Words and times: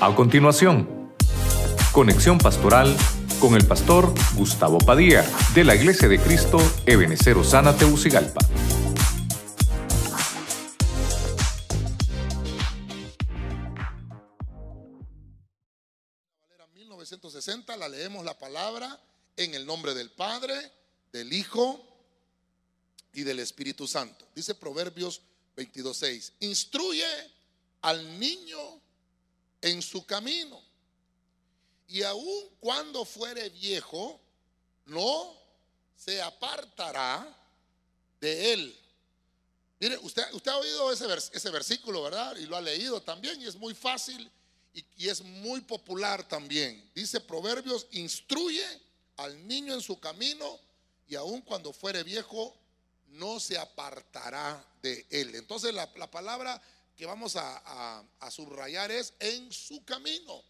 A 0.00 0.14
continuación, 0.14 1.12
conexión 1.90 2.38
pastoral 2.38 2.96
con 3.40 3.56
el 3.56 3.66
pastor 3.66 4.14
Gustavo 4.36 4.78
Padilla 4.78 5.28
de 5.56 5.64
la 5.64 5.74
Iglesia 5.74 6.06
de 6.06 6.20
Cristo 6.20 6.58
Ebenecer 6.86 7.36
Osana 7.36 7.76
Teucigalpa. 7.76 8.38
Valera 16.48 16.68
1960 16.74 17.76
la 17.76 17.88
leemos 17.88 18.24
la 18.24 18.38
palabra 18.38 19.00
en 19.36 19.54
el 19.54 19.66
nombre 19.66 19.94
del 19.94 20.10
Padre, 20.12 20.54
del 21.10 21.32
Hijo 21.32 21.84
y 23.14 23.24
del 23.24 23.40
Espíritu 23.40 23.88
Santo. 23.88 24.28
Dice 24.32 24.54
Proverbios 24.54 25.22
22:6. 25.56 26.34
Instruye 26.38 27.04
al 27.82 28.20
niño 28.20 28.86
en 29.60 29.82
su 29.82 30.04
camino 30.06 30.62
y 31.88 32.02
aun 32.02 32.48
cuando 32.60 33.04
fuere 33.04 33.48
viejo, 33.48 34.20
no 34.86 35.34
se 35.96 36.20
apartará 36.22 37.36
de 38.20 38.52
él. 38.52 38.80
Mire, 39.80 39.96
usted, 39.98 40.24
usted 40.32 40.50
ha 40.50 40.58
oído 40.58 40.92
ese, 40.92 41.06
vers- 41.06 41.30
ese 41.32 41.50
versículo, 41.50 42.02
¿verdad? 42.02 42.36
Y 42.36 42.46
lo 42.46 42.56
ha 42.56 42.60
leído 42.60 43.00
también, 43.00 43.40
y 43.40 43.46
es 43.46 43.56
muy 43.56 43.74
fácil 43.74 44.30
y, 44.74 44.84
y 44.96 45.08
es 45.08 45.22
muy 45.22 45.60
popular 45.60 46.26
también. 46.28 46.90
Dice 46.94 47.20
Proverbios, 47.20 47.86
instruye 47.92 48.66
al 49.16 49.46
niño 49.46 49.74
en 49.74 49.80
su 49.80 49.98
camino, 49.98 50.58
y 51.06 51.14
aun 51.14 51.40
cuando 51.40 51.72
fuere 51.72 52.02
viejo, 52.02 52.54
no 53.06 53.40
se 53.40 53.56
apartará 53.56 54.62
de 54.82 55.06
él. 55.10 55.34
Entonces 55.36 55.72
la, 55.72 55.90
la 55.96 56.10
palabra 56.10 56.60
que 56.98 57.06
vamos 57.06 57.36
a, 57.36 58.04
subrayar 58.28 58.90
es 58.90 59.14
en 59.20 59.52
su 59.52 59.84
camino. 59.84 60.42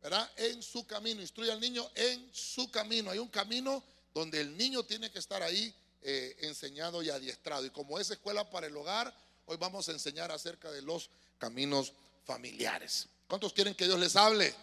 ¿verdad? 0.00 0.30
En 0.36 0.62
su 0.62 0.86
camino, 0.86 1.20
instruye 1.20 1.50
al 1.50 1.60
niño 1.60 1.90
en 1.96 2.30
su 2.32 2.70
camino. 2.70 3.10
Hay 3.10 3.18
un 3.18 3.28
camino 3.28 3.82
donde 4.14 4.40
el 4.40 4.56
niño 4.56 4.84
tiene 4.84 5.10
que 5.10 5.18
estar 5.18 5.42
ahí 5.42 5.74
eh, 6.02 6.36
enseñado 6.42 7.02
y 7.02 7.10
adiestrado. 7.10 7.66
Y 7.66 7.70
como 7.70 7.98
es 7.98 8.08
escuela 8.12 8.48
para 8.48 8.68
el 8.68 8.76
hogar, 8.76 9.12
hoy 9.46 9.56
vamos 9.56 9.88
a 9.88 9.92
enseñar 9.92 10.30
acerca 10.30 10.70
de 10.70 10.82
los 10.82 11.10
caminos 11.36 11.92
familiares. 12.24 13.08
¿Cuántos 13.26 13.52
quieren 13.52 13.74
que 13.74 13.86
Dios 13.86 13.98
les 13.98 14.14
hable? 14.14 14.54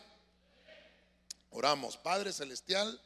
Oramos, 1.52 1.98
Padre 1.98 2.32
Celestial, 2.32 3.00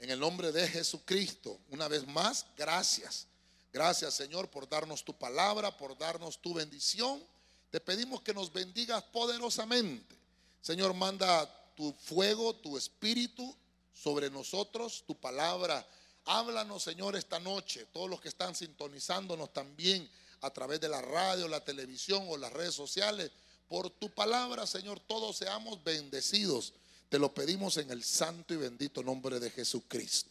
en 0.00 0.10
el 0.10 0.18
nombre 0.18 0.50
de 0.50 0.66
Jesucristo. 0.66 1.60
Una 1.70 1.86
vez 1.86 2.04
más, 2.08 2.44
gracias. 2.56 3.28
Gracias 3.72 4.14
Señor 4.14 4.50
por 4.50 4.68
darnos 4.68 5.04
tu 5.04 5.16
palabra, 5.16 5.76
por 5.76 5.96
darnos 5.96 6.42
tu 6.42 6.54
bendición. 6.54 7.22
Te 7.70 7.80
pedimos 7.80 8.22
que 8.22 8.32
nos 8.32 8.52
bendigas 8.52 9.02
poderosamente. 9.04 10.16
Señor, 10.60 10.94
manda 10.94 11.46
tu 11.74 11.92
fuego, 11.92 12.54
tu 12.54 12.76
espíritu 12.76 13.54
sobre 13.92 14.30
nosotros, 14.30 15.04
tu 15.06 15.14
palabra. 15.14 15.86
Háblanos, 16.24 16.82
Señor, 16.82 17.16
esta 17.16 17.38
noche. 17.38 17.86
Todos 17.92 18.08
los 18.08 18.20
que 18.20 18.28
están 18.28 18.54
sintonizándonos 18.54 19.52
también 19.52 20.08
a 20.40 20.50
través 20.50 20.80
de 20.80 20.88
la 20.88 21.02
radio, 21.02 21.48
la 21.48 21.64
televisión 21.64 22.24
o 22.28 22.36
las 22.36 22.52
redes 22.52 22.74
sociales. 22.74 23.30
Por 23.68 23.90
tu 23.90 24.10
palabra, 24.10 24.66
Señor, 24.66 25.00
todos 25.00 25.36
seamos 25.36 25.82
bendecidos. 25.84 26.72
Te 27.08 27.18
lo 27.18 27.32
pedimos 27.32 27.76
en 27.76 27.90
el 27.90 28.02
santo 28.02 28.54
y 28.54 28.56
bendito 28.56 29.02
nombre 29.02 29.40
de 29.40 29.50
Jesucristo. 29.50 30.30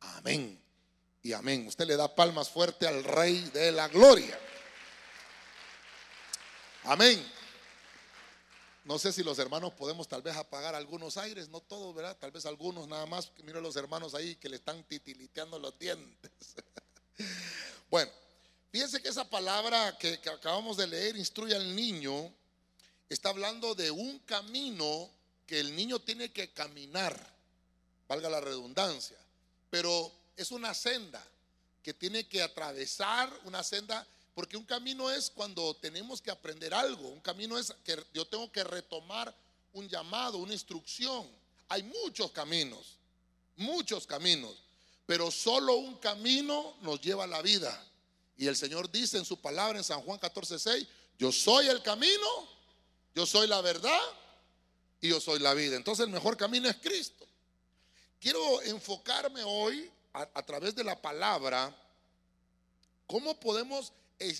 Amén. 0.00 0.60
Y 1.22 1.32
amén. 1.32 1.66
Usted 1.66 1.86
le 1.86 1.96
da 1.96 2.14
palmas 2.14 2.48
fuerte 2.48 2.86
al 2.86 3.02
Rey 3.02 3.40
de 3.52 3.72
la 3.72 3.88
Gloria. 3.88 4.38
Amén. 6.88 7.20
No 8.84 8.96
sé 8.96 9.12
si 9.12 9.24
los 9.24 9.40
hermanos 9.40 9.72
podemos 9.72 10.06
tal 10.06 10.22
vez 10.22 10.36
apagar 10.36 10.76
algunos 10.76 11.16
aires, 11.16 11.48
no 11.48 11.60
todos, 11.60 11.92
¿verdad? 11.92 12.16
Tal 12.16 12.30
vez 12.30 12.46
algunos 12.46 12.86
nada 12.86 13.04
más. 13.06 13.32
Miro 13.42 13.58
a 13.58 13.62
los 13.62 13.74
hermanos 13.74 14.14
ahí 14.14 14.36
que 14.36 14.48
le 14.48 14.54
están 14.54 14.84
titiliteando 14.84 15.58
los 15.58 15.76
dientes. 15.80 16.30
bueno, 17.90 18.12
fíjense 18.70 19.02
que 19.02 19.08
esa 19.08 19.28
palabra 19.28 19.98
que 19.98 20.20
acabamos 20.32 20.76
de 20.76 20.86
leer, 20.86 21.16
instruye 21.16 21.56
al 21.56 21.74
niño, 21.74 22.32
está 23.08 23.30
hablando 23.30 23.74
de 23.74 23.90
un 23.90 24.20
camino 24.20 25.10
que 25.44 25.58
el 25.58 25.74
niño 25.74 25.98
tiene 25.98 26.32
que 26.32 26.52
caminar, 26.52 27.34
valga 28.06 28.30
la 28.30 28.40
redundancia, 28.40 29.18
pero 29.70 30.12
es 30.36 30.52
una 30.52 30.72
senda 30.72 31.24
que 31.82 31.94
tiene 31.94 32.28
que 32.28 32.42
atravesar 32.42 33.28
una 33.42 33.64
senda 33.64 34.06
porque 34.36 34.58
un 34.58 34.66
camino 34.66 35.10
es 35.10 35.30
cuando 35.30 35.72
tenemos 35.76 36.20
que 36.20 36.30
aprender 36.30 36.74
algo. 36.74 37.08
Un 37.08 37.20
camino 37.20 37.56
es 37.56 37.72
que 37.82 37.96
yo 38.12 38.26
tengo 38.26 38.52
que 38.52 38.62
retomar 38.64 39.34
un 39.72 39.88
llamado, 39.88 40.36
una 40.36 40.52
instrucción. 40.52 41.26
Hay 41.70 41.82
muchos 41.82 42.32
caminos, 42.32 42.98
muchos 43.56 44.06
caminos. 44.06 44.62
Pero 45.06 45.30
solo 45.30 45.76
un 45.76 45.96
camino 45.96 46.76
nos 46.82 47.00
lleva 47.00 47.24
a 47.24 47.26
la 47.26 47.40
vida. 47.40 47.82
Y 48.36 48.46
el 48.46 48.56
Señor 48.56 48.90
dice 48.90 49.16
en 49.16 49.24
su 49.24 49.40
palabra 49.40 49.78
en 49.78 49.84
San 49.84 50.02
Juan 50.02 50.18
14, 50.18 50.58
6, 50.58 50.86
yo 51.18 51.32
soy 51.32 51.68
el 51.68 51.82
camino, 51.82 52.46
yo 53.14 53.24
soy 53.24 53.46
la 53.46 53.62
verdad 53.62 54.02
y 55.00 55.08
yo 55.08 55.18
soy 55.18 55.38
la 55.38 55.54
vida. 55.54 55.76
Entonces 55.76 56.04
el 56.04 56.12
mejor 56.12 56.36
camino 56.36 56.68
es 56.68 56.76
Cristo. 56.76 57.26
Quiero 58.20 58.60
enfocarme 58.64 59.42
hoy 59.44 59.90
a, 60.12 60.28
a 60.34 60.42
través 60.44 60.74
de 60.74 60.84
la 60.84 61.00
palabra, 61.00 61.74
cómo 63.06 63.40
podemos 63.40 63.94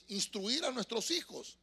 instruir 0.08 0.64
a 0.64 0.70
nuestros 0.70 1.10
hijos. 1.10 1.56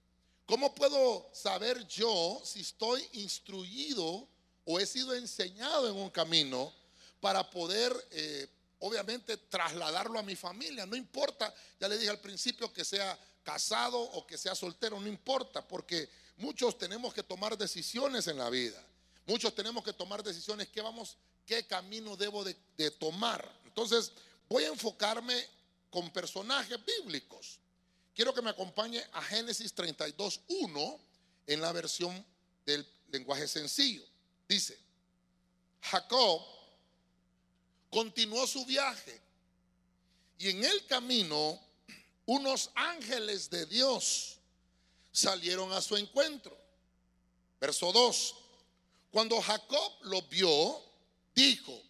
¿Cómo 0.46 0.76
puedo 0.76 1.30
saber 1.34 1.88
yo 1.88 2.42
si 2.44 2.62
estoy 2.62 3.08
instruido 3.14 4.28
o 4.66 4.80
he 4.80 4.86
sido 4.86 5.16
enseñado 5.16 5.90
en 5.90 5.96
un 5.96 6.10
camino 6.10 6.74
para 7.22 7.50
poder, 7.50 7.94
eh, 8.12 8.48
obviamente, 8.80 9.38
trasladarlo 9.38 10.20
a 10.20 10.24
mi 10.24 10.36
familia? 10.36 10.86
No 10.86 10.96
importa, 10.96 11.54
ya 11.80 11.88
le 11.88 11.98
dije 11.98 12.10
al 12.10 12.20
principio 12.20 12.72
que 12.74 12.84
sea 12.84 13.18
casado 13.44 14.00
o 14.00 14.28
que 14.28 14.38
sea 14.38 14.54
soltero, 14.54 15.00
no 15.00 15.08
importa, 15.08 15.66
porque 15.66 16.10
muchos 16.38 16.78
tenemos 16.78 17.14
que 17.14 17.24
tomar 17.24 17.58
decisiones 17.58 18.28
en 18.28 18.38
la 18.38 18.50
vida. 18.50 18.82
Muchos 19.26 19.56
tenemos 19.56 19.84
que 19.84 19.94
tomar 19.94 20.22
decisiones, 20.22 20.68
¿qué 20.68 20.82
vamos, 20.82 21.18
qué 21.46 21.66
camino 21.66 22.18
debo 22.18 22.44
de, 22.44 22.58
de 22.76 22.92
tomar? 22.92 23.50
Entonces, 23.66 24.12
voy 24.50 24.66
a 24.66 24.68
enfocarme 24.68 25.48
con 25.90 26.12
personajes 26.12 26.78
bíblicos. 26.86 27.60
Quiero 28.16 28.34
que 28.34 28.42
me 28.42 28.52
acompañe 28.52 29.04
a 29.14 29.22
Génesis 29.24 29.76
32.1 29.76 31.00
en 31.48 31.62
la 31.62 31.72
versión 31.72 32.26
del 32.66 32.88
lenguaje 33.12 33.48
sencillo. 33.48 34.04
Dice, 34.48 34.78
Jacob 35.82 36.42
continuó 37.90 38.46
su 38.46 38.66
viaje 38.66 39.20
y 40.38 40.50
en 40.50 40.64
el 40.64 40.86
camino 40.86 41.60
unos 42.26 42.70
ángeles 42.76 43.50
de 43.50 43.66
Dios 43.66 44.38
salieron 45.12 45.72
a 45.74 45.82
su 45.82 45.98
encuentro. 45.98 46.58
Verso 47.60 47.92
2. 47.92 48.36
Cuando 49.12 49.42
Jacob 49.42 49.94
lo 50.02 50.22
vio, 50.24 50.82
dijo, 51.36 51.82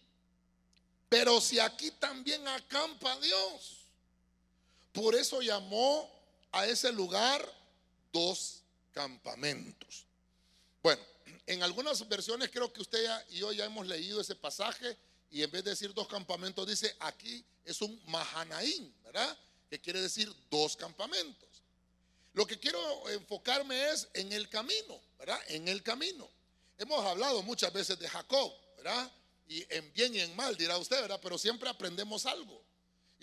pero 1.08 1.40
si 1.40 1.58
aquí 1.58 1.90
también 1.92 2.46
acampa 2.48 3.18
Dios. 3.20 3.83
Por 4.94 5.16
eso 5.16 5.42
llamó 5.42 6.08
a 6.52 6.66
ese 6.66 6.92
lugar 6.92 7.44
dos 8.12 8.62
campamentos. 8.92 10.06
Bueno, 10.80 11.02
en 11.46 11.64
algunas 11.64 12.08
versiones 12.08 12.48
creo 12.50 12.72
que 12.72 12.80
usted 12.80 13.04
y 13.30 13.38
yo 13.38 13.52
ya 13.52 13.64
hemos 13.64 13.88
leído 13.88 14.20
ese 14.20 14.36
pasaje 14.36 14.96
y 15.32 15.42
en 15.42 15.50
vez 15.50 15.64
de 15.64 15.70
decir 15.70 15.92
dos 15.92 16.06
campamentos 16.06 16.64
dice 16.66 16.94
aquí 17.00 17.44
es 17.64 17.82
un 17.82 18.00
Mahanaín, 18.06 18.94
¿verdad? 19.02 19.36
Que 19.68 19.80
quiere 19.80 20.00
decir 20.00 20.32
dos 20.48 20.76
campamentos. 20.76 21.48
Lo 22.32 22.46
que 22.46 22.60
quiero 22.60 23.10
enfocarme 23.10 23.90
es 23.90 24.08
en 24.14 24.32
el 24.32 24.48
camino, 24.48 25.00
¿verdad? 25.18 25.40
En 25.48 25.66
el 25.66 25.82
camino. 25.82 26.30
Hemos 26.78 27.04
hablado 27.04 27.42
muchas 27.42 27.72
veces 27.72 27.98
de 27.98 28.08
Jacob, 28.08 28.52
¿verdad? 28.76 29.10
Y 29.48 29.66
en 29.74 29.92
bien 29.92 30.14
y 30.14 30.20
en 30.20 30.36
mal, 30.36 30.56
dirá 30.56 30.78
usted, 30.78 31.00
¿verdad? 31.00 31.18
Pero 31.20 31.36
siempre 31.36 31.68
aprendemos 31.68 32.26
algo. 32.26 32.62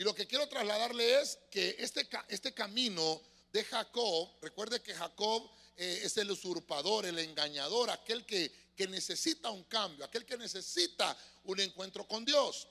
Y 0.01 0.03
lo 0.03 0.15
que 0.15 0.25
quiero 0.25 0.49
trasladarle 0.49 1.21
es 1.21 1.37
que 1.51 1.75
este, 1.77 2.09
este 2.27 2.55
camino 2.55 3.21
de 3.53 3.63
Jacob, 3.63 4.31
recuerde 4.41 4.81
que 4.81 4.95
Jacob 4.95 5.47
eh, 5.77 6.01
es 6.01 6.17
el 6.17 6.31
usurpador, 6.31 7.05
el 7.05 7.19
engañador, 7.19 7.91
aquel 7.91 8.25
que, 8.25 8.51
que 8.75 8.87
necesita 8.87 9.51
un 9.51 9.63
cambio, 9.65 10.03
aquel 10.03 10.25
que 10.25 10.37
necesita 10.37 11.15
un 11.43 11.59
encuentro 11.59 12.07
con 12.07 12.25
Dios. 12.25 12.67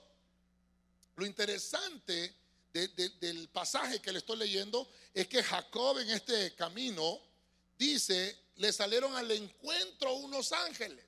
Lo 1.15 1.25
interesante 1.25 2.35
de, 2.73 2.89
de, 2.89 3.11
del 3.11 3.49
pasaje 3.51 4.01
que 4.01 4.11
le 4.11 4.19
estoy 4.19 4.39
leyendo 4.39 4.91
es 5.15 5.29
que 5.29 5.41
Jacob 5.41 5.99
en 6.01 6.11
este 6.11 6.57
camino 6.57 7.21
dice, 7.79 8.37
le 8.57 8.73
salieron 8.73 9.15
al 9.15 9.31
encuentro 9.31 10.15
unos 10.15 10.51
ángeles. 10.51 11.05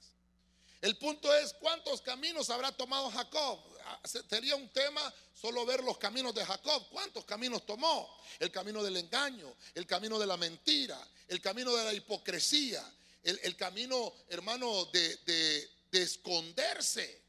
El 0.80 0.96
punto 0.98 1.34
es, 1.34 1.52
¿cuántos 1.54 2.00
caminos 2.00 2.48
habrá 2.48 2.70
tomado 2.70 3.10
Jacob? 3.10 3.71
Sería 4.04 4.56
un 4.56 4.68
tema 4.70 5.12
solo 5.32 5.64
ver 5.66 5.82
los 5.82 5.98
caminos 5.98 6.34
de 6.34 6.44
Jacob. 6.44 6.88
¿Cuántos 6.90 7.24
caminos 7.24 7.64
tomó? 7.66 8.16
El 8.38 8.50
camino 8.50 8.82
del 8.82 8.96
engaño, 8.96 9.54
el 9.74 9.86
camino 9.86 10.18
de 10.18 10.26
la 10.26 10.36
mentira, 10.36 10.98
el 11.28 11.40
camino 11.40 11.74
de 11.74 11.84
la 11.84 11.92
hipocresía, 11.92 12.84
el, 13.22 13.56
camino, 13.56 14.12
hermano, 14.28 14.86
de, 14.86 15.16
de, 15.18 15.70
de 15.90 16.02
esconderse 16.02 17.22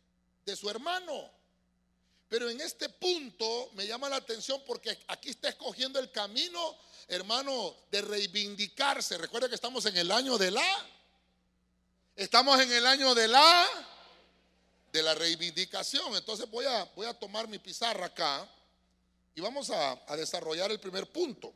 de 0.46 0.56
su 0.56 0.70
hermano. 0.70 1.32
Pero 2.30 2.50
en 2.50 2.60
este 2.62 2.90
punto 2.90 3.70
me 3.74 3.86
llama 3.86 4.10
la 4.10 4.16
atención 4.16 4.62
porque 4.66 4.98
aquí 5.08 5.30
está 5.30 5.50
escogiendo 5.50 6.00
el 6.00 6.12
camino, 6.12 6.78
hermano, 7.08 7.76
de 7.92 8.02
reivindicarse. 8.02 9.18
Recuerda 9.18 9.48
que 9.48 9.56
estamos 9.56 9.86
en 9.86 9.98
el 9.98 10.12
año 10.12 10.38
de 10.38 10.52
la. 10.52 10.88
Estamos 12.16 12.60
en 12.60 12.72
el 12.72 12.86
año 12.86 13.14
de 13.14 13.28
la 13.28 13.68
de 14.94 15.02
la 15.02 15.16
reivindicación. 15.16 16.16
Entonces 16.16 16.50
voy 16.50 16.66
a, 16.66 16.86
voy 16.96 17.08
a 17.08 17.14
tomar 17.16 17.48
mi 17.48 17.58
pizarra 17.58 18.06
acá 18.06 18.48
y 19.34 19.42
vamos 19.42 19.72
a, 19.72 20.16
desarrollar 20.16 20.72
el 20.72 20.80
primer 20.80 21.12
punto. 21.12 21.52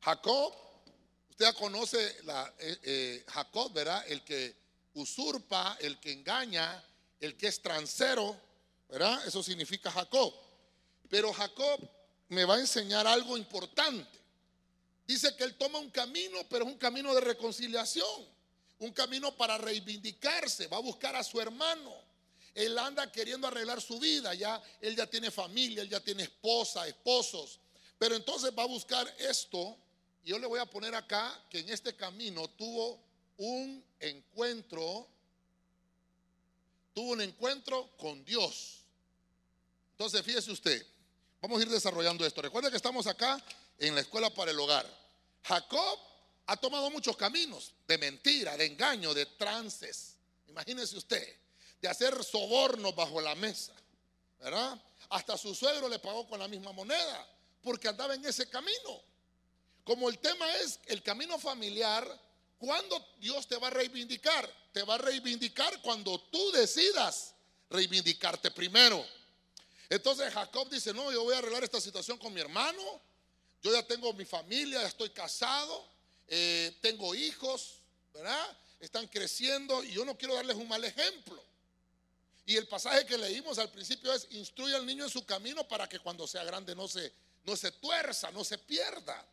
Jacob, 0.00 0.54
usted 1.28 1.44
ya 1.44 1.52
conoce 1.52 2.16
la, 2.24 2.52
eh, 2.58 2.78
eh, 2.82 3.24
Jacob, 3.28 3.70
¿verdad? 3.74 4.02
El 4.08 4.24
que 4.24 4.56
usurpa, 4.94 5.76
el 5.80 6.00
que 6.00 6.12
engaña, 6.12 6.82
el 7.20 7.36
que 7.36 7.48
es 7.48 7.60
transero, 7.60 8.34
¿verdad? 8.88 9.26
Eso 9.26 9.42
significa 9.42 9.90
Jacob. 9.90 10.34
Pero 11.10 11.30
Jacob 11.34 11.86
me 12.28 12.46
va 12.46 12.56
a 12.56 12.60
enseñar 12.60 13.06
algo 13.06 13.36
importante. 13.36 14.18
Dice 15.06 15.36
que 15.36 15.44
él 15.44 15.58
toma 15.58 15.78
un 15.78 15.90
camino, 15.90 16.38
pero 16.48 16.64
es 16.64 16.72
un 16.72 16.78
camino 16.78 17.14
de 17.14 17.20
reconciliación, 17.20 18.26
un 18.80 18.92
camino 18.92 19.34
para 19.36 19.56
reivindicarse, 19.58 20.66
va 20.66 20.78
a 20.78 20.80
buscar 20.80 21.14
a 21.14 21.22
su 21.22 21.40
hermano. 21.40 21.94
Él 22.54 22.76
anda 22.78 23.10
queriendo 23.12 23.46
arreglar 23.46 23.80
su 23.80 23.98
vida, 24.00 24.34
ya 24.34 24.60
él 24.80 24.96
ya 24.96 25.06
tiene 25.06 25.30
familia, 25.30 25.82
él 25.82 25.88
ya 25.88 26.00
tiene 26.00 26.24
esposa, 26.24 26.86
esposos. 26.88 27.60
Pero 27.98 28.16
entonces 28.16 28.50
va 28.58 28.64
a 28.64 28.66
buscar 28.66 29.06
esto, 29.18 29.76
y 30.24 30.30
yo 30.30 30.38
le 30.38 30.46
voy 30.46 30.58
a 30.58 30.66
poner 30.66 30.94
acá 30.94 31.40
que 31.48 31.60
en 31.60 31.68
este 31.68 31.94
camino 31.94 32.48
tuvo 32.48 33.00
un 33.36 33.84
encuentro 34.00 35.08
tuvo 36.92 37.12
un 37.12 37.20
encuentro 37.20 37.90
con 37.96 38.24
Dios. 38.24 38.80
Entonces, 39.92 40.22
fíjese 40.22 40.50
usted, 40.50 40.84
vamos 41.40 41.60
a 41.60 41.62
ir 41.62 41.68
desarrollando 41.68 42.26
esto. 42.26 42.42
Recuerda 42.42 42.70
que 42.70 42.76
estamos 42.76 43.06
acá 43.06 43.42
en 43.78 43.94
la 43.94 44.00
escuela 44.00 44.30
para 44.30 44.50
el 44.50 44.58
hogar. 44.58 44.86
Jacob 45.44 45.98
ha 46.46 46.56
tomado 46.56 46.90
muchos 46.90 47.16
caminos 47.16 47.72
de 47.86 47.98
mentira, 47.98 48.56
de 48.56 48.66
engaño, 48.66 49.14
de 49.14 49.26
trances. 49.26 50.16
Imagínese 50.48 50.96
usted, 50.96 51.36
de 51.80 51.88
hacer 51.88 52.22
sobornos 52.24 52.94
bajo 52.94 53.20
la 53.20 53.34
mesa, 53.34 53.74
¿verdad? 54.38 54.80
Hasta 55.10 55.36
su 55.38 55.54
suegro 55.54 55.88
le 55.88 55.98
pagó 55.98 56.26
con 56.28 56.40
la 56.40 56.48
misma 56.48 56.72
moneda, 56.72 57.26
porque 57.62 57.88
andaba 57.88 58.14
en 58.14 58.24
ese 58.24 58.48
camino. 58.48 59.02
Como 59.84 60.08
el 60.08 60.18
tema 60.18 60.50
es 60.56 60.80
el 60.86 61.02
camino 61.02 61.38
familiar, 61.38 62.20
¿Cuándo 62.60 63.02
Dios 63.18 63.48
te 63.48 63.56
va 63.56 63.68
a 63.68 63.70
reivindicar? 63.70 64.46
Te 64.74 64.82
va 64.82 64.96
a 64.96 64.98
reivindicar 64.98 65.80
cuando 65.80 66.20
tú 66.20 66.52
decidas 66.52 67.34
reivindicarte 67.70 68.50
primero. 68.50 69.02
Entonces 69.88 70.30
Jacob 70.30 70.68
dice, 70.68 70.92
no, 70.92 71.10
yo 71.10 71.24
voy 71.24 71.34
a 71.34 71.38
arreglar 71.38 71.64
esta 71.64 71.80
situación 71.80 72.18
con 72.18 72.34
mi 72.34 72.40
hermano. 72.42 73.00
Yo 73.62 73.72
ya 73.72 73.82
tengo 73.86 74.12
mi 74.12 74.26
familia, 74.26 74.82
ya 74.82 74.88
estoy 74.88 75.08
casado, 75.08 75.88
eh, 76.32 76.78
tengo 76.80 77.12
hijos, 77.12 77.82
¿verdad? 78.14 78.56
Están 78.78 79.08
creciendo 79.08 79.82
y 79.82 79.90
yo 79.90 80.04
no 80.04 80.16
quiero 80.16 80.34
darles 80.34 80.56
un 80.56 80.68
mal 80.68 80.84
ejemplo. 80.84 81.42
Y 82.46 82.56
el 82.56 82.68
pasaje 82.68 83.04
que 83.04 83.18
leímos 83.18 83.58
al 83.58 83.70
principio 83.70 84.12
es, 84.14 84.28
instruye 84.30 84.76
al 84.76 84.86
niño 84.86 85.04
en 85.04 85.10
su 85.10 85.26
camino 85.26 85.66
para 85.66 85.88
que 85.88 85.98
cuando 85.98 86.28
sea 86.28 86.44
grande 86.44 86.74
no 86.76 86.86
se, 86.86 87.12
no 87.42 87.56
se 87.56 87.72
tuerza, 87.72 88.30
no 88.30 88.44
se 88.44 88.58
pierda. 88.58 89.26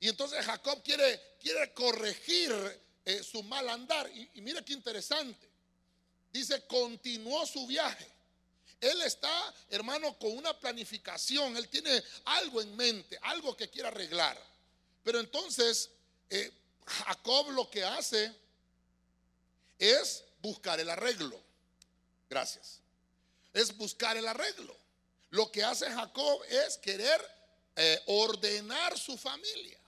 Y 0.00 0.08
entonces 0.08 0.44
Jacob 0.44 0.82
quiere, 0.82 1.36
quiere 1.38 1.72
corregir 1.74 2.50
eh, 3.04 3.22
su 3.22 3.42
mal 3.42 3.68
andar. 3.68 4.10
Y, 4.14 4.30
y 4.34 4.40
mira 4.40 4.64
qué 4.64 4.72
interesante. 4.72 5.50
Dice, 6.32 6.66
continuó 6.66 7.44
su 7.46 7.66
viaje. 7.66 8.10
Él 8.80 9.02
está, 9.02 9.54
hermano, 9.68 10.18
con 10.18 10.36
una 10.36 10.58
planificación. 10.58 11.58
Él 11.58 11.68
tiene 11.68 12.02
algo 12.24 12.62
en 12.62 12.74
mente, 12.74 13.18
algo 13.20 13.54
que 13.54 13.68
quiere 13.68 13.88
arreglar. 13.88 14.42
Pero 15.04 15.20
entonces, 15.20 15.90
eh, 16.34 16.50
Jacob 16.86 17.50
lo 17.50 17.68
que 17.68 17.84
hace 17.84 18.34
es 19.78 20.24
buscar 20.40 20.80
el 20.80 20.88
arreglo. 20.88 21.38
Gracias. 22.30 22.80
Es 23.52 23.76
buscar 23.76 24.16
el 24.16 24.26
arreglo. 24.26 24.74
Lo 25.28 25.52
que 25.52 25.62
hace 25.62 25.90
Jacob 25.90 26.42
es 26.48 26.78
querer 26.78 27.20
eh, 27.76 28.02
ordenar 28.06 28.98
su 28.98 29.18
familia. 29.18 29.78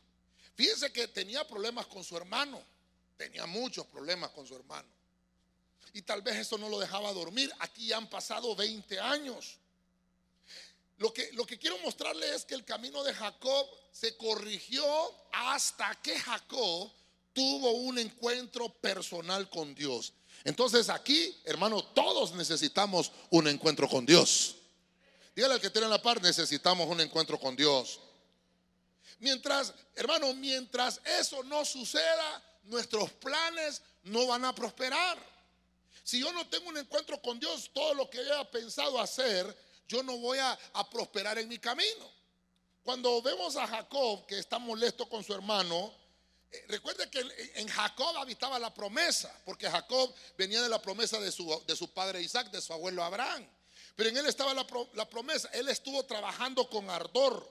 Fíjense 0.55 0.93
que 0.93 1.09
tenía 1.09 1.47
problemas 1.47 1.87
con 1.87 2.05
su 2.05 2.17
hermano, 2.17 2.63
tenía 3.17 3.47
muchos 3.47 3.87
problemas 3.87 4.31
con 4.31 4.47
su 4.47 4.55
hermano. 4.55 4.89
Y 5.95 6.03
tal 6.03 6.21
vez 6.21 6.37
eso 6.37 6.59
no 6.59 6.69
lo 6.69 6.79
dejaba 6.79 7.13
dormir. 7.13 7.51
Aquí 7.61 7.87
ya 7.87 7.97
han 7.97 8.11
pasado 8.11 8.55
20 8.55 9.01
años. 9.01 9.57
Lo 10.99 11.13
que, 11.13 11.31
lo 11.33 11.45
que 11.45 11.59
quiero 11.59 11.79
mostrarle 11.79 12.35
es 12.35 12.45
que 12.45 12.55
el 12.55 12.65
camino 12.65 13.03
de 13.03 13.13
Jacob 13.13 13.69
se 13.91 14.17
corrigió 14.17 14.85
hasta 15.33 15.95
que 16.03 16.19
Jacob 16.19 16.91
tuvo 17.33 17.73
un 17.73 17.99
encuentro 17.99 18.69
personal 18.69 19.51
con 19.51 19.75
Dios. 19.75 20.13
Entonces 20.45 20.89
aquí, 20.89 21.37
hermano, 21.45 21.83
todos 21.83 22.33
necesitamos 22.33 23.11
un 23.31 23.49
encuentro 23.49 23.89
con 23.89 24.07
Dios. 24.07 24.57
Dígale 25.35 25.55
al 25.55 25.61
que 25.61 25.71
tiene 25.71 25.89
la 25.89 26.01
par, 26.01 26.23
necesitamos 26.23 26.89
un 26.89 27.01
encuentro 27.01 27.41
con 27.41 27.57
Dios. 27.57 27.99
Mientras, 29.19 29.75
hermano, 29.97 30.33
mientras 30.35 31.01
eso 31.05 31.43
no 31.45 31.65
suceda, 31.65 32.43
nuestros 32.65 33.11
planes 33.13 33.83
no 34.05 34.27
van 34.27 34.45
a 34.45 34.55
prosperar. 34.55 35.19
Si 36.05 36.21
yo 36.21 36.33
no 36.33 36.47
tengo 36.49 36.69
un 36.69 36.77
encuentro 36.77 37.21
con 37.21 37.41
Dios, 37.41 37.71
todo 37.73 37.95
lo 37.95 38.11
que 38.11 38.19
haya 38.19 38.49
pensado 38.51 39.01
hacer, 39.01 39.57
yo 39.89 40.03
no 40.03 40.17
voy 40.19 40.39
a, 40.39 40.59
prosperar 40.91 41.39
en 41.39 41.49
mi 41.49 41.59
camino. 41.59 42.13
Cuando 42.83 43.23
vemos 43.23 43.57
a 43.57 43.67
Jacob 43.67 44.27
que 44.27 44.39
está 44.39 44.59
molesto 44.59 45.09
con 45.09 45.25
su 45.25 45.33
hermano, 45.33 45.93
eh, 46.51 46.65
recuerde 46.69 47.09
que 47.11 47.21
en 47.57 47.69
Jacob 47.69 48.17
habitaba 48.17 48.59
la 48.59 48.73
promesa, 48.73 49.35
porque 49.45 49.71
Jacob 49.71 50.15
venía 50.37 50.63
de 50.63 50.69
la 50.69 50.81
promesa 50.81 51.19
de 51.19 51.33
su, 51.33 51.63
de 51.67 51.77
su 51.77 51.93
padre 51.93 52.21
Isaac, 52.23 52.51
de 52.51 52.61
su 52.61 52.73
abuelo 52.73 53.03
Abraham. 53.03 53.49
Pero 53.97 54.11
en 54.11 54.17
él 54.17 54.27
estaba 54.27 54.53
la, 54.53 54.67
la 54.95 55.09
promesa. 55.09 55.49
Él 55.53 55.69
estuvo 55.69 56.05
trabajando 56.05 56.69
con 56.69 56.91
ardor. 56.91 57.49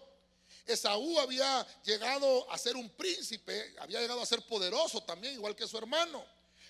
Esaú 0.65 1.19
había 1.19 1.65
llegado 1.83 2.49
a 2.51 2.57
ser 2.57 2.75
un 2.75 2.89
príncipe, 2.89 3.75
había 3.79 3.99
llegado 4.01 4.21
a 4.21 4.25
ser 4.25 4.41
poderoso 4.43 5.03
también, 5.03 5.33
igual 5.33 5.55
que 5.55 5.67
su 5.67 5.77
hermano. 5.77 6.25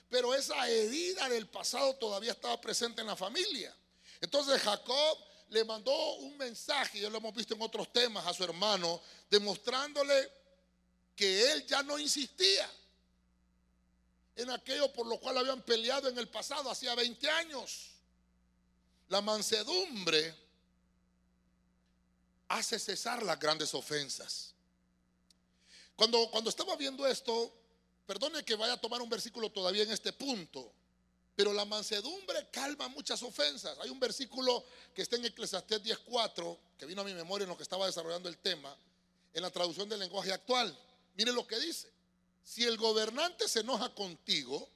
Pero 0.10 0.34
esa 0.34 0.67
herida 0.70 1.27
del 1.29 1.48
pasado 1.48 1.96
todavía 1.96 2.32
estaba 2.32 2.60
presente 2.62 3.01
en 3.01 3.08
la 3.08 3.15
familia. 3.15 3.75
Entonces 4.22 4.62
Jacob 4.62 5.17
le 5.50 5.64
mandó 5.66 6.16
un 6.16 6.38
mensaje, 6.38 7.00
ya 7.00 7.10
lo 7.10 7.18
hemos 7.18 7.34
visto 7.34 7.54
en 7.54 7.62
otros 7.62 7.92
temas, 7.92 8.26
a 8.26 8.34
su 8.34 8.44
hermano, 8.44 9.02
demostrándole 9.30 10.32
que 11.16 11.52
él 11.52 11.66
ya 11.66 11.84
no 11.84 12.00
insistía 12.00 12.70
en 14.36 14.50
aquello 14.50 14.92
por 14.92 15.06
lo 15.06 15.20
cual 15.20 15.38
habían 15.38 15.62
peleado 15.62 16.10
en 16.10 16.18
el 16.18 16.28
pasado, 16.28 16.70
hacía 16.70 16.96
20 16.96 17.30
años. 17.30 17.92
La 19.10 19.22
mansedumbre 19.22 20.36
hace 22.48 22.80
cesar 22.80 23.22
las 23.24 23.40
grandes 23.40 23.74
ofensas. 23.74 24.54
Cuando, 25.96 26.30
cuando 26.32 26.50
estaba 26.50 26.76
viendo 26.76 27.06
esto, 27.06 27.54
perdone 28.06 28.44
que 28.44 28.56
vaya 28.56 28.74
a 28.74 28.82
tomar 28.82 29.02
un 29.02 29.10
versículo 29.10 29.52
todavía 29.52 29.84
en 29.84 29.92
este 29.92 30.14
punto, 30.14 30.72
pero 31.36 31.54
la 31.54 31.66
mansedumbre 31.66 32.48
calma 32.52 32.88
muchas 32.90 33.22
ofensas. 33.24 33.78
Hay 33.80 33.90
un 33.90 34.00
versículo 34.00 34.63
que 34.94 35.02
está 35.02 35.16
en 35.16 35.25
Eclesiastés 35.25 35.84
10.4, 35.84 36.58
que 36.78 36.86
vino 36.86 37.02
a 37.02 37.06
mi 37.06 37.13
memoria 37.13 37.44
en 37.44 37.50
lo 37.50 37.58
que 37.58 37.63
estaba 37.63 37.86
desarrollando 37.86 38.30
el 38.30 38.38
tema, 38.38 38.75
en 39.34 39.42
la 39.42 39.50
traducción 39.50 39.90
del 39.90 40.00
lenguaje 40.00 40.32
actual. 40.32 40.78
Mire 41.16 41.32
lo 41.32 41.48
que 41.48 41.60
dice. 41.60 41.92
Si 42.44 42.63
el 42.63 42.78
gobernante 42.78 43.48
se 43.48 43.62
enoja 43.62 43.94
contigo, 43.96 44.70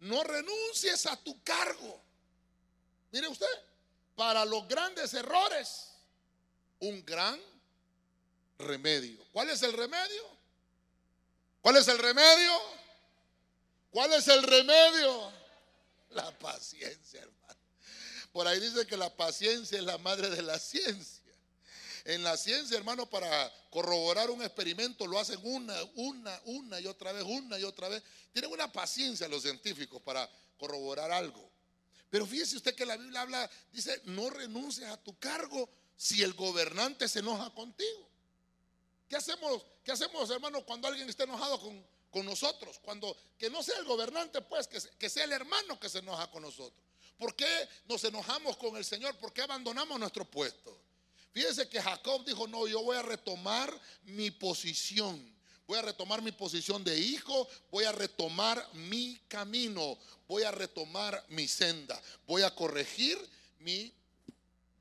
no 0.00 0.22
renuncies 0.22 1.06
a 1.06 1.16
tu 1.16 1.42
cargo. 1.42 2.00
Mire 3.10 3.28
usted, 3.28 3.46
para 4.14 4.44
los 4.44 4.68
grandes 4.68 5.14
errores 5.14 5.88
un 6.80 7.04
gran 7.04 7.40
remedio. 8.58 9.24
¿Cuál 9.32 9.50
es 9.50 9.62
el 9.62 9.72
remedio? 9.72 10.28
¿Cuál 11.60 11.76
es 11.76 11.88
el 11.88 11.98
remedio? 11.98 12.60
¿Cuál 13.90 14.12
es 14.12 14.28
el 14.28 14.42
remedio? 14.42 15.41
La 16.14 16.38
paciencia, 16.38 17.20
hermano. 17.20 17.60
Por 18.32 18.46
ahí 18.46 18.60
dice 18.60 18.86
que 18.86 18.96
la 18.96 19.14
paciencia 19.14 19.78
es 19.78 19.84
la 19.84 19.98
madre 19.98 20.30
de 20.30 20.42
la 20.42 20.58
ciencia. 20.58 21.22
En 22.04 22.24
la 22.24 22.36
ciencia, 22.36 22.76
hermano, 22.76 23.08
para 23.08 23.52
corroborar 23.70 24.30
un 24.30 24.42
experimento 24.42 25.06
lo 25.06 25.18
hacen 25.18 25.38
una, 25.42 25.76
una, 25.94 26.40
una 26.46 26.80
y 26.80 26.86
otra 26.86 27.12
vez, 27.12 27.22
una 27.24 27.58
y 27.58 27.64
otra 27.64 27.88
vez. 27.88 28.02
Tienen 28.32 28.50
una 28.50 28.72
paciencia 28.72 29.28
los 29.28 29.42
científicos 29.42 30.00
para 30.02 30.28
corroborar 30.58 31.12
algo. 31.12 31.50
Pero 32.10 32.26
fíjese 32.26 32.56
usted 32.56 32.74
que 32.74 32.86
la 32.86 32.96
Biblia 32.96 33.20
habla, 33.20 33.50
dice, 33.70 34.00
no 34.04 34.30
renuncies 34.30 34.88
a 34.88 34.96
tu 34.96 35.18
cargo 35.18 35.68
si 35.96 36.22
el 36.22 36.34
gobernante 36.34 37.08
se 37.08 37.20
enoja 37.20 37.50
contigo? 37.50 38.08
¿Qué 39.08 39.16
hacemos, 39.16 39.62
qué 39.84 39.92
hacemos 39.92 40.28
hermano, 40.30 40.64
cuando 40.64 40.88
alguien 40.88 41.08
está 41.08 41.24
enojado 41.24 41.60
con, 41.60 41.86
con 42.12 42.24
nosotros. 42.24 42.78
Cuando 42.80 43.16
que 43.36 43.50
no 43.50 43.62
sea 43.62 43.78
el 43.78 43.84
gobernante, 43.84 44.40
pues 44.42 44.68
que, 44.68 44.78
que 44.98 45.10
sea 45.10 45.24
el 45.24 45.32
hermano 45.32 45.80
que 45.80 45.88
se 45.88 45.98
enoja 45.98 46.30
con 46.30 46.42
nosotros. 46.42 46.80
¿Por 47.18 47.34
qué 47.34 47.68
nos 47.86 48.04
enojamos 48.04 48.56
con 48.56 48.76
el 48.76 48.84
Señor? 48.84 49.16
¿Por 49.16 49.32
qué 49.32 49.42
abandonamos 49.42 49.98
nuestro 49.98 50.24
puesto? 50.24 50.78
Fíjense 51.32 51.68
que 51.68 51.80
Jacob 51.80 52.24
dijo, 52.24 52.46
no, 52.46 52.68
yo 52.68 52.82
voy 52.82 52.96
a 52.96 53.02
retomar 53.02 53.72
mi 54.04 54.30
posición. 54.30 55.32
Voy 55.66 55.78
a 55.78 55.82
retomar 55.82 56.20
mi 56.20 56.32
posición 56.32 56.84
de 56.84 56.98
hijo, 56.98 57.48
voy 57.70 57.84
a 57.84 57.92
retomar 57.92 58.68
mi 58.74 59.18
camino, 59.28 59.96
voy 60.28 60.42
a 60.42 60.50
retomar 60.50 61.24
mi 61.28 61.48
senda, 61.48 62.00
voy 62.26 62.42
a 62.42 62.54
corregir 62.54 63.16
mi 63.60 63.90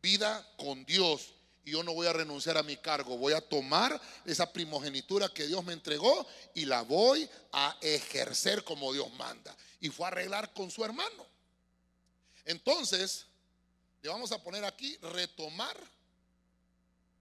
vida 0.01 0.45
con 0.57 0.83
Dios. 0.83 1.33
Y 1.63 1.71
yo 1.71 1.83
no 1.83 1.93
voy 1.93 2.07
a 2.07 2.13
renunciar 2.13 2.57
a 2.57 2.63
mi 2.63 2.77
cargo, 2.77 3.17
voy 3.17 3.33
a 3.33 3.41
tomar 3.41 3.99
esa 4.25 4.51
primogenitura 4.51 5.29
que 5.29 5.45
Dios 5.45 5.63
me 5.63 5.73
entregó 5.73 6.25
y 6.55 6.65
la 6.65 6.81
voy 6.81 7.29
a 7.51 7.77
ejercer 7.81 8.63
como 8.63 8.91
Dios 8.93 9.11
manda. 9.13 9.55
Y 9.79 9.89
fue 9.89 10.05
a 10.05 10.09
arreglar 10.09 10.53
con 10.53 10.71
su 10.71 10.83
hermano. 10.83 11.27
Entonces, 12.45 13.27
le 14.01 14.09
vamos 14.09 14.31
a 14.31 14.41
poner 14.41 14.65
aquí 14.65 14.97
retomar. 14.97 15.77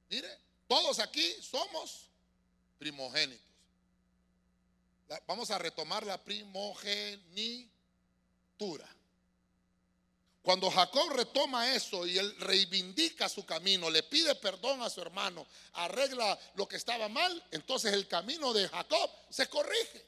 Mire, 0.09 0.29
todos 0.67 0.99
aquí 0.99 1.37
somos 1.43 2.07
primogénitos. 2.79 3.45
Vamos 5.27 5.51
a 5.51 5.59
retomar 5.59 6.07
la 6.07 6.23
primogenitura. 6.23 8.89
Cuando 10.43 10.71
Jacob 10.71 11.11
retoma 11.11 11.75
eso 11.75 12.07
y 12.07 12.17
él 12.17 12.35
reivindica 12.41 13.29
su 13.29 13.45
camino, 13.45 13.91
le 13.91 14.03
pide 14.03 14.35
perdón 14.37 14.81
a 14.83 14.89
su 14.89 15.03
hermano, 15.03 15.47
arregla 15.75 16.39
lo 16.55 16.67
que 16.67 16.77
estaba 16.77 17.09
mal, 17.09 17.45
entonces 17.51 17.93
el 17.93 18.09
camino 18.09 18.53
de 18.55 18.67
Jacob 18.69 19.11
se 19.29 19.49
corrige. 19.49 20.07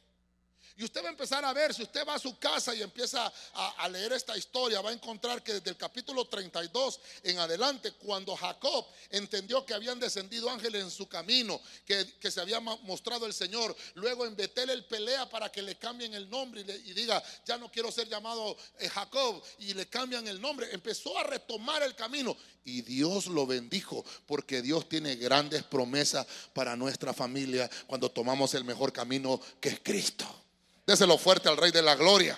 Y 0.76 0.84
usted 0.84 1.02
va 1.02 1.08
a 1.08 1.10
empezar 1.10 1.44
a 1.44 1.52
ver, 1.52 1.74
si 1.74 1.82
usted 1.82 2.06
va 2.06 2.14
a 2.14 2.18
su 2.18 2.38
casa 2.38 2.74
y 2.74 2.82
empieza 2.82 3.32
a, 3.54 3.88
leer 3.88 4.12
esta 4.12 4.36
historia, 4.36 4.80
va 4.80 4.90
a 4.90 4.92
encontrar 4.92 5.42
que 5.42 5.54
desde 5.54 5.70
el 5.70 5.76
capítulo 5.76 6.24
32 6.26 7.00
en 7.24 7.38
adelante, 7.38 7.92
cuando 7.92 8.34
Jacob 8.36 8.86
entendió 9.10 9.66
que 9.66 9.74
habían 9.74 10.00
descendido 10.00 10.48
ángeles 10.48 10.82
en 10.82 10.90
su 10.90 11.08
camino, 11.08 11.60
que, 11.84 12.30
se 12.30 12.40
había 12.40 12.60
mostrado 12.60 13.26
el 13.26 13.34
Señor, 13.34 13.76
luego 13.94 14.24
en 14.24 14.34
Betel 14.34 14.70
él 14.70 14.84
pelea 14.86 15.28
para 15.28 15.52
que 15.52 15.60
le 15.60 15.76
cambien 15.76 16.14
el 16.14 16.30
nombre 16.30 16.62
y, 16.62 16.92
diga, 16.92 17.22
ya 17.44 17.58
no 17.58 17.70
quiero 17.70 17.92
ser 17.92 18.08
llamado 18.08 18.56
eh, 18.78 18.88
Jacob, 18.88 19.42
y 19.58 19.74
le 19.74 19.86
cambian 19.86 20.26
el 20.26 20.40
nombre, 20.40 20.68
empezó 20.72 21.18
a 21.18 21.24
retomar 21.24 21.82
el 21.82 21.94
camino 21.94 22.36
y 22.64 22.82
Dios 22.82 23.26
lo 23.26 23.46
bendijo, 23.46 24.04
porque 24.26 24.62
Dios 24.62 24.88
tiene 24.88 25.16
grandes 25.16 25.62
promesas 25.64 26.26
para 26.52 26.76
nuestra 26.76 27.12
familia 27.12 27.68
cuando 27.86 28.10
tomamos 28.10 28.54
el 28.54 28.64
mejor 28.64 28.92
camino 28.92 29.40
que 29.60 29.70
es 29.70 29.80
Cristo. 29.82 30.41
Déselo 30.86 31.16
fuerte 31.16 31.48
al 31.48 31.56
Rey 31.56 31.70
de 31.70 31.82
la 31.82 31.94
Gloria. 31.94 32.36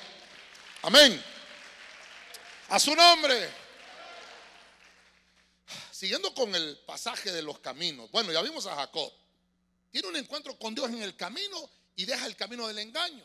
Amén. 0.82 1.22
A 2.68 2.78
su 2.78 2.94
nombre. 2.94 3.50
Siguiendo 5.90 6.34
con 6.34 6.54
el 6.54 6.76
pasaje 6.86 7.32
de 7.32 7.40
los 7.40 7.58
caminos. 7.60 8.10
Bueno, 8.10 8.32
ya 8.32 8.42
vimos 8.42 8.66
a 8.66 8.76
Jacob. 8.76 9.10
Tiene 9.90 10.08
un 10.08 10.16
encuentro 10.16 10.58
con 10.58 10.74
Dios 10.74 10.90
en 10.90 11.02
el 11.02 11.16
camino 11.16 11.70
y 11.96 12.04
deja 12.04 12.26
el 12.26 12.36
camino 12.36 12.66
del 12.66 12.78
engaño. 12.80 13.24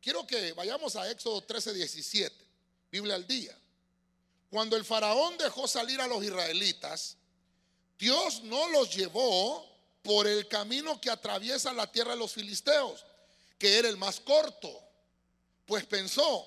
Quiero 0.00 0.26
que 0.26 0.52
vayamos 0.54 0.96
a 0.96 1.08
Éxodo 1.08 1.42
13, 1.42 1.74
17. 1.74 2.44
Biblia 2.90 3.14
al 3.14 3.26
día. 3.26 3.56
Cuando 4.50 4.76
el 4.76 4.84
faraón 4.84 5.38
dejó 5.38 5.68
salir 5.68 6.00
a 6.00 6.06
los 6.08 6.24
israelitas, 6.24 7.16
Dios 7.98 8.42
no 8.42 8.68
los 8.70 8.92
llevó 8.94 9.68
por 10.02 10.26
el 10.26 10.48
camino 10.48 11.00
que 11.00 11.10
atraviesa 11.10 11.72
la 11.72 11.90
tierra 11.90 12.12
de 12.12 12.18
los 12.18 12.32
filisteos 12.32 13.04
que 13.58 13.78
era 13.78 13.88
el 13.88 13.96
más 13.96 14.20
corto, 14.20 14.82
pues 15.64 15.84
pensó, 15.86 16.46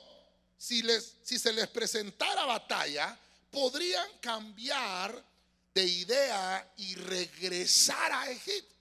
si, 0.57 0.81
les, 0.81 1.15
si 1.23 1.39
se 1.39 1.51
les 1.53 1.67
presentara 1.67 2.45
batalla, 2.45 3.17
podrían 3.51 4.07
cambiar 4.19 5.23
de 5.73 5.83
idea 5.83 6.73
y 6.77 6.95
regresar 6.95 8.11
a 8.11 8.29
Egipto. 8.29 8.75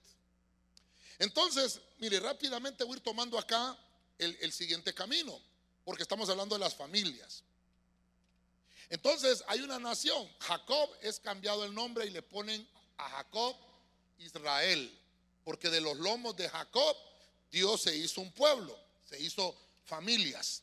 Entonces, 1.18 1.80
mire, 1.98 2.20
rápidamente 2.20 2.84
voy 2.84 2.94
a 2.94 2.96
ir 2.96 3.02
tomando 3.02 3.38
acá 3.38 3.76
el, 4.18 4.36
el 4.40 4.52
siguiente 4.52 4.94
camino, 4.94 5.40
porque 5.84 6.02
estamos 6.02 6.28
hablando 6.28 6.54
de 6.54 6.60
las 6.60 6.74
familias. 6.74 7.42
Entonces 8.90 9.44
hay 9.48 9.60
una 9.60 9.78
nación, 9.78 10.28
Jacob 10.40 10.90
es 11.02 11.20
cambiado 11.20 11.64
el 11.64 11.74
nombre 11.74 12.06
y 12.06 12.10
le 12.10 12.22
ponen 12.22 12.66
a 12.96 13.08
Jacob 13.10 13.56
Israel, 14.18 14.96
porque 15.44 15.68
de 15.68 15.80
los 15.80 15.96
lomos 15.98 16.36
de 16.36 16.48
Jacob 16.48 16.96
Dios 17.50 17.82
se 17.82 17.96
hizo 17.96 18.20
un 18.20 18.32
pueblo, 18.32 18.78
se 19.08 19.20
hizo 19.20 19.56
familias. 19.84 20.62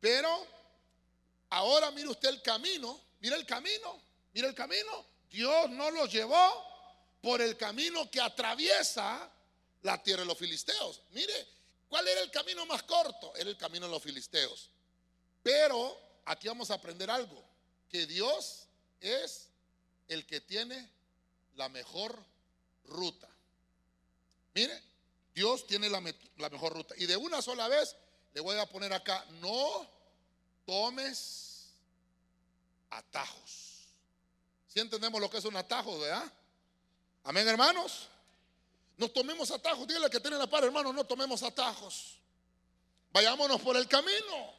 Pero 0.00 0.46
ahora 1.50 1.90
mire 1.90 2.08
usted 2.08 2.28
el 2.28 2.42
camino, 2.42 3.00
mire 3.20 3.36
el 3.36 3.46
camino, 3.46 4.00
mire 4.32 4.48
el 4.48 4.54
camino. 4.54 5.06
Dios 5.30 5.70
no 5.70 5.90
los 5.90 6.12
llevó 6.12 6.64
por 7.20 7.40
el 7.40 7.56
camino 7.56 8.10
que 8.10 8.20
atraviesa 8.20 9.30
la 9.82 10.02
tierra 10.02 10.22
de 10.22 10.26
los 10.26 10.38
filisteos. 10.38 11.02
Mire, 11.10 11.46
¿cuál 11.88 12.06
era 12.06 12.20
el 12.20 12.30
camino 12.30 12.64
más 12.66 12.82
corto? 12.82 13.34
Era 13.36 13.50
el 13.50 13.56
camino 13.56 13.86
de 13.86 13.92
los 13.92 14.02
filisteos. 14.02 14.70
Pero 15.42 15.98
aquí 16.24 16.48
vamos 16.48 16.70
a 16.70 16.74
aprender 16.74 17.10
algo, 17.10 17.42
que 17.90 18.06
Dios 18.06 18.66
es 19.00 19.48
el 20.08 20.26
que 20.26 20.40
tiene 20.40 20.88
la 21.56 21.68
mejor 21.68 22.22
ruta. 22.86 23.28
Mire, 24.54 24.82
Dios 25.34 25.66
tiene 25.66 25.90
la, 25.90 26.00
mejor 26.00 26.72
ruta. 26.72 26.94
Y 26.96 27.06
de 27.06 27.16
una 27.16 27.42
sola 27.42 27.68
vez 27.68 27.96
le 28.32 28.40
voy 28.40 28.56
a 28.56 28.66
poner 28.66 28.92
acá, 28.92 29.24
no 29.40 29.88
tomes 30.64 31.70
atajos. 32.90 33.88
Si 34.68 34.80
entendemos 34.80 35.20
lo 35.20 35.28
que 35.28 35.38
es 35.38 35.44
un 35.44 35.56
atajo, 35.56 35.98
¿verdad? 35.98 36.32
Amén, 37.24 37.46
hermanos. 37.48 38.08
No 38.96 39.08
tomemos 39.08 39.50
atajos. 39.50 39.86
Dígale 39.88 40.08
que 40.08 40.20
tiene 40.20 40.36
la 40.38 40.46
par, 40.46 40.64
hermano, 40.64 40.92
no 40.92 41.04
tomemos 41.04 41.42
atajos. 41.42 42.18
Vayámonos 43.12 43.60
por 43.60 43.76
el 43.76 43.88
camino. 43.88 44.54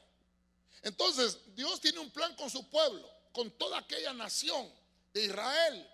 Entonces, 0.81 1.39
Dios 1.55 1.79
tiene 1.81 1.99
un 1.99 2.11
plan 2.11 2.35
con 2.35 2.49
su 2.49 2.69
pueblo, 2.69 3.09
con 3.31 3.49
toda 3.51 3.79
aquella 3.79 4.13
nación 4.13 4.71
de 5.13 5.25
Israel. 5.25 5.89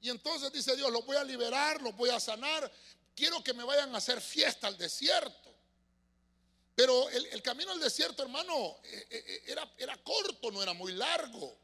Y 0.00 0.10
entonces 0.10 0.52
dice 0.52 0.76
Dios, 0.76 0.92
los 0.92 1.04
voy 1.06 1.16
a 1.16 1.24
liberar, 1.24 1.80
los 1.82 1.96
voy 1.96 2.10
a 2.10 2.20
sanar, 2.20 2.70
quiero 3.18 3.42
que 3.42 3.52
me 3.52 3.64
vayan 3.64 3.92
a 3.92 3.98
hacer 3.98 4.20
fiesta 4.20 4.68
al 4.68 4.78
desierto. 4.78 5.52
Pero 6.76 7.10
el, 7.10 7.42
camino 7.42 7.72
al 7.72 7.80
desierto, 7.80 8.22
hermano, 8.22 8.78
eh, 8.84 9.06
eh, 9.10 9.24
eh, 9.26 9.42
era, 9.48 9.74
era 9.76 9.96
corto, 10.04 10.52
no 10.52 10.62
era 10.62 10.72
muy 10.72 10.92
largo. 10.92 11.58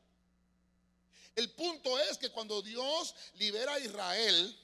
El 1.37 1.53
punto 1.53 1.97
es 2.01 2.19
que 2.19 2.31
cuando 2.31 2.61
Dios 2.61 3.15
libera 3.35 3.75
a 3.75 3.79
Israel, 3.79 4.59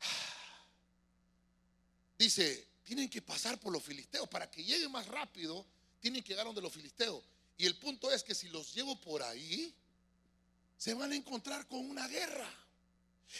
dice, 2.18 2.66
tienen 2.82 3.08
que 3.08 3.22
pasar 3.22 3.60
por 3.60 3.72
los 3.72 3.84
filisteos. 3.84 4.28
Para 4.28 4.50
que 4.50 4.64
lleguen 4.64 4.90
más 4.90 5.06
rápido, 5.06 5.64
tienen 6.00 6.24
que 6.24 6.30
llegar 6.30 6.46
donde 6.46 6.60
los 6.60 6.72
filisteos. 6.72 7.22
Y 7.56 7.66
el 7.66 7.78
punto 7.78 8.10
es 8.10 8.24
que 8.24 8.34
si 8.34 8.48
los 8.48 8.74
llevo 8.74 9.00
por 9.00 9.22
ahí, 9.22 9.72
se 10.76 10.92
van 10.94 11.12
a 11.12 11.14
encontrar 11.14 11.68
con 11.68 11.88
una 11.88 12.08
guerra. 12.08 12.65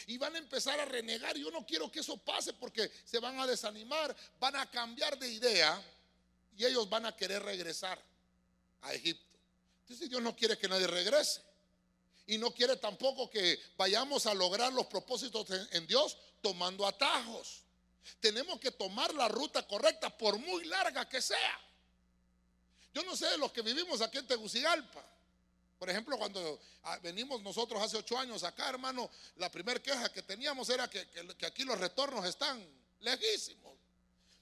Y 0.07 0.17
van 0.17 0.35
a 0.35 0.39
empezar 0.39 0.79
a 0.79 0.85
renegar. 0.85 1.37
Yo 1.37 1.49
no 1.51 1.65
quiero 1.65 1.91
que 1.91 1.99
eso 1.99 2.17
pase 2.17 2.53
porque 2.53 2.91
se 3.05 3.19
van 3.19 3.39
a 3.39 3.47
desanimar, 3.47 4.15
van 4.39 4.55
a 4.55 4.69
cambiar 4.69 5.17
de 5.17 5.29
idea 5.31 5.81
y 6.55 6.65
ellos 6.65 6.89
van 6.89 7.05
a 7.05 7.15
querer 7.15 7.43
regresar 7.43 8.01
a 8.81 8.93
Egipto. 8.93 9.37
Entonces 9.81 10.09
Dios 10.09 10.21
no 10.21 10.35
quiere 10.35 10.57
que 10.57 10.67
nadie 10.67 10.87
regrese. 10.87 11.41
Y 12.25 12.37
no 12.37 12.53
quiere 12.53 12.75
tampoco 12.75 13.29
que 13.29 13.57
vayamos 13.77 14.25
a 14.25 14.33
lograr 14.33 14.73
los 14.73 14.87
propósitos 14.87 15.47
en 15.71 15.87
Dios 15.87 16.17
tomando 16.41 16.85
atajos. 16.85 17.63
Tenemos 18.19 18.59
que 18.59 18.71
tomar 18.71 19.13
la 19.13 19.29
ruta 19.29 19.65
correcta 19.65 20.15
por 20.15 20.37
muy 20.37 20.65
larga 20.65 21.07
que 21.07 21.21
sea. 21.21 21.61
Yo 22.93 23.03
no 23.03 23.15
sé 23.15 23.27
de 23.27 23.37
los 23.37 23.51
que 23.51 23.61
vivimos 23.61 24.01
aquí 24.01 24.17
en 24.17 24.27
Tegucigalpa. 24.27 25.05
Por 25.77 25.89
ejemplo, 25.89 26.17
cuando 26.17 26.59
ah, 26.83 26.99
venimos 27.03 27.41
nosotros 27.41 27.81
hace 27.81 27.97
ocho 27.97 28.17
años 28.17 28.43
acá, 28.43 28.69
hermano, 28.69 29.09
la 29.35 29.51
primera 29.51 29.79
queja 29.81 30.11
que 30.11 30.23
teníamos 30.23 30.69
era 30.69 30.89
que, 30.89 31.07
aquí 31.45 31.63
los 31.63 31.79
retornos 31.79 32.25
están 32.25 32.65
lejísimos. 32.99 33.77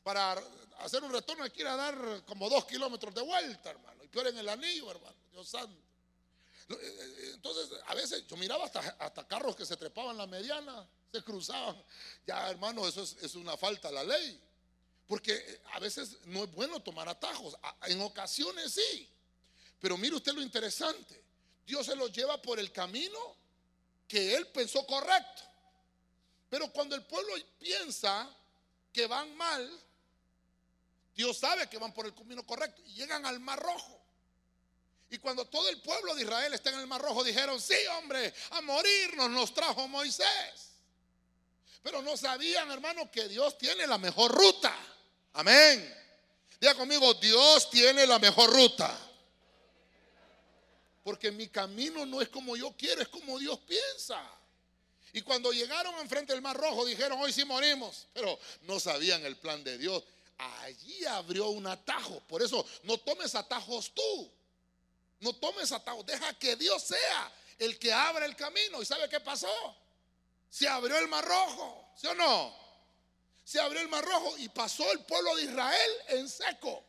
Para 0.01 0.42
hacer 0.80 1.04
un 1.04 1.12
retorno 1.12 1.44
hay 1.44 1.50
que 1.50 1.62
ir 1.62 1.68
a 1.68 1.75
dar 1.75 2.24
como 2.25 2.50
dos 2.50 2.65
kilómetros 2.65 3.13
de 3.13 3.22
vuelta, 3.22 3.72
hermano. 3.72 4.04
Y 4.04 4.08
peor 4.08 4.27
en 4.27 4.38
el 4.38 4.48
anillo, 4.48 4.89
hermano. 4.92 5.15
Dios 5.32 5.50
santo. 5.50 5.77
Eh, 6.70 6.75
eh, 6.80 7.32
entonces, 7.34 7.70
a 7.86 7.96
veces 7.96 8.25
yo 8.27 8.38
miraba 8.38 8.65
hasta, 8.65 8.80
hasta 8.80 9.27
carros 9.27 9.56
que 9.56 9.65
se 9.65 9.75
trepaban 9.75 10.18
la 10.18 10.27
mediana, 10.27 10.88
se 11.12 11.22
cruzaban. 11.22 11.84
Ya, 12.25 12.50
hermano, 12.50 12.88
eso 12.88 13.04
es, 13.04 13.18
es 13.22 13.36
una 13.36 13.58
falta 13.58 13.89
a 13.89 13.92
la 13.92 14.04
ley. 14.04 14.42
Porque 15.06 15.34
eh, 15.34 15.62
a 15.74 15.80
veces 15.80 16.18
no 16.25 16.46
es 16.46 16.51
bueno 16.54 16.82
tomar 16.82 17.10
atajos. 17.10 17.58
En 17.88 18.00
ocasiones 18.01 18.74
sí. 18.74 19.10
Pero 19.80 19.98
mire 19.98 20.15
usted 20.15 20.34
lo 20.34 20.42
interesante. 20.42 21.25
Dios 21.65 21.86
se 21.86 21.95
los 21.95 22.12
lleva 22.12 22.41
por 22.41 22.60
el 22.60 22.72
camino 22.72 23.36
que 24.07 24.36
él 24.36 24.48
pensó 24.48 24.86
correcto. 24.86 25.43
Pero 26.50 26.72
cuando 26.72 26.95
el 26.95 27.03
pueblo 27.03 27.34
piensa 27.60 28.29
que 28.93 29.07
van 29.07 29.36
mal, 29.36 29.81
Dios 31.15 31.38
sabe 31.38 31.67
que 31.67 31.77
van 31.77 31.93
por 31.93 32.05
el 32.05 32.13
camino 32.13 32.45
correcto 32.45 32.81
y 32.86 32.93
llegan 32.93 33.25
al 33.25 33.39
Mar 33.39 33.60
Rojo. 33.60 34.01
Y 35.10 35.17
cuando 35.17 35.45
todo 35.45 35.69
el 35.69 35.81
pueblo 35.81 36.15
de 36.15 36.24
Israel 36.24 36.53
está 36.53 36.69
en 36.72 36.79
el 36.79 36.88
Mar 36.88 37.01
Rojo, 37.01 37.24
dijeron, 37.24 37.60
sí, 37.62 37.75
hombre, 37.98 38.34
a 38.51 38.62
morirnos 38.62 39.29
nos 39.29 39.53
trajo 39.53 39.88
Moisés. 39.88 40.74
Pero 41.81 42.01
no 42.01 42.17
sabían, 42.17 42.69
hermano, 42.72 43.10
que 43.12 43.27
Dios 43.27 43.57
tiene 43.57 43.86
la 43.86 43.98
mejor 43.98 44.31
ruta. 44.31 44.75
Amén. 45.34 46.03
Diga 46.60 46.74
conmigo, 46.75 47.13
Dios 47.15 47.69
tiene 47.69 48.07
la 48.07 48.17
mejor 48.17 48.51
ruta. 48.51 48.98
Porque 51.06 51.32
mi 51.32 51.48
camino 51.50 52.04
no 52.04 52.20
es 52.20 52.30
como 52.30 52.58
yo 52.58 52.72
quiero, 52.76 53.00
es 53.00 53.08
como 53.10 53.38
Dios 53.38 53.60
piensa. 53.60 54.20
Y 55.14 55.22
cuando 55.22 55.52
llegaron 55.54 55.94
enfrente 56.00 56.34
del 56.34 56.42
Mar 56.42 56.58
Rojo, 56.58 56.84
dijeron, 56.84 57.22
hoy 57.22 57.32
sí 57.32 57.46
morimos. 57.46 58.08
Pero 58.12 58.40
no 58.62 58.80
sabían 58.80 59.24
el 59.24 59.38
plan 59.38 59.64
de 59.64 59.78
Dios. 59.78 60.04
Allí 60.40 61.06
abrió 61.06 61.50
un 61.50 61.68
atajo. 61.68 62.22
Por 62.22 62.42
eso 62.42 62.66
no 62.82 62.98
tomes 62.98 63.36
atajos 63.36 63.94
tú. 63.94 64.32
No 65.20 65.32
tomes 65.34 65.72
atajos. 65.72 66.08
Deja 66.08 66.34
que 66.40 66.56
Dios 66.56 66.82
sea 66.82 67.32
el 67.60 67.78
que 67.78 67.94
abra 67.94 68.26
el 68.26 68.36
camino. 68.36 68.82
¿Y 68.82 68.86
sabe 68.88 69.08
qué 69.08 69.20
pasó? 69.20 69.78
Se 70.50 70.68
abrió 70.68 70.98
el 70.98 71.08
Mar 71.08 71.24
Rojo. 71.24 71.88
¿Sí 71.96 72.08
o 72.08 72.16
no? 72.16 72.52
Se 73.44 73.60
abrió 73.60 73.80
el 73.80 73.90
Mar 73.90 74.04
Rojo 74.04 74.36
y 74.40 74.50
pasó 74.50 74.92
el 74.92 75.02
pueblo 75.02 75.36
de 75.36 75.44
Israel 75.44 75.92
en 76.08 76.28
seco. 76.28 76.84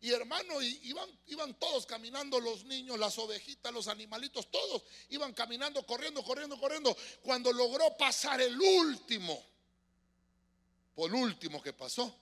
Y 0.00 0.12
hermano, 0.12 0.60
iban, 0.62 1.08
iban 1.26 1.54
todos 1.58 1.86
caminando, 1.86 2.38
los 2.38 2.64
niños, 2.64 2.98
las 2.98 3.18
ovejitas, 3.18 3.72
los 3.72 3.88
animalitos, 3.88 4.50
todos 4.50 4.82
iban 5.08 5.32
caminando, 5.32 5.84
corriendo, 5.86 6.22
corriendo, 6.22 6.58
corriendo. 6.58 6.96
Cuando 7.22 7.52
logró 7.52 7.96
pasar 7.96 8.40
el 8.40 8.60
último, 8.60 9.42
por 10.94 11.14
último 11.14 11.62
que 11.62 11.72
pasó, 11.72 12.14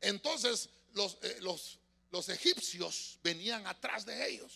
entonces 0.00 0.68
los, 0.94 1.18
eh, 1.22 1.38
los, 1.40 1.78
los 2.10 2.28
egipcios 2.28 3.18
venían 3.22 3.66
atrás 3.66 4.06
de 4.06 4.30
ellos. 4.30 4.52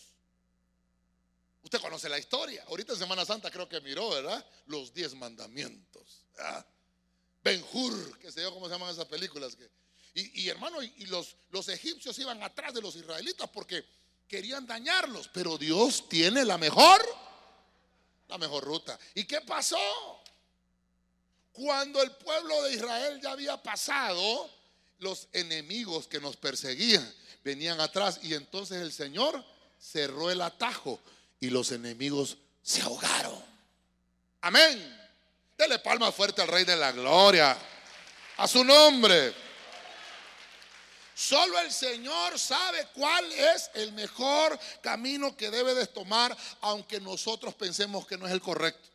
Usted 1.63 1.79
conoce 1.79 2.09
la 2.09 2.17
historia. 2.17 2.63
Ahorita 2.67 2.93
en 2.93 2.99
Semana 2.99 3.25
Santa 3.25 3.51
creo 3.51 3.69
que 3.69 3.81
miró, 3.81 4.09
¿verdad? 4.09 4.45
Los 4.65 4.93
diez 4.93 5.13
mandamientos. 5.13 6.25
Ben 7.43 7.63
Hur, 7.71 8.17
que 8.19 8.31
sé 8.31 8.41
yo 8.41 8.53
cómo 8.53 8.67
se 8.67 8.73
llaman 8.73 8.91
esas 8.91 9.05
películas. 9.05 9.55
Que, 9.55 9.69
y, 10.13 10.49
hermano, 10.49 10.81
y, 10.81 11.05
los, 11.05 11.35
los 11.51 11.69
egipcios 11.69 12.17
iban 12.19 12.41
atrás 12.43 12.73
de 12.73 12.81
los 12.81 12.95
israelitas 12.95 13.49
porque 13.49 13.85
querían 14.27 14.65
dañarlos, 14.65 15.29
pero 15.33 15.57
Dios 15.57 16.07
tiene 16.09 16.43
la 16.43 16.57
mejor, 16.57 17.01
la 18.27 18.37
mejor 18.37 18.63
ruta. 18.63 18.99
¿Y 19.15 19.23
qué 19.23 19.41
pasó? 19.41 19.77
Cuando 21.53 22.01
el 22.01 22.11
pueblo 22.11 22.61
de 22.63 22.73
Israel 22.73 23.19
ya 23.21 23.31
había 23.31 23.61
pasado, 23.61 24.49
los 24.99 25.27
enemigos 25.33 26.07
que 26.07 26.19
nos 26.19 26.37
perseguían 26.37 27.13
venían 27.43 27.79
atrás 27.81 28.19
y 28.21 28.33
entonces 28.33 28.81
el 28.81 28.93
Señor 28.93 29.43
cerró 29.79 30.29
el 30.29 30.41
atajo 30.41 30.99
y 31.39 31.49
los 31.49 31.71
enemigos 31.71 32.37
se 32.61 32.81
ahogaron. 32.81 33.43
Amén. 34.41 34.99
Dele 35.57 35.79
palma 35.79 36.11
fuerte 36.11 36.41
al 36.41 36.47
Rey 36.47 36.65
de 36.65 36.75
la 36.75 36.91
Gloria. 36.91 37.57
A 38.37 38.47
su 38.47 38.63
nombre. 38.63 39.50
Solo 41.21 41.59
el 41.59 41.71
Señor 41.71 42.39
sabe 42.39 42.87
cuál 42.95 43.31
es 43.31 43.69
el 43.75 43.93
mejor 43.93 44.59
camino 44.81 45.37
que 45.37 45.51
debe 45.51 45.75
de 45.75 45.85
tomar, 45.85 46.35
aunque 46.61 46.99
nosotros 46.99 47.53
pensemos 47.53 48.07
que 48.07 48.17
no 48.17 48.25
es 48.25 48.33
el 48.33 48.41
correcto. 48.41 48.89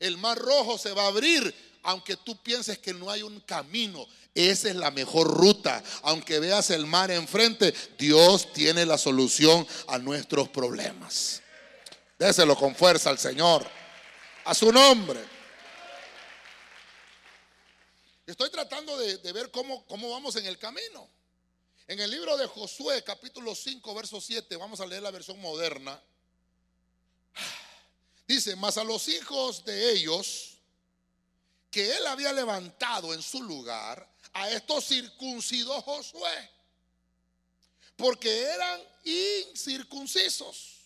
El 0.00 0.18
mar 0.18 0.36
rojo 0.36 0.76
se 0.76 0.92
va 0.92 1.04
a 1.04 1.06
abrir, 1.06 1.54
aunque 1.84 2.16
tú 2.16 2.36
pienses 2.42 2.78
que 2.78 2.92
no 2.92 3.08
hay 3.08 3.22
un 3.22 3.38
camino. 3.42 4.04
Esa 4.34 4.70
es 4.70 4.74
la 4.74 4.90
mejor 4.90 5.28
ruta. 5.28 5.80
Aunque 6.02 6.40
veas 6.40 6.70
el 6.70 6.84
mar 6.84 7.12
enfrente, 7.12 7.72
Dios 7.96 8.52
tiene 8.52 8.84
la 8.84 8.98
solución 8.98 9.64
a 9.86 9.98
nuestros 9.98 10.48
problemas. 10.48 11.42
Déselo 12.18 12.56
con 12.56 12.74
fuerza 12.74 13.10
al 13.10 13.20
Señor. 13.20 13.64
A 14.46 14.52
su 14.52 14.72
nombre. 14.72 15.24
Estoy 18.26 18.50
tratando 18.50 18.98
de, 18.98 19.32
ver 19.32 19.52
cómo, 19.52 19.86
cómo 19.86 20.10
vamos 20.10 20.34
en 20.34 20.46
el 20.46 20.58
camino. 20.58 21.08
En 21.88 22.00
el 22.00 22.10
libro 22.10 22.36
de 22.36 22.48
Josué, 22.48 23.04
capítulo 23.04 23.54
5, 23.54 23.94
verso 23.94 24.20
7, 24.20 24.56
vamos 24.56 24.80
a 24.80 24.86
leer 24.86 25.02
la 25.02 25.12
versión 25.12 25.40
moderna. 25.40 26.02
Dice, 28.26 28.56
mas 28.56 28.76
a 28.76 28.82
los 28.82 29.06
hijos 29.06 29.64
de 29.64 29.92
ellos 29.92 30.58
que 31.70 31.96
él 31.96 32.04
había 32.08 32.32
levantado 32.32 33.14
en 33.14 33.22
su 33.22 33.40
lugar, 33.40 34.08
a 34.32 34.50
estos 34.50 34.86
circuncidó 34.86 35.80
Josué, 35.82 36.50
porque 37.94 38.42
eran 38.42 38.80
incircuncisos, 39.04 40.78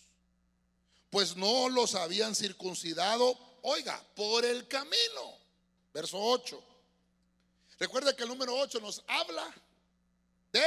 pues 1.09 1.35
no 1.35 1.67
los 1.69 1.95
habían 1.95 2.35
circuncidado, 2.35 3.35
oiga, 3.63 4.05
por 4.15 4.45
el 4.45 4.67
camino. 4.67 5.35
Verso 5.93 6.19
8. 6.19 6.63
Recuerde 7.79 8.15
que 8.15 8.21
el 8.21 8.29
número 8.29 8.55
8 8.55 8.79
nos 8.79 9.03
habla 9.07 9.51
de 10.51 10.63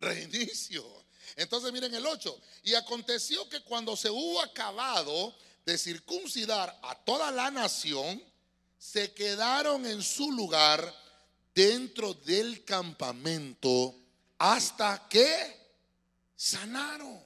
reinicio. 0.00 0.84
Entonces 1.36 1.72
miren 1.72 1.94
el 1.94 2.06
8. 2.06 2.40
Y 2.64 2.74
aconteció 2.74 3.48
que 3.48 3.62
cuando 3.62 3.96
se 3.96 4.10
hubo 4.10 4.40
acabado 4.40 5.34
de 5.64 5.78
circuncidar 5.78 6.78
a 6.82 6.94
toda 7.04 7.30
la 7.30 7.50
nación, 7.50 8.22
se 8.78 9.12
quedaron 9.12 9.86
en 9.86 10.02
su 10.02 10.32
lugar 10.32 10.94
dentro 11.54 12.14
del 12.14 12.64
campamento 12.64 13.94
hasta 14.38 15.08
que 15.08 15.58
sanaron. 16.36 17.24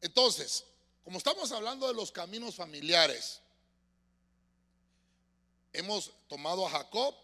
Entonces, 0.00 0.64
como 1.02 1.18
estamos 1.18 1.50
hablando 1.52 1.88
de 1.88 1.94
los 1.94 2.12
caminos 2.12 2.54
familiares, 2.54 3.40
hemos 5.72 6.12
tomado 6.28 6.66
a 6.66 6.70
Jacob 6.70 7.14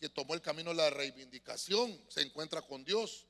que 0.00 0.08
tomó 0.08 0.34
el 0.34 0.42
camino 0.42 0.70
de 0.70 0.76
la 0.76 0.90
reivindicación, 0.90 1.98
se 2.08 2.22
encuentra 2.22 2.62
con 2.62 2.84
Dios. 2.84 3.26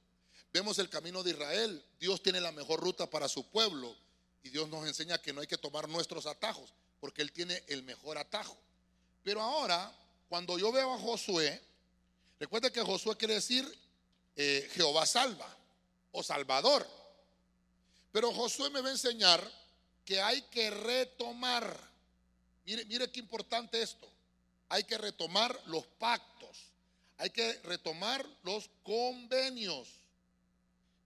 Vemos 0.53 0.79
el 0.79 0.89
camino 0.89 1.23
de 1.23 1.31
Israel, 1.31 1.85
Dios 2.01 2.23
tiene 2.23 2.41
la 2.41 2.53
mejor 2.53 2.81
ruta 2.81 3.09
para 3.09 3.29
su 3.29 3.49
pueblo 3.51 3.95
y 4.43 4.49
Dios 4.49 4.69
nos 4.69 4.87
enseña 4.87 5.21
que 5.21 5.33
no 5.33 5.41
hay 5.41 5.47
que 5.47 5.59
tomar 5.59 5.89
nuestros 5.89 6.27
atajos, 6.27 6.73
porque 7.01 7.23
Él 7.23 7.33
tiene 7.33 7.63
el 7.67 7.83
mejor 7.83 8.17
atajo. 8.19 8.57
Pero 9.23 9.43
ahora, 9.43 9.93
cuando 10.29 10.59
yo 10.59 10.73
veo 10.73 10.95
a 10.95 10.99
Josué, 10.99 11.61
recuerde 12.39 12.73
que 12.73 12.81
Josué 12.81 13.17
quiere 13.17 13.35
decir 13.35 13.67
eh, 14.37 14.69
Jehová 14.73 15.05
salva 15.05 15.57
o 16.13 16.23
Salvador. 16.23 16.87
Pero 18.13 18.33
Josué 18.33 18.71
me 18.71 18.81
va 18.81 18.89
a 18.89 18.93
enseñar 18.93 19.53
que 20.05 20.21
hay 20.21 20.43
que 20.43 20.71
retomar. 20.71 21.79
Mire, 22.65 22.85
mire 22.87 23.11
qué 23.11 23.21
importante 23.21 23.83
esto. 23.83 24.09
Hay 24.69 24.85
que 24.85 24.99
retomar 24.99 25.61
los 25.67 25.87
pactos 25.87 26.37
hay 27.19 27.31
que 27.31 27.55
retomar 27.65 28.27
los 28.43 28.69
convenios. 28.83 29.89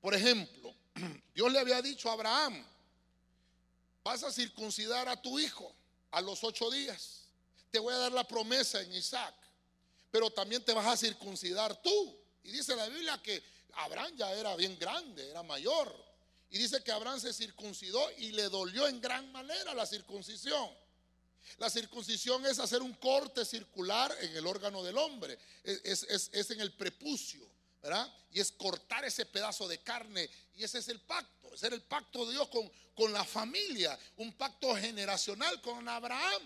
Por 0.00 0.14
ejemplo, 0.14 0.74
Dios 1.34 1.52
le 1.52 1.58
había 1.58 1.80
dicho 1.82 2.10
a 2.10 2.14
Abraham, 2.14 2.64
vas 4.02 4.22
a 4.24 4.32
circuncidar 4.32 5.08
a 5.08 5.20
tu 5.20 5.38
hijo 5.38 5.72
a 6.10 6.20
los 6.20 6.42
ocho 6.42 6.70
días. 6.70 7.26
Te 7.70 7.78
voy 7.78 7.94
a 7.94 7.98
dar 7.98 8.12
la 8.12 8.26
promesa 8.26 8.80
en 8.80 8.92
Isaac, 8.92 9.34
pero 10.10 10.30
también 10.30 10.64
te 10.64 10.72
vas 10.72 10.86
a 10.86 10.96
circuncidar 10.96 11.80
tú. 11.80 12.18
Y 12.42 12.50
dice 12.50 12.74
la 12.74 12.88
Biblia 12.88 13.20
que 13.22 13.42
Abraham 13.74 14.16
ya 14.16 14.32
era 14.32 14.56
bien 14.56 14.76
grande, 14.78 15.30
era 15.30 15.42
mayor. 15.42 15.94
Y 16.50 16.58
dice 16.58 16.82
que 16.82 16.90
Abraham 16.90 17.20
se 17.20 17.32
circuncidó 17.32 18.10
y 18.18 18.32
le 18.32 18.48
dolió 18.48 18.88
en 18.88 19.00
gran 19.00 19.30
manera 19.30 19.72
la 19.74 19.86
circuncisión. 19.86 20.68
La 21.58 21.68
circuncisión 21.68 22.44
es 22.46 22.58
hacer 22.58 22.82
un 22.82 22.94
corte 22.94 23.44
circular 23.44 24.14
en 24.20 24.36
el 24.36 24.46
órgano 24.46 24.82
del 24.82 24.96
hombre, 24.98 25.38
es, 25.64 26.50
en 26.50 26.60
el 26.60 26.72
prepucio, 26.72 27.46
¿verdad? 27.82 28.12
Y 28.32 28.40
es 28.40 28.52
cortar 28.52 29.04
ese 29.04 29.26
pedazo 29.26 29.68
de 29.68 29.78
carne. 29.78 30.28
Y 30.54 30.64
ese 30.64 30.78
es 30.78 30.88
el 30.88 31.00
pacto, 31.00 31.52
ese 31.52 31.66
era 31.66 31.76
el 31.76 31.82
pacto 31.82 32.24
de 32.26 32.32
Dios 32.32 32.48
con, 32.48 32.70
con 32.94 33.12
la 33.12 33.24
familia, 33.24 33.98
un 34.16 34.32
pacto 34.34 34.74
generacional 34.76 35.60
con 35.60 35.88
Abraham. 35.88 36.42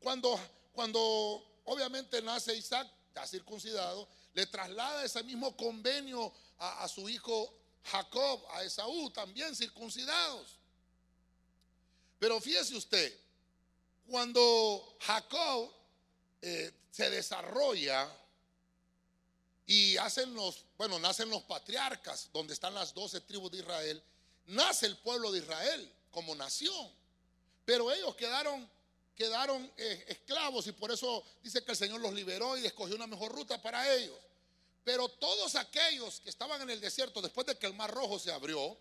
Cuando, 0.00 0.38
cuando 0.72 1.60
obviamente 1.64 2.22
nace 2.22 2.56
Isaac, 2.56 2.88
ya 3.14 3.26
circuncidado, 3.26 4.08
le 4.34 4.46
traslada 4.46 5.04
ese 5.04 5.22
mismo 5.24 5.56
convenio 5.56 6.32
a, 6.58 6.84
a 6.84 6.88
su 6.88 7.08
hijo 7.08 7.52
Jacob, 7.84 8.44
a 8.52 8.62
Esaú, 8.64 9.10
también 9.10 9.54
circuncidados. 9.54 10.58
Pero 12.18 12.40
fíjese 12.40 12.76
usted, 12.76 13.16
cuando 14.08 14.96
Jacob 15.00 15.70
eh, 16.42 16.72
se 16.90 17.10
desarrolla 17.10 18.10
y 19.66 19.96
hacen 19.98 20.32
los, 20.34 20.64
bueno, 20.78 20.98
nacen 20.98 21.28
los 21.28 21.42
patriarcas, 21.42 22.30
donde 22.32 22.54
están 22.54 22.74
las 22.74 22.94
doce 22.94 23.20
tribus 23.20 23.52
de 23.52 23.58
Israel, 23.58 24.02
nace 24.46 24.86
el 24.86 24.96
pueblo 24.96 25.30
de 25.30 25.40
Israel 25.40 25.92
como 26.10 26.34
nación. 26.34 26.90
Pero 27.66 27.92
ellos 27.92 28.16
quedaron, 28.16 28.68
quedaron 29.14 29.70
eh, 29.76 30.04
esclavos 30.08 30.66
y 30.66 30.72
por 30.72 30.90
eso 30.90 31.22
dice 31.42 31.62
que 31.62 31.72
el 31.72 31.76
Señor 31.76 32.00
los 32.00 32.14
liberó 32.14 32.56
y 32.56 32.64
escogió 32.64 32.96
una 32.96 33.06
mejor 33.06 33.32
ruta 33.32 33.60
para 33.60 33.94
ellos. 33.94 34.18
Pero 34.84 35.06
todos 35.08 35.54
aquellos 35.54 36.20
que 36.20 36.30
estaban 36.30 36.62
en 36.62 36.70
el 36.70 36.80
desierto 36.80 37.20
después 37.20 37.46
de 37.46 37.58
que 37.58 37.66
el 37.66 37.74
mar 37.74 37.90
rojo 37.90 38.18
se 38.18 38.32
abrió, 38.32 38.78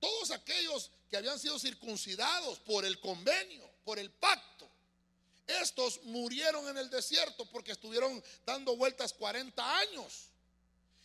todos 0.00 0.32
aquellos 0.32 0.90
que 1.08 1.16
habían 1.16 1.38
sido 1.38 1.60
circuncidados 1.60 2.58
por 2.58 2.84
el 2.84 2.98
convenio, 2.98 3.70
por 3.84 4.00
el 4.00 4.10
pacto, 4.10 4.53
estos 5.46 6.02
murieron 6.04 6.68
en 6.68 6.78
el 6.78 6.90
desierto 6.90 7.44
porque 7.46 7.72
estuvieron 7.72 8.22
dando 8.46 8.76
vueltas 8.76 9.12
40 9.12 9.78
años. 9.78 10.30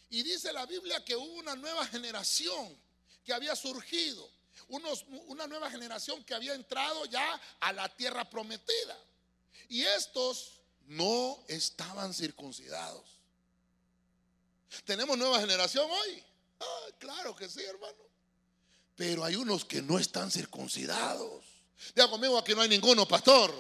Y 0.10 0.24
dice 0.24 0.52
la 0.54 0.66
Biblia 0.66 1.04
que 1.04 1.16
hubo 1.16 1.34
una 1.34 1.56
nueva 1.56 1.86
generación 1.86 2.78
que 3.24 3.34
había 3.34 3.56
surgido, 3.56 4.30
una 5.28 5.48
nueva 5.48 5.70
generación 5.70 6.24
que 6.24 6.34
había 6.34 6.54
entrado 6.54 7.06
ya 7.06 7.40
a 7.60 7.74
la 7.74 7.90
tierra 7.96 8.30
prometida. 8.30 8.98
Y 9.68 9.84
estos 9.84 10.62
no 10.88 11.44
estaban 11.48 12.14
circuncidados. 12.14 13.06
¿Tenemos 14.86 15.18
nueva 15.18 15.40
generación 15.40 15.90
hoy? 15.90 16.24
Ah, 16.60 16.88
claro 16.98 17.36
que 17.36 17.50
sí, 17.50 17.62
hermano. 17.64 17.98
Pero 18.96 19.24
hay 19.24 19.36
unos 19.36 19.66
que 19.66 19.82
no 19.82 19.98
están 19.98 20.32
circuncidados. 20.32 21.44
Diga 21.96 22.10
conmigo, 22.10 22.38
aquí 22.38 22.54
no 22.54 22.62
hay 22.62 22.70
ninguno, 22.70 23.08
pastor. 23.08 23.54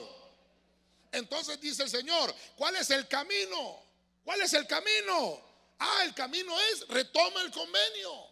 Entonces 1.11 1.59
dice 1.59 1.83
el 1.83 1.89
Señor, 1.89 2.33
¿cuál 2.55 2.75
es 2.75 2.89
el 2.91 3.07
camino? 3.07 3.83
¿Cuál 4.23 4.41
es 4.41 4.53
el 4.53 4.67
camino? 4.67 5.41
Ah, 5.79 6.03
el 6.05 6.13
camino 6.13 6.53
es 6.71 6.87
retoma 6.87 7.41
el 7.41 7.51
convenio. 7.51 8.29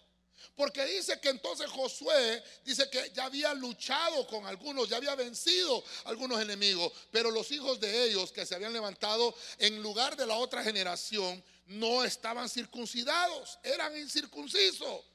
Porque 0.55 0.85
dice 0.85 1.19
que 1.19 1.29
entonces 1.29 1.69
Josué 1.69 2.43
dice 2.65 2.89
que 2.89 3.11
ya 3.13 3.25
había 3.25 3.53
luchado 3.53 4.25
con 4.25 4.45
algunos, 4.47 4.89
ya 4.89 4.97
había 4.97 5.13
vencido 5.13 5.83
algunos 6.05 6.41
enemigos, 6.41 6.91
pero 7.11 7.29
los 7.29 7.51
hijos 7.51 7.79
de 7.79 8.05
ellos 8.05 8.31
que 8.31 8.43
se 8.43 8.55
habían 8.55 8.73
levantado 8.73 9.35
en 9.59 9.81
lugar 9.83 10.17
de 10.17 10.25
la 10.25 10.35
otra 10.35 10.63
generación 10.63 11.43
no 11.67 12.03
estaban 12.03 12.49
circuncidados, 12.49 13.59
eran 13.61 13.95
incircuncisos. 13.97 15.05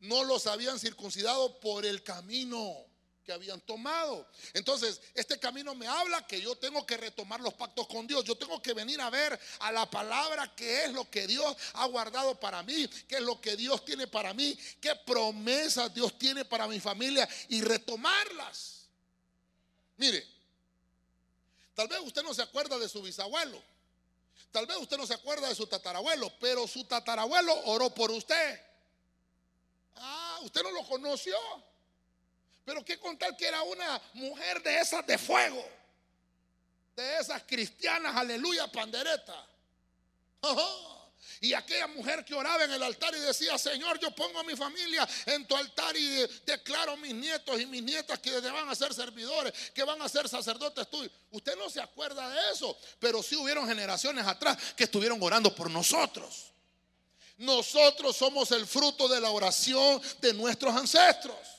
No 0.00 0.24
los 0.24 0.46
habían 0.46 0.78
circuncidado 0.78 1.60
por 1.60 1.86
el 1.86 2.02
camino 2.02 2.87
que 3.28 3.34
habían 3.34 3.60
tomado. 3.60 4.26
Entonces, 4.54 5.02
este 5.12 5.38
camino 5.38 5.74
me 5.74 5.86
habla 5.86 6.26
que 6.26 6.40
yo 6.40 6.56
tengo 6.56 6.86
que 6.86 6.96
retomar 6.96 7.42
los 7.42 7.52
pactos 7.52 7.86
con 7.86 8.06
Dios. 8.06 8.24
Yo 8.24 8.34
tengo 8.38 8.62
que 8.62 8.72
venir 8.72 8.98
a 9.02 9.10
ver 9.10 9.38
a 9.58 9.70
la 9.70 9.84
palabra 9.90 10.50
qué 10.56 10.86
es 10.86 10.94
lo 10.94 11.10
que 11.10 11.26
Dios 11.26 11.54
ha 11.74 11.84
guardado 11.88 12.40
para 12.40 12.62
mí, 12.62 12.88
qué 13.06 13.16
es 13.16 13.20
lo 13.20 13.38
que 13.38 13.54
Dios 13.54 13.84
tiene 13.84 14.06
para 14.06 14.32
mí, 14.32 14.58
qué 14.80 14.96
promesas 15.04 15.92
Dios 15.92 16.18
tiene 16.18 16.46
para 16.46 16.66
mi 16.66 16.80
familia 16.80 17.28
y 17.50 17.60
retomarlas. 17.60 18.86
Mire, 19.98 20.26
tal 21.74 21.86
vez 21.86 22.00
usted 22.00 22.22
no 22.22 22.32
se 22.32 22.40
acuerda 22.40 22.78
de 22.78 22.88
su 22.88 23.02
bisabuelo. 23.02 23.62
Tal 24.52 24.64
vez 24.64 24.78
usted 24.78 24.96
no 24.96 25.06
se 25.06 25.12
acuerda 25.12 25.50
de 25.50 25.54
su 25.54 25.66
tatarabuelo, 25.66 26.32
pero 26.40 26.66
su 26.66 26.82
tatarabuelo 26.84 27.52
oró 27.66 27.90
por 27.90 28.10
usted. 28.10 28.58
Ah, 29.96 30.38
usted 30.44 30.62
no 30.62 30.70
lo 30.70 30.86
conoció. 30.86 31.36
Pero 32.68 32.84
qué 32.84 32.98
contar 32.98 33.34
que 33.34 33.46
era 33.46 33.62
una 33.62 33.98
mujer 34.12 34.62
de 34.62 34.78
esas 34.78 35.06
de 35.06 35.16
fuego, 35.16 35.66
de 36.94 37.16
esas 37.16 37.42
cristianas, 37.44 38.14
aleluya, 38.14 38.70
pandereta. 38.70 39.42
Y 41.40 41.54
aquella 41.54 41.86
mujer 41.86 42.26
que 42.26 42.34
oraba 42.34 42.64
en 42.64 42.72
el 42.72 42.82
altar 42.82 43.14
y 43.14 43.20
decía, 43.20 43.56
Señor, 43.56 43.98
yo 43.98 44.10
pongo 44.10 44.40
a 44.40 44.42
mi 44.42 44.54
familia 44.54 45.08
en 45.24 45.46
tu 45.46 45.56
altar 45.56 45.96
y 45.96 46.26
declaro 46.44 46.94
mis 46.98 47.14
nietos 47.14 47.58
y 47.58 47.64
mis 47.64 47.82
nietas 47.82 48.18
que 48.18 48.38
van 48.38 48.68
a 48.68 48.74
ser 48.74 48.92
servidores, 48.92 49.70
que 49.74 49.82
van 49.82 50.02
a 50.02 50.06
ser 50.06 50.28
sacerdotes 50.28 50.90
tuyos. 50.90 51.10
Usted 51.30 51.56
no 51.56 51.70
se 51.70 51.80
acuerda 51.80 52.28
de 52.28 52.52
eso, 52.52 52.76
pero 52.98 53.22
sí 53.22 53.34
hubieron 53.34 53.66
generaciones 53.66 54.26
atrás 54.26 54.58
que 54.76 54.84
estuvieron 54.84 55.22
orando 55.22 55.54
por 55.54 55.70
nosotros. 55.70 56.52
Nosotros 57.38 58.14
somos 58.14 58.50
el 58.50 58.66
fruto 58.66 59.08
de 59.08 59.22
la 59.22 59.30
oración 59.30 60.02
de 60.20 60.34
nuestros 60.34 60.76
ancestros. 60.76 61.57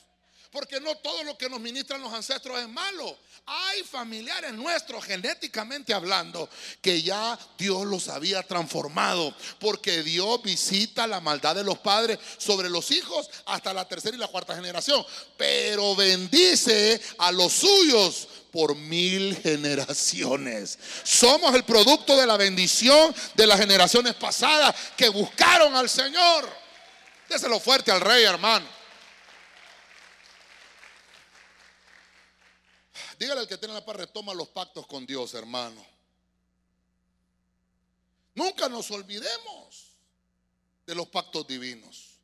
Porque 0.50 0.80
no 0.80 0.96
todo 0.96 1.22
lo 1.22 1.38
que 1.38 1.48
nos 1.48 1.60
ministran 1.60 2.02
los 2.02 2.12
ancestros 2.12 2.58
es 2.58 2.68
malo. 2.68 3.16
Hay 3.46 3.84
familiares 3.84 4.52
nuestros, 4.52 5.04
genéticamente 5.04 5.94
hablando, 5.94 6.48
que 6.82 7.02
ya 7.02 7.38
Dios 7.56 7.86
los 7.86 8.08
había 8.08 8.42
transformado. 8.42 9.32
Porque 9.60 10.02
Dios 10.02 10.42
visita 10.42 11.06
la 11.06 11.20
maldad 11.20 11.54
de 11.54 11.62
los 11.62 11.78
padres 11.78 12.18
sobre 12.36 12.68
los 12.68 12.90
hijos 12.90 13.30
hasta 13.46 13.72
la 13.72 13.86
tercera 13.86 14.16
y 14.16 14.20
la 14.20 14.26
cuarta 14.26 14.56
generación. 14.56 15.04
Pero 15.36 15.94
bendice 15.94 17.00
a 17.18 17.30
los 17.30 17.52
suyos 17.52 18.26
por 18.50 18.74
mil 18.74 19.36
generaciones. 19.36 20.80
Somos 21.04 21.54
el 21.54 21.62
producto 21.62 22.16
de 22.16 22.26
la 22.26 22.36
bendición 22.36 23.14
de 23.34 23.46
las 23.46 23.60
generaciones 23.60 24.14
pasadas 24.14 24.74
que 24.96 25.10
buscaron 25.10 25.76
al 25.76 25.88
Señor. 25.88 26.48
Déselo 27.28 27.60
fuerte 27.60 27.92
al 27.92 28.00
rey, 28.00 28.24
hermano. 28.24 28.79
Dígale 33.20 33.42
al 33.42 33.46
que 33.46 33.58
tiene 33.58 33.74
la 33.74 33.84
paz, 33.84 33.96
retoma 33.96 34.32
los 34.32 34.48
pactos 34.48 34.86
con 34.86 35.04
Dios, 35.04 35.34
hermano. 35.34 35.86
Nunca 38.34 38.66
nos 38.66 38.90
olvidemos 38.90 39.90
de 40.86 40.94
los 40.94 41.06
pactos 41.08 41.46
divinos. 41.46 42.18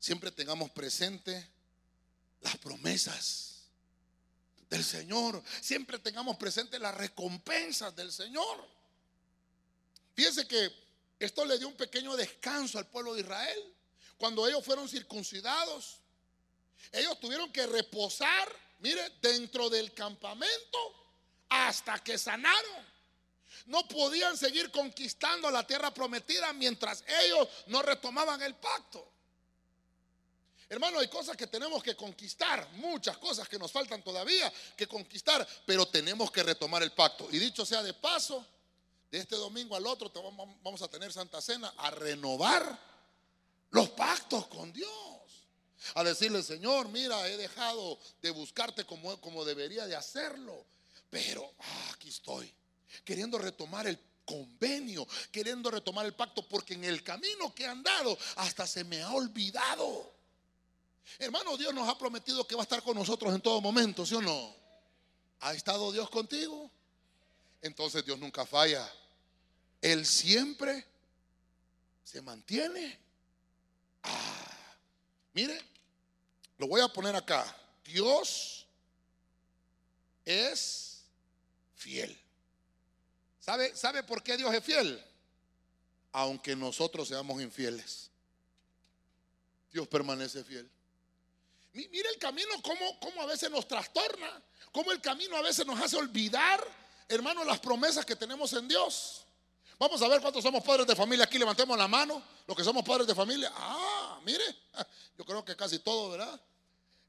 Siempre 0.00 0.32
tengamos 0.32 0.72
presente 0.72 1.48
las 2.40 2.56
promesas 2.56 3.68
del 4.70 4.82
Señor. 4.82 5.40
Siempre 5.60 6.00
tengamos 6.00 6.36
presente 6.36 6.80
las 6.80 6.96
recompensas 6.96 7.94
del 7.94 8.10
Señor. 8.10 8.68
Fíjense 10.14 10.48
que 10.48 10.72
esto 11.20 11.44
le 11.44 11.58
dio 11.58 11.68
un 11.68 11.76
pequeño 11.76 12.16
descanso 12.16 12.80
al 12.80 12.88
pueblo 12.88 13.14
de 13.14 13.20
Israel. 13.20 13.74
Cuando 14.18 14.48
ellos 14.48 14.64
fueron 14.64 14.88
circuncidados, 14.88 16.00
ellos 16.92 17.18
tuvieron 17.20 17.52
que 17.52 17.66
reposar, 17.66 18.54
mire, 18.78 19.02
dentro 19.20 19.68
del 19.68 19.92
campamento 19.92 20.78
hasta 21.48 21.98
que 22.02 22.18
sanaron. 22.18 22.96
No 23.66 23.86
podían 23.88 24.36
seguir 24.36 24.70
conquistando 24.70 25.50
la 25.50 25.66
tierra 25.66 25.92
prometida 25.92 26.52
mientras 26.52 27.04
ellos 27.22 27.48
no 27.66 27.82
retomaban 27.82 28.40
el 28.42 28.54
pacto. 28.54 29.12
Hermano, 30.68 30.98
hay 30.98 31.08
cosas 31.08 31.36
que 31.36 31.46
tenemos 31.46 31.82
que 31.82 31.94
conquistar, 31.94 32.68
muchas 32.72 33.18
cosas 33.18 33.48
que 33.48 33.58
nos 33.58 33.70
faltan 33.70 34.02
todavía 34.02 34.52
que 34.76 34.88
conquistar, 34.88 35.46
pero 35.64 35.86
tenemos 35.86 36.30
que 36.30 36.42
retomar 36.42 36.82
el 36.82 36.92
pacto. 36.92 37.28
Y 37.30 37.38
dicho 37.38 37.64
sea 37.64 37.82
de 37.82 37.94
paso, 37.94 38.44
de 39.10 39.18
este 39.18 39.36
domingo 39.36 39.76
al 39.76 39.86
otro 39.86 40.10
vamos 40.62 40.82
a 40.82 40.88
tener 40.88 41.12
Santa 41.12 41.40
Cena 41.40 41.72
a 41.76 41.90
renovar 41.92 42.78
los 43.70 43.90
pactos 43.90 44.48
con 44.48 44.72
Dios 44.72 44.90
a 45.94 46.04
decirle, 46.04 46.42
Señor, 46.42 46.88
mira, 46.88 47.28
he 47.28 47.36
dejado 47.36 47.98
de 48.22 48.30
buscarte 48.30 48.84
como, 48.84 49.20
como 49.20 49.44
debería 49.44 49.86
de 49.86 49.96
hacerlo, 49.96 50.64
pero 51.10 51.52
ah, 51.58 51.90
aquí 51.94 52.08
estoy, 52.08 52.52
queriendo 53.04 53.38
retomar 53.38 53.86
el 53.86 53.98
convenio, 54.24 55.06
queriendo 55.30 55.70
retomar 55.70 56.04
el 56.04 56.14
pacto, 56.14 56.46
porque 56.46 56.74
en 56.74 56.84
el 56.84 57.02
camino 57.02 57.54
que 57.54 57.62
he 57.62 57.66
andado 57.66 58.18
hasta 58.36 58.66
se 58.66 58.84
me 58.84 59.02
ha 59.02 59.12
olvidado. 59.12 60.12
Hermano, 61.18 61.56
Dios 61.56 61.72
nos 61.72 61.88
ha 61.88 61.96
prometido 61.96 62.46
que 62.46 62.56
va 62.56 62.62
a 62.62 62.64
estar 62.64 62.82
con 62.82 62.96
nosotros 62.96 63.32
en 63.34 63.40
todo 63.40 63.60
momento, 63.60 64.04
¿sí 64.04 64.14
o 64.14 64.20
no? 64.20 64.54
¿Ha 65.40 65.54
estado 65.54 65.92
Dios 65.92 66.10
contigo? 66.10 66.70
Entonces 67.62 68.04
Dios 68.04 68.18
nunca 68.18 68.44
falla. 68.44 68.90
Él 69.80 70.04
siempre 70.04 70.84
se 72.04 72.20
mantiene. 72.20 72.98
Ah, 74.02 74.76
mire, 75.32 75.60
lo 76.58 76.66
voy 76.66 76.80
a 76.80 76.88
poner 76.88 77.14
acá. 77.14 77.56
Dios 77.84 78.66
es 80.24 81.04
fiel. 81.74 82.18
¿Sabe, 83.40 83.74
¿Sabe 83.76 84.02
por 84.02 84.22
qué 84.22 84.36
Dios 84.36 84.52
es 84.54 84.64
fiel? 84.64 85.02
Aunque 86.12 86.56
nosotros 86.56 87.08
seamos 87.08 87.40
infieles. 87.40 88.10
Dios 89.72 89.86
permanece 89.86 90.42
fiel. 90.42 90.68
Mire 91.74 92.08
el 92.08 92.18
camino, 92.18 92.50
como, 92.62 92.98
como 92.98 93.20
a 93.20 93.26
veces 93.26 93.50
nos 93.50 93.68
trastorna, 93.68 94.42
como 94.72 94.92
el 94.92 95.00
camino 95.02 95.36
a 95.36 95.42
veces 95.42 95.66
nos 95.66 95.78
hace 95.78 95.96
olvidar, 95.96 96.66
hermano, 97.06 97.44
las 97.44 97.60
promesas 97.60 98.06
que 98.06 98.16
tenemos 98.16 98.54
en 98.54 98.66
Dios. 98.66 99.25
Vamos 99.78 100.00
a 100.00 100.08
ver 100.08 100.20
cuántos 100.20 100.42
somos 100.42 100.64
padres 100.64 100.86
de 100.86 100.96
familia 100.96 101.24
aquí. 101.24 101.38
Levantemos 101.38 101.76
la 101.76 101.86
mano. 101.86 102.22
Los 102.46 102.56
que 102.56 102.64
somos 102.64 102.82
padres 102.82 103.06
de 103.06 103.14
familia. 103.14 103.52
Ah, 103.54 104.18
mire. 104.24 104.44
Yo 105.18 105.24
creo 105.24 105.44
que 105.44 105.54
casi 105.54 105.78
todo, 105.80 106.10
¿verdad? 106.10 106.40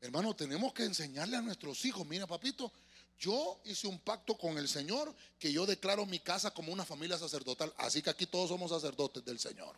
Hermano, 0.01 0.36
tenemos 0.36 0.73
que 0.73 0.84
enseñarle 0.84 1.38
a 1.38 1.41
nuestros 1.41 1.84
hijos. 1.86 2.06
Mira, 2.06 2.27
papito, 2.27 2.71
yo 3.17 3.60
hice 3.65 3.88
un 3.88 3.99
pacto 3.99 4.38
con 4.38 4.58
el 4.58 4.67
Señor 4.67 5.13
que 5.39 5.51
yo 5.51 5.65
declaro 5.65 6.06
mi 6.06 6.19
casa 6.19 6.51
como 6.51 6.73
una 6.73 6.86
familia 6.86 7.17
sacerdotal. 7.17 7.73
Así 7.77 8.01
que 8.01 8.10
aquí 8.10 8.25
todos 8.25 8.49
somos 8.49 8.69
sacerdotes 8.69 9.23
del 9.23 9.39
Señor. 9.39 9.75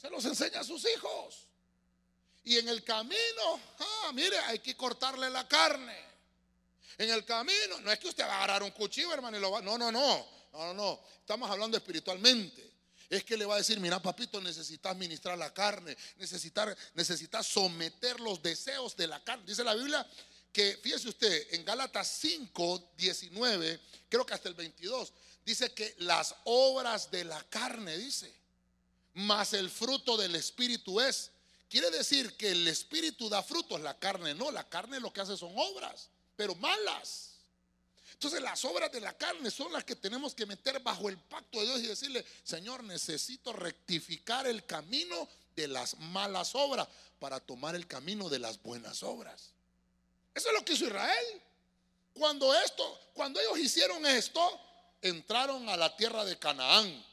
Se 0.00 0.10
los 0.10 0.24
enseña 0.26 0.60
a 0.60 0.64
sus 0.64 0.86
hijos. 0.86 1.46
Y 2.44 2.58
en 2.58 2.68
el 2.68 2.84
camino, 2.84 3.60
ah, 3.78 4.12
mire, 4.12 4.38
hay 4.40 4.60
que 4.60 4.76
cortarle 4.76 5.28
la 5.30 5.48
carne. 5.48 5.96
En 6.98 7.10
el 7.10 7.24
camino, 7.24 7.80
no 7.80 7.90
es 7.90 7.98
que 7.98 8.08
usted 8.08 8.24
va 8.24 8.34
a 8.34 8.36
agarrar 8.36 8.62
un 8.62 8.70
cuchillo, 8.70 9.12
hermano, 9.12 9.36
y 9.36 9.40
lo 9.40 9.50
va. 9.50 9.60
No, 9.62 9.76
no, 9.76 9.90
no. 9.90 10.35
No, 10.52 10.66
no, 10.66 10.74
no. 10.74 11.00
Estamos 11.20 11.50
hablando 11.50 11.76
espiritualmente. 11.76 12.72
Es 13.08 13.24
que 13.24 13.36
le 13.36 13.44
va 13.44 13.54
a 13.54 13.58
decir, 13.58 13.78
mira, 13.78 14.02
papito, 14.02 14.40
necesitas 14.40 14.96
ministrar 14.96 15.38
la 15.38 15.54
carne, 15.54 15.96
necesitar, 16.16 16.76
necesitas 16.94 17.46
someter 17.46 18.18
los 18.20 18.42
deseos 18.42 18.96
de 18.96 19.06
la 19.06 19.22
carne. 19.22 19.44
Dice 19.46 19.62
la 19.62 19.74
Biblia 19.74 20.04
que, 20.52 20.78
fíjese 20.82 21.08
usted, 21.08 21.54
en 21.54 21.64
Gálatas 21.64 22.08
5, 22.20 22.92
19, 22.96 23.80
creo 24.08 24.26
que 24.26 24.34
hasta 24.34 24.48
el 24.48 24.54
22, 24.54 25.12
dice 25.44 25.72
que 25.72 25.94
las 25.98 26.34
obras 26.44 27.10
de 27.10 27.24
la 27.24 27.42
carne, 27.44 27.96
dice, 27.96 28.34
más 29.14 29.52
el 29.52 29.70
fruto 29.70 30.16
del 30.16 30.34
Espíritu 30.34 31.00
es. 31.00 31.30
Quiere 31.68 31.90
decir 31.90 32.36
que 32.36 32.50
el 32.50 32.66
Espíritu 32.68 33.28
da 33.28 33.42
frutos, 33.42 33.80
la 33.80 33.98
carne 33.98 34.34
no, 34.34 34.50
la 34.50 34.68
carne 34.68 35.00
lo 35.00 35.12
que 35.12 35.20
hace 35.20 35.36
son 35.36 35.52
obras, 35.56 36.08
pero 36.36 36.54
malas. 36.56 37.35
Entonces 38.16 38.40
las 38.40 38.64
obras 38.64 38.90
de 38.90 39.00
la 39.00 39.12
carne 39.12 39.50
son 39.50 39.70
las 39.74 39.84
que 39.84 39.94
tenemos 39.94 40.34
que 40.34 40.46
meter 40.46 40.80
bajo 40.80 41.10
el 41.10 41.18
pacto 41.18 41.60
de 41.60 41.66
Dios 41.66 41.80
y 41.80 41.86
decirle, 41.86 42.24
Señor, 42.42 42.82
necesito 42.82 43.52
rectificar 43.52 44.46
el 44.46 44.64
camino 44.64 45.28
de 45.54 45.68
las 45.68 45.98
malas 45.98 46.54
obras 46.54 46.88
para 47.18 47.40
tomar 47.40 47.76
el 47.76 47.86
camino 47.86 48.30
de 48.30 48.38
las 48.38 48.62
buenas 48.62 49.02
obras. 49.02 49.52
Eso 50.34 50.48
es 50.48 50.54
lo 50.54 50.64
que 50.64 50.72
hizo 50.72 50.86
Israel. 50.86 51.42
Cuando 52.14 52.54
esto, 52.54 53.00
cuando 53.12 53.38
ellos 53.38 53.58
hicieron 53.58 54.06
esto, 54.06 54.60
entraron 55.02 55.68
a 55.68 55.76
la 55.76 55.94
tierra 55.94 56.24
de 56.24 56.38
Canaán. 56.38 57.04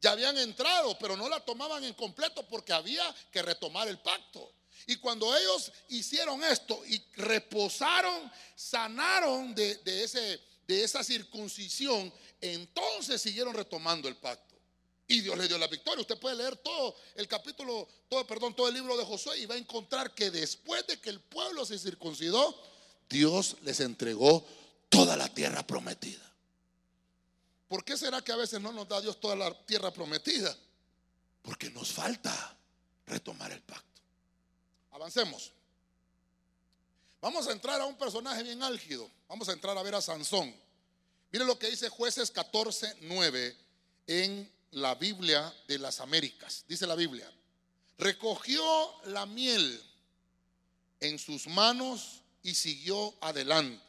Ya 0.00 0.10
habían 0.10 0.36
entrado, 0.36 0.98
pero 0.98 1.16
no 1.16 1.28
la 1.28 1.38
tomaban 1.38 1.84
en 1.84 1.94
completo 1.94 2.44
porque 2.48 2.72
había 2.72 3.14
que 3.30 3.40
retomar 3.40 3.86
el 3.86 4.00
pacto. 4.00 4.52
Y 4.86 4.96
cuando 4.96 5.36
ellos 5.36 5.72
hicieron 5.88 6.42
esto 6.44 6.80
y 6.86 7.02
reposaron, 7.16 8.30
sanaron 8.54 9.52
de, 9.54 9.80
ese, 9.84 10.40
de 10.66 10.84
esa 10.84 11.02
circuncisión, 11.02 12.12
entonces 12.40 13.20
siguieron 13.20 13.52
retomando 13.52 14.08
el 14.08 14.16
pacto. 14.16 14.54
Y 15.08 15.20
Dios 15.20 15.36
le 15.36 15.48
dio 15.48 15.58
la 15.58 15.66
victoria. 15.66 16.00
Usted 16.00 16.18
puede 16.18 16.36
leer 16.36 16.56
todo 16.56 16.96
el 17.16 17.26
capítulo, 17.26 17.88
todo, 18.08 18.26
perdón, 18.26 18.54
todo 18.54 18.68
el 18.68 18.74
libro 18.74 18.96
de 18.96 19.04
Josué 19.04 19.38
y 19.38 19.46
va 19.46 19.56
a 19.56 19.58
encontrar 19.58 20.14
que 20.14 20.30
después 20.30 20.86
de 20.86 21.00
que 21.00 21.10
el 21.10 21.20
pueblo 21.20 21.64
se 21.64 21.78
circuncidó, 21.78 22.56
Dios 23.08 23.56
les 23.62 23.80
entregó 23.80 24.46
toda 24.88 25.16
la 25.16 25.28
tierra 25.28 25.66
prometida. 25.66 26.22
¿Por 27.68 27.84
qué 27.84 27.96
será 27.96 28.22
que 28.22 28.32
a 28.32 28.36
veces 28.36 28.60
no 28.60 28.72
nos 28.72 28.88
da 28.88 29.00
Dios 29.00 29.20
toda 29.20 29.34
la 29.34 29.66
tierra 29.66 29.92
prometida? 29.92 30.56
Porque 31.42 31.70
nos 31.70 31.92
falta 31.92 32.56
retomar 33.06 33.50
el 33.52 33.62
pacto. 33.62 33.95
Avancemos. 34.96 35.52
Vamos 37.20 37.46
a 37.46 37.52
entrar 37.52 37.78
a 37.78 37.84
un 37.84 37.98
personaje 37.98 38.42
bien 38.42 38.62
álgido. 38.62 39.10
Vamos 39.28 39.46
a 39.46 39.52
entrar 39.52 39.76
a 39.76 39.82
ver 39.82 39.94
a 39.94 40.00
Sansón. 40.00 40.54
Mire 41.30 41.44
lo 41.44 41.58
que 41.58 41.68
dice 41.68 41.90
jueces 41.90 42.30
14, 42.30 42.96
9 43.02 43.56
en 44.06 44.50
la 44.70 44.94
Biblia 44.94 45.54
de 45.68 45.78
las 45.78 46.00
Américas. 46.00 46.64
Dice 46.66 46.86
la 46.86 46.94
Biblia, 46.94 47.30
recogió 47.98 48.64
la 49.04 49.26
miel 49.26 49.84
en 51.00 51.18
sus 51.18 51.46
manos 51.46 52.22
y 52.42 52.54
siguió 52.54 53.14
adelante. 53.20 53.84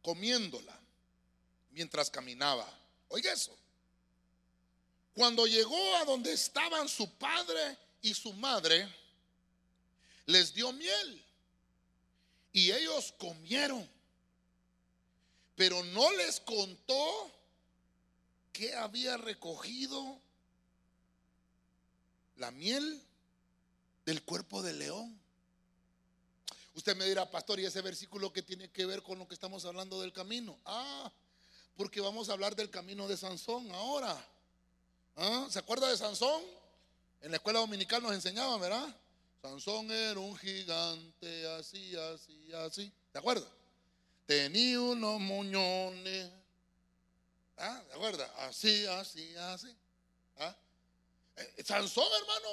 Comiéndola 0.00 0.80
mientras 1.72 2.08
caminaba. 2.08 2.66
Oiga 3.08 3.34
eso. 3.34 3.54
Cuando 5.14 5.46
llegó 5.46 5.96
a 5.96 6.04
donde 6.04 6.32
estaban 6.32 6.88
su 6.88 7.08
padre 7.14 7.78
y 8.02 8.12
su 8.14 8.32
madre, 8.32 8.92
les 10.26 10.52
dio 10.52 10.72
miel. 10.72 11.24
Y 12.52 12.72
ellos 12.72 13.14
comieron. 13.18 13.88
Pero 15.56 15.82
no 15.84 16.10
les 16.12 16.40
contó 16.40 17.30
que 18.52 18.74
había 18.74 19.16
recogido 19.16 20.20
la 22.36 22.50
miel 22.50 23.00
del 24.04 24.22
cuerpo 24.24 24.62
del 24.62 24.80
león. 24.80 25.20
Usted 26.74 26.96
me 26.96 27.04
dirá, 27.04 27.30
pastor, 27.30 27.60
¿y 27.60 27.66
ese 27.66 27.80
versículo 27.82 28.32
que 28.32 28.42
tiene 28.42 28.68
que 28.68 28.84
ver 28.84 29.02
con 29.02 29.18
lo 29.18 29.28
que 29.28 29.34
estamos 29.34 29.64
hablando 29.64 30.00
del 30.00 30.12
camino? 30.12 30.58
Ah, 30.64 31.12
porque 31.76 32.00
vamos 32.00 32.28
a 32.28 32.32
hablar 32.32 32.56
del 32.56 32.70
camino 32.70 33.06
de 33.06 33.16
Sansón 33.16 33.70
ahora. 33.70 34.33
¿Ah? 35.16 35.46
¿Se 35.50 35.58
acuerda 35.58 35.88
de 35.88 35.96
Sansón? 35.96 36.42
En 37.20 37.30
la 37.30 37.36
escuela 37.36 37.60
dominical 37.60 38.02
nos 38.02 38.12
enseñaban, 38.12 38.60
¿verdad? 38.60 38.94
Sansón 39.40 39.90
era 39.90 40.18
un 40.18 40.36
gigante, 40.36 41.48
así, 41.54 41.94
así, 41.96 42.52
así. 42.52 42.92
¿Se 43.12 43.18
acuerda? 43.18 43.46
Tenía 44.26 44.80
unos 44.80 45.20
muñones. 45.20 46.30
¿Ah? 47.56 47.82
¿Se 47.86 47.94
acuerda? 47.94 48.24
Así, 48.38 48.86
así, 48.86 49.36
así. 49.36 49.76
¿Ah? 50.38 50.56
Eh, 51.36 51.64
Sansón, 51.64 52.08
hermano, 52.20 52.48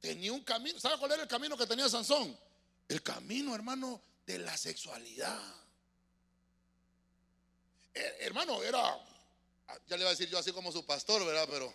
tenía 0.00 0.32
un 0.32 0.42
camino. 0.42 0.78
¿Sabe 0.80 0.98
cuál 0.98 1.12
era 1.12 1.22
el 1.22 1.28
camino 1.28 1.56
que 1.56 1.66
tenía 1.66 1.88
Sansón? 1.88 2.36
El 2.88 3.02
camino, 3.02 3.54
hermano, 3.54 4.00
de 4.26 4.38
la 4.38 4.56
sexualidad. 4.56 5.54
Eh, 7.94 8.16
hermano, 8.20 8.62
era, 8.62 8.98
ya 9.86 9.96
le 9.96 10.02
iba 10.02 10.10
a 10.10 10.14
decir 10.14 10.28
yo 10.28 10.38
así 10.38 10.52
como 10.52 10.70
su 10.70 10.84
pastor, 10.84 11.24
¿verdad? 11.24 11.48
Pero 11.50 11.74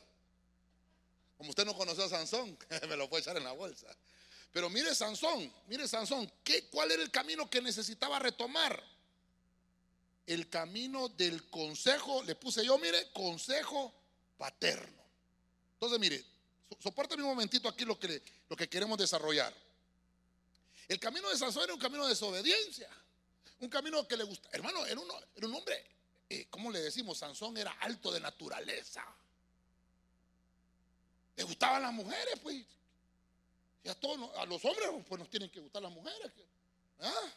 como 1.42 1.50
usted 1.50 1.66
no 1.66 1.76
conoció 1.76 2.04
a 2.04 2.08
Sansón, 2.08 2.56
me 2.88 2.96
lo 2.96 3.10
puede 3.10 3.24
echar 3.24 3.36
en 3.36 3.44
la 3.44 3.52
bolsa. 3.52 3.88
Pero 4.54 4.70
mire 4.70 4.94
Sansón, 4.94 5.52
mire 5.66 5.88
Sansón, 5.88 6.32
¿qué, 6.44 6.68
¿cuál 6.68 6.92
era 6.92 7.02
el 7.02 7.10
camino 7.10 7.50
que 7.50 7.64
necesitaba 7.64 8.20
retomar? 8.20 8.80
El 10.28 10.50
camino 10.50 11.10
del 11.10 11.50
consejo, 11.50 12.22
le 12.22 12.36
puse 12.36 12.64
yo, 12.64 12.78
mire, 12.78 13.12
consejo 13.12 13.92
paterno. 14.38 15.04
Entonces, 15.74 15.98
mire, 15.98 16.24
soporte 16.78 17.16
un 17.16 17.24
momentito 17.24 17.68
aquí 17.68 17.86
lo 17.86 17.98
que, 17.98 18.22
lo 18.48 18.56
que 18.56 18.70
queremos 18.70 19.00
desarrollar. 19.00 19.52
El 20.88 21.00
camino 21.00 21.28
de 21.28 21.40
Sansón 21.40 21.64
era 21.64 21.74
un 21.74 21.80
camino 21.80 22.04
de 22.04 22.10
desobediencia, 22.10 22.90
un 23.62 23.68
camino 23.68 24.08
que 24.08 24.16
le 24.16 24.26
gusta. 24.26 24.48
Hermano, 24.52 24.86
era 24.86 25.00
un 25.00 25.56
hombre, 25.56 25.84
eh, 26.30 26.46
¿cómo 26.52 26.70
le 26.70 26.82
decimos? 26.82 27.18
Sansón 27.18 27.58
era 27.58 27.72
alto 27.80 28.12
de 28.12 28.20
naturaleza. 28.20 29.04
Le 31.42 31.46
gustaban 31.48 31.82
las 31.82 31.92
mujeres, 31.92 32.36
pues. 32.44 32.64
Y 33.84 33.90
a 33.90 33.96
todos, 33.96 34.30
a 34.38 34.46
los 34.46 34.64
hombres, 34.64 34.88
pues 35.10 35.18
nos 35.18 35.28
tienen 35.28 35.50
que 35.50 35.60
gustar 35.60 35.82
las 35.82 35.92
mujeres. 35.92 36.32
¿ah? 37.00 37.30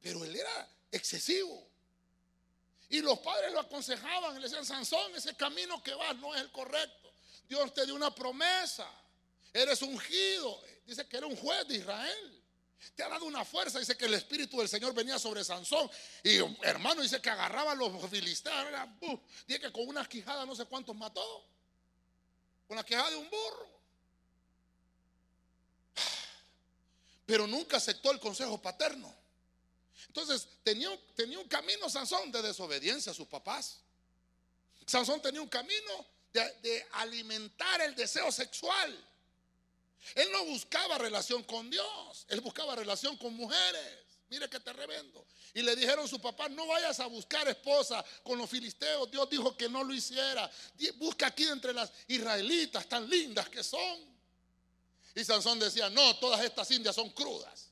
Pero 0.00 0.24
él 0.24 0.34
era 0.34 0.68
excesivo. 0.90 1.64
Y 2.88 3.00
los 3.02 3.20
padres 3.20 3.52
lo 3.52 3.60
aconsejaban, 3.60 4.34
le 4.34 4.40
decían, 4.40 4.66
Sansón, 4.66 5.14
ese 5.14 5.36
camino 5.36 5.80
que 5.80 5.94
vas 5.94 6.16
no 6.16 6.34
es 6.34 6.40
el 6.40 6.50
correcto. 6.50 7.12
Dios 7.48 7.72
te 7.72 7.86
dio 7.86 7.94
una 7.94 8.12
promesa. 8.12 8.90
Eres 9.52 9.80
ungido. 9.82 10.60
Dice 10.84 11.06
que 11.06 11.18
era 11.18 11.28
un 11.28 11.36
juez 11.36 11.68
de 11.68 11.76
Israel. 11.76 12.42
Te 12.96 13.04
ha 13.04 13.08
dado 13.10 13.26
una 13.26 13.44
fuerza. 13.44 13.78
Dice 13.78 13.96
que 13.96 14.06
el 14.06 14.14
Espíritu 14.14 14.58
del 14.58 14.68
Señor 14.68 14.92
venía 14.92 15.20
sobre 15.20 15.44
Sansón. 15.44 15.88
Y 16.24 16.38
hermano, 16.66 17.00
dice 17.00 17.22
que 17.22 17.30
agarraba 17.30 17.70
a 17.70 17.74
los 17.76 18.10
filisteos. 18.10 18.66
Dice 19.46 19.60
que 19.60 19.70
con 19.70 19.86
una 19.86 20.04
quijada 20.08 20.44
no 20.44 20.56
sé 20.56 20.64
cuántos 20.64 20.96
mató 20.96 21.46
con 22.70 22.76
la 22.76 22.84
queja 22.84 23.10
de 23.10 23.16
un 23.16 23.28
burro. 23.28 23.68
Pero 27.26 27.48
nunca 27.48 27.78
aceptó 27.78 28.12
el 28.12 28.20
consejo 28.20 28.62
paterno. 28.62 29.12
Entonces 30.06 30.46
tenía, 30.62 30.88
tenía 31.16 31.40
un 31.40 31.48
camino 31.48 31.90
Sansón 31.90 32.30
de 32.30 32.40
desobediencia 32.42 33.10
a 33.10 33.14
sus 33.16 33.26
papás. 33.26 33.80
Sansón 34.86 35.20
tenía 35.20 35.42
un 35.42 35.48
camino 35.48 36.06
de, 36.32 36.48
de 36.62 36.86
alimentar 36.92 37.80
el 37.80 37.96
deseo 37.96 38.30
sexual. 38.30 39.04
Él 40.14 40.30
no 40.30 40.44
buscaba 40.44 40.96
relación 40.96 41.42
con 41.42 41.68
Dios, 41.70 42.24
él 42.28 42.40
buscaba 42.40 42.76
relación 42.76 43.16
con 43.16 43.34
mujeres. 43.34 43.98
Mire 44.30 44.48
que 44.48 44.60
te 44.60 44.72
revendo. 44.72 45.26
Y 45.54 45.62
le 45.62 45.74
dijeron 45.74 46.04
a 46.04 46.08
su 46.08 46.20
papá, 46.20 46.48
no 46.48 46.66
vayas 46.68 47.00
a 47.00 47.06
buscar 47.06 47.48
esposa 47.48 48.04
con 48.22 48.38
los 48.38 48.48
filisteos. 48.48 49.10
Dios 49.10 49.28
dijo 49.28 49.56
que 49.56 49.68
no 49.68 49.82
lo 49.82 49.92
hiciera. 49.92 50.48
Busca 50.96 51.26
aquí 51.26 51.44
entre 51.48 51.74
las 51.74 51.92
israelitas 52.06 52.88
tan 52.88 53.10
lindas 53.10 53.48
que 53.48 53.64
son. 53.64 54.08
Y 55.16 55.24
Sansón 55.24 55.58
decía, 55.58 55.90
no, 55.90 56.16
todas 56.18 56.40
estas 56.44 56.70
indias 56.70 56.94
son 56.94 57.10
crudas. 57.10 57.70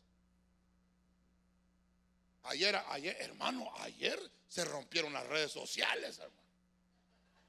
Ayer, 2.43 2.75
ayer, 2.89 3.17
hermano, 3.21 3.73
ayer 3.79 4.21
se 4.49 4.65
rompieron 4.65 5.13
las 5.13 5.27
redes 5.29 5.53
sociales, 5.53 6.19
hermano. 6.19 6.43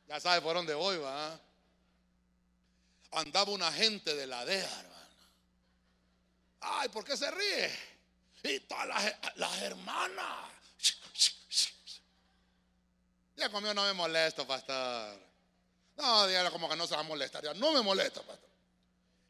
Ya 0.08 0.20
sabe 0.20 0.42
por 0.42 0.56
dónde 0.56 0.76
voy, 0.76 0.98
va. 0.98 1.40
Andaba 3.12 3.52
una 3.52 3.72
gente 3.72 4.14
de 4.14 4.28
la 4.28 4.46
DEA, 4.46 4.80
hermano. 4.82 5.00
Ay, 6.60 6.90
¿por 6.90 7.04
qué 7.04 7.18
se 7.18 7.32
ríe? 7.32 7.99
Y 8.44 8.60
todas 8.62 8.88
las, 9.36 9.62
hermanas. 9.62 10.52
Ya 13.36 13.50
conmigo 13.50 13.74
no 13.74 13.84
me 13.84 13.94
molesto, 13.94 14.46
pastor. 14.46 15.20
No, 15.98 16.28
dígale 16.28 16.52
como 16.52 16.70
que 16.70 16.76
no 16.76 16.88
se 16.88 16.96
va 16.96 17.02
a 17.02 17.04
molestar. 17.04 17.44
no 17.56 17.74
me 17.74 17.82
molesta, 17.82 18.22
pastor. 18.22 18.50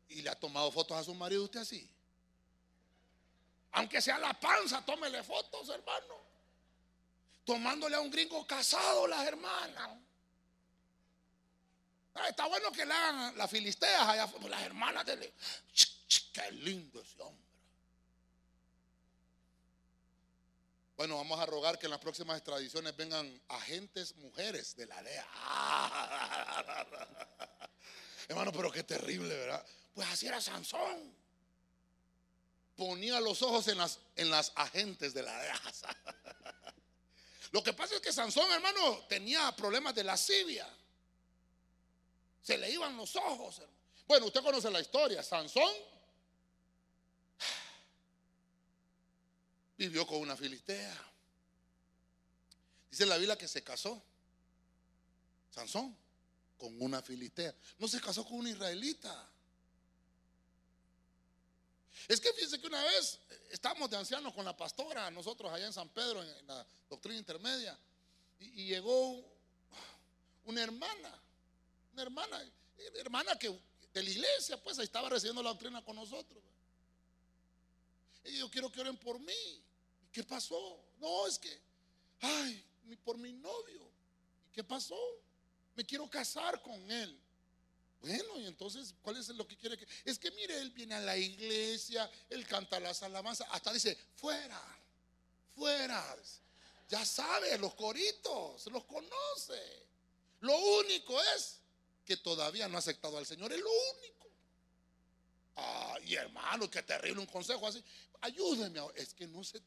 Y 0.10 0.22
le 0.22 0.30
ha 0.30 0.36
tomado 0.36 0.72
fotos 0.72 0.98
a 0.98 1.04
su 1.04 1.14
marido 1.14 1.44
usted 1.44 1.62
así. 1.62 1.90
Aunque 3.72 4.02
sea 4.02 4.18
la 4.18 4.34
panza, 4.40 4.84
tómele 4.84 5.24
fotos, 5.24 5.70
hermano. 5.70 6.16
Tomándole 7.46 7.96
a 7.96 8.00
un 8.00 8.10
gringo 8.10 8.46
casado 8.46 9.08
las 9.08 9.28
hermanas. 9.28 9.90
Ah, 12.16 12.28
está 12.28 12.48
bueno 12.48 12.72
que 12.72 12.86
le 12.86 12.94
hagan 12.94 13.38
las 13.38 13.50
filisteas 13.50 14.02
allá, 14.02 14.30
las 14.50 14.62
hermanas 14.64 15.06
de 15.06 15.34
Qué 16.34 16.52
lindo 16.52 17.02
ese 17.02 17.22
hombre. 17.22 17.49
Bueno, 21.00 21.16
vamos 21.16 21.40
a 21.40 21.46
rogar 21.46 21.80
que 21.80 21.86
en 21.86 21.92
las 21.92 22.02
próximas 22.02 22.36
extradiciones 22.36 22.94
vengan 22.94 23.42
agentes 23.48 24.18
mujeres 24.18 24.76
de 24.76 24.86
la 24.86 25.02
DEA. 25.02 25.28
Hermano, 28.28 28.52
pero 28.52 28.70
qué 28.70 28.84
terrible, 28.84 29.34
¿verdad? 29.34 29.66
Pues 29.94 30.10
así 30.10 30.28
era 30.28 30.42
Sansón. 30.42 31.16
Ponía 32.76 33.22
los 33.22 33.42
ojos 33.44 33.70
en 33.70 33.78
las, 33.78 34.00
en 34.18 34.30
las 34.30 34.52
agentes 34.56 35.14
de 35.14 35.24
la 35.24 35.42
DEA. 35.42 35.62
Lo 37.52 37.64
que 37.64 37.72
pasa 37.72 37.96
es 37.96 38.02
que 38.02 38.12
Sansón, 38.12 38.52
hermano, 38.52 39.06
tenía 39.08 39.56
problemas 39.56 39.96
de 39.96 40.04
lascivia. 40.04 40.68
Se 42.42 42.58
le 42.58 42.72
iban 42.72 42.98
los 42.98 43.16
ojos. 43.16 43.62
Bueno, 44.06 44.26
usted 44.26 44.44
conoce 44.44 44.70
la 44.70 44.82
historia. 44.82 45.24
Sansón 45.24 45.72
vivió 49.88 50.06
con 50.06 50.20
una 50.20 50.36
filistea. 50.36 50.96
Dice 52.92 53.06
la 53.06 53.18
Biblia 53.18 53.38
que 53.38 53.48
se 53.48 53.64
casó. 53.64 54.04
Sansón 55.50 55.96
con 56.58 56.80
una 56.82 57.02
filistea. 57.02 57.56
No 57.78 57.88
se 57.88 58.02
casó 58.02 58.26
con 58.26 58.40
una 58.40 58.50
israelita. 58.50 59.30
Es 62.08 62.20
que 62.20 62.34
fíjense 62.34 62.60
que 62.60 62.68
una 62.68 62.84
vez 62.84 63.20
estábamos 63.52 63.90
de 63.90 63.98
ancianos 63.98 64.34
con 64.34 64.44
la 64.44 64.56
pastora, 64.56 65.10
nosotros 65.12 65.52
allá 65.52 65.66
en 65.66 65.74
San 65.74 65.90
Pedro, 65.90 66.24
en 66.24 66.48
la 66.48 66.66
doctrina 66.90 67.18
intermedia, 67.18 67.78
y, 68.40 68.66
llegó 68.66 69.24
una 70.46 70.62
hermana, 70.62 71.22
una 71.94 72.02
hermana, 72.02 72.52
hermana 72.96 73.38
que 73.38 73.48
de 73.94 74.04
la 74.04 74.10
iglesia, 74.10 74.62
pues 74.62 74.78
ahí 74.80 74.86
estaba 74.86 75.10
recibiendo 75.10 75.44
la 75.44 75.50
doctrina 75.50 75.84
con 75.84 75.96
nosotros. 75.96 76.42
Y 78.26 78.38
yo 78.38 78.50
quiero 78.50 78.72
que 78.72 78.82
oren 78.82 78.98
por 78.98 79.20
mí. 79.20 79.64
¿Qué 80.12 80.24
pasó? 80.24 80.80
No, 81.00 81.28
es 81.28 81.38
que, 81.38 81.62
ay, 82.22 82.66
por 83.04 83.18
mi 83.18 83.34
novio. 83.34 83.90
¿Y 84.48 84.52
qué 84.52 84.64
pasó? 84.64 85.00
Me 85.76 85.86
quiero 85.86 86.10
casar 86.10 86.62
con 86.62 86.92
él. 86.92 87.20
Bueno, 88.02 88.40
y 88.40 88.46
entonces, 88.46 88.94
¿cuál 89.02 89.18
es 89.18 89.28
lo 89.30 89.48
que 89.48 89.58
quiere 89.58 89.78
que? 89.78 89.86
Es 90.06 90.18
que 90.18 90.32
mire, 90.32 90.58
él 90.62 90.72
viene 90.72 90.96
a 90.96 91.02
la 91.02 91.18
iglesia, 91.18 92.10
él 92.30 92.48
canta 92.48 92.80
las 92.80 93.04
alabanzas, 93.04 93.48
hasta 93.52 93.74
dice, 93.74 93.98
fuera, 94.16 94.62
fuera. 95.56 96.18
Ya 96.88 97.06
sabe, 97.06 97.58
los 97.58 97.76
coritos, 97.76 98.66
los 98.68 98.86
conoce. 98.86 99.86
Lo 100.42 100.58
único 100.80 101.22
es 101.36 101.60
que 102.06 102.18
todavía 102.18 102.68
no 102.68 102.78
ha 102.78 102.80
aceptado 102.80 103.18
al 103.18 103.26
Señor, 103.26 103.52
es 103.52 103.60
lo 103.60 103.70
único. 103.70 104.30
Ay, 105.56 106.16
hermano, 106.16 106.70
qué 106.70 106.82
terrible 106.82 107.20
un 107.20 107.28
consejo 107.28 107.68
así. 107.68 107.84
Ayúdeme, 108.22 108.80
es 108.96 109.14
que 109.14 109.28
no 109.28 109.44
sé, 109.44 109.62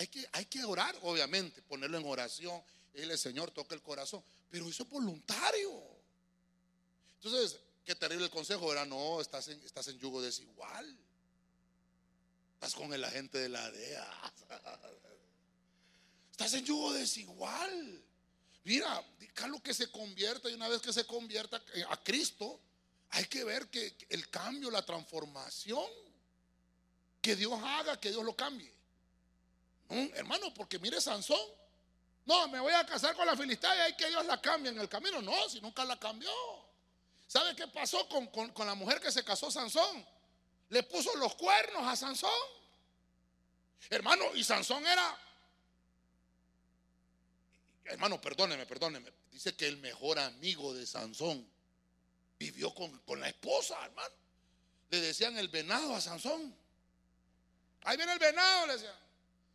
hay 0.00 0.06
que, 0.06 0.26
hay 0.32 0.46
que 0.46 0.64
orar, 0.64 0.96
obviamente, 1.02 1.60
ponerlo 1.60 1.98
en 1.98 2.06
oración. 2.06 2.58
El 2.94 3.18
Señor 3.18 3.50
toca 3.50 3.74
el 3.74 3.82
corazón, 3.82 4.24
pero 4.48 4.66
eso 4.66 4.84
es 4.84 4.88
voluntario. 4.88 5.78
Entonces, 7.16 7.60
qué 7.84 7.94
terrible 7.94 8.24
el 8.24 8.30
consejo 8.30 8.72
era, 8.72 8.86
no, 8.86 9.20
estás 9.20 9.48
en, 9.48 9.60
estás 9.62 9.88
en 9.88 9.98
yugo 9.98 10.22
desigual. 10.22 10.96
Estás 12.54 12.74
con 12.74 12.94
el 12.94 13.04
agente 13.04 13.36
de 13.36 13.50
la 13.50 13.70
DEA. 13.70 14.32
Estás 16.30 16.54
en 16.54 16.64
yugo 16.64 16.94
desigual. 16.94 18.02
Mira, 18.64 19.04
lo 19.48 19.62
que 19.62 19.74
se 19.74 19.90
convierta 19.90 20.48
y 20.48 20.54
una 20.54 20.68
vez 20.68 20.80
que 20.80 20.94
se 20.94 21.04
convierta 21.04 21.62
a 21.90 22.02
Cristo, 22.02 22.58
hay 23.10 23.26
que 23.26 23.44
ver 23.44 23.68
que 23.68 23.94
el 24.08 24.30
cambio, 24.30 24.70
la 24.70 24.86
transformación, 24.86 25.90
que 27.20 27.36
Dios 27.36 27.52
haga, 27.62 28.00
que 28.00 28.08
Dios 28.08 28.24
lo 28.24 28.34
cambie. 28.34 28.79
Hermano, 29.90 30.52
porque 30.54 30.78
mire 30.78 31.00
Sansón. 31.00 31.40
No, 32.26 32.48
me 32.48 32.60
voy 32.60 32.72
a 32.72 32.86
casar 32.86 33.14
con 33.16 33.26
la 33.26 33.36
filistea 33.36 33.74
y 33.76 33.80
hay 33.80 33.96
que 33.96 34.08
Dios 34.08 34.24
la 34.26 34.40
cambie 34.40 34.70
en 34.70 34.78
el 34.78 34.88
camino. 34.88 35.20
No, 35.20 35.48
si 35.48 35.60
nunca 35.60 35.84
la 35.84 35.98
cambió. 35.98 36.30
¿Sabe 37.26 37.54
qué 37.56 37.66
pasó 37.68 38.08
con, 38.08 38.26
con 38.28 38.66
la 38.66 38.74
mujer 38.74 39.00
que 39.00 39.10
se 39.10 39.24
casó 39.24 39.50
Sansón? 39.50 40.04
Le 40.68 40.82
puso 40.84 41.14
los 41.16 41.34
cuernos 41.34 41.86
a 41.86 41.96
Sansón. 41.96 42.30
Hermano, 43.88 44.24
y 44.34 44.44
Sansón 44.44 44.86
era... 44.86 45.18
Hermano, 47.84 48.20
perdóneme, 48.20 48.66
perdóneme. 48.66 49.12
Dice 49.32 49.56
que 49.56 49.66
el 49.66 49.78
mejor 49.78 50.18
amigo 50.18 50.74
de 50.74 50.86
Sansón 50.86 51.48
vivió 52.38 52.74
con, 52.74 53.20
la 53.20 53.28
esposa, 53.28 53.76
hermano. 53.84 54.14
Le 54.90 55.00
decían 55.00 55.36
el 55.38 55.48
venado 55.48 55.94
a 55.94 56.00
Sansón. 56.00 56.54
Ahí 57.82 57.96
viene 57.96 58.12
el 58.12 58.18
venado, 58.18 58.66
le 58.66 58.72
decían. 58.74 58.94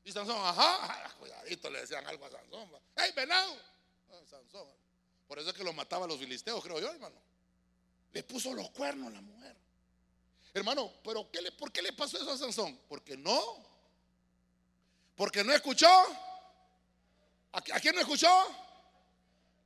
Y 0.05 0.11
Sansón, 0.11 0.37
ajá, 0.37 1.13
cuidadito, 1.19 1.69
le 1.69 1.81
decían 1.81 2.05
algo 2.07 2.25
a 2.25 2.29
Sansón. 2.29 2.69
¡Ey, 2.95 3.11
venado! 3.11 3.57
Ah, 4.11 4.21
Sansón. 4.29 4.69
Por 5.27 5.39
eso 5.39 5.49
es 5.49 5.55
que 5.55 5.63
lo 5.63 5.73
mataba 5.73 6.05
a 6.05 6.07
los 6.07 6.19
filisteos, 6.19 6.63
creo 6.63 6.79
yo, 6.79 6.91
hermano. 6.91 7.19
Le 8.13 8.23
puso 8.23 8.53
los 8.53 8.69
cuernos 8.69 9.11
la 9.11 9.19
mujer. 9.19 9.55
Hermano, 10.53 10.93
pero 11.03 11.29
¿qué 11.31 11.41
le, 11.41 11.51
¿por 11.51 11.71
qué 11.71 11.81
le 11.81 11.91
pasó 11.91 12.17
eso 12.17 12.31
a 12.31 12.37
Sansón? 12.37 12.79
Porque 12.87 13.17
no. 13.17 13.65
Porque 15.15 15.43
no 15.43 15.51
escuchó. 15.51 15.89
¿A, 17.51 17.57
a 17.57 17.79
quién 17.81 17.95
no 17.95 18.01
escuchó? 18.01 18.29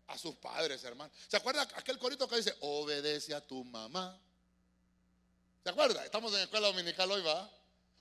a 0.10 0.18
sus 0.18 0.36
padres, 0.36 0.84
hermano. 0.84 1.12
¿Se 1.28 1.38
acuerda 1.38 1.62
aquel 1.76 2.00
corito 2.00 2.28
que 2.28 2.38
dice, 2.38 2.56
obedece 2.62 3.34
a 3.36 3.46
tu 3.46 3.64
mamá? 3.64 4.20
¿Se 5.64 5.70
acuerda? 5.70 6.04
Estamos 6.04 6.32
en 6.32 6.40
la 6.40 6.44
escuela 6.46 6.68
dominical 6.68 7.12
hoy, 7.12 7.22
¿va? 7.22 7.50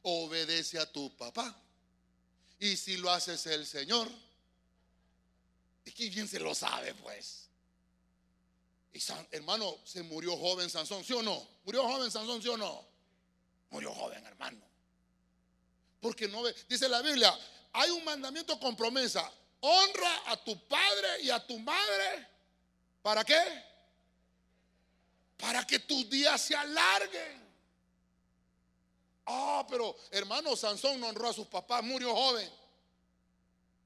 Obedece 0.03 0.79
a 0.79 0.91
tu 0.91 1.15
papá. 1.17 1.55
Y 2.59 2.77
si 2.77 2.97
lo 2.97 3.11
haces 3.11 3.47
el 3.47 3.67
Señor, 3.67 4.09
es 5.85 5.95
que 5.95 6.09
bien 6.11 6.29
se 6.29 6.41
lo 6.41 6.55
sabe, 6.55 6.95
pues. 6.95 7.49
Y 8.93 9.03
hermano, 9.31 9.79
se 9.85 10.03
murió 10.03 10.37
joven 10.37 10.69
Sansón, 10.69 11.05
¿sí 11.05 11.13
o 11.13 11.23
no? 11.23 11.47
¿Murió 11.65 11.85
joven 11.85 12.11
Sansón, 12.11 12.43
sí 12.43 12.49
o 12.49 12.57
no? 12.57 12.85
Murió 13.71 13.95
joven, 13.95 14.27
hermano. 14.27 14.61
Porque 16.01 16.27
no 16.27 16.43
ve, 16.43 16.55
dice 16.69 16.89
la 16.89 17.03
Biblia, 17.03 17.37
hay 17.73 17.91
un 17.91 18.05
mandamiento 18.05 18.59
con 18.59 18.77
promesa 18.77 19.31
honra 19.61 20.23
a 20.27 20.37
tu 20.37 20.67
padre 20.67 21.23
y 21.23 21.31
a 21.31 21.45
tu 21.45 21.59
madre. 21.59 22.29
¿Para 23.03 23.25
qué? 23.25 23.65
Para 25.37 25.67
que 25.67 25.79
tus 25.79 26.09
días 26.09 26.41
se 26.41 26.55
alarguen. 26.55 27.48
Ah, 29.31 29.67
pero 29.69 29.95
hermano 30.11 30.57
Sansón 30.57 30.99
no 30.99 31.09
honró 31.09 31.29
a 31.29 31.35
sus 31.35 31.47
papás, 31.47 31.85
murió 31.85 32.15
joven. 32.15 32.51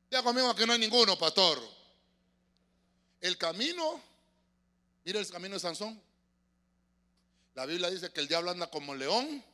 Ya 0.09 0.23
conmigo 0.23 0.55
que 0.55 0.65
no 0.65 0.73
hay 0.73 0.79
ninguno, 0.79 1.19
pastor. 1.19 1.61
El 3.21 3.37
camino, 3.37 4.01
mira 5.05 5.19
el 5.19 5.29
camino 5.29 5.55
de 5.55 5.61
Sansón. 5.61 6.01
La 7.55 7.67
Biblia 7.67 7.91
dice 7.91 8.13
que 8.13 8.21
el 8.21 8.29
diablo 8.29 8.53
anda 8.53 8.71
como 8.71 8.95
león, 8.95 9.45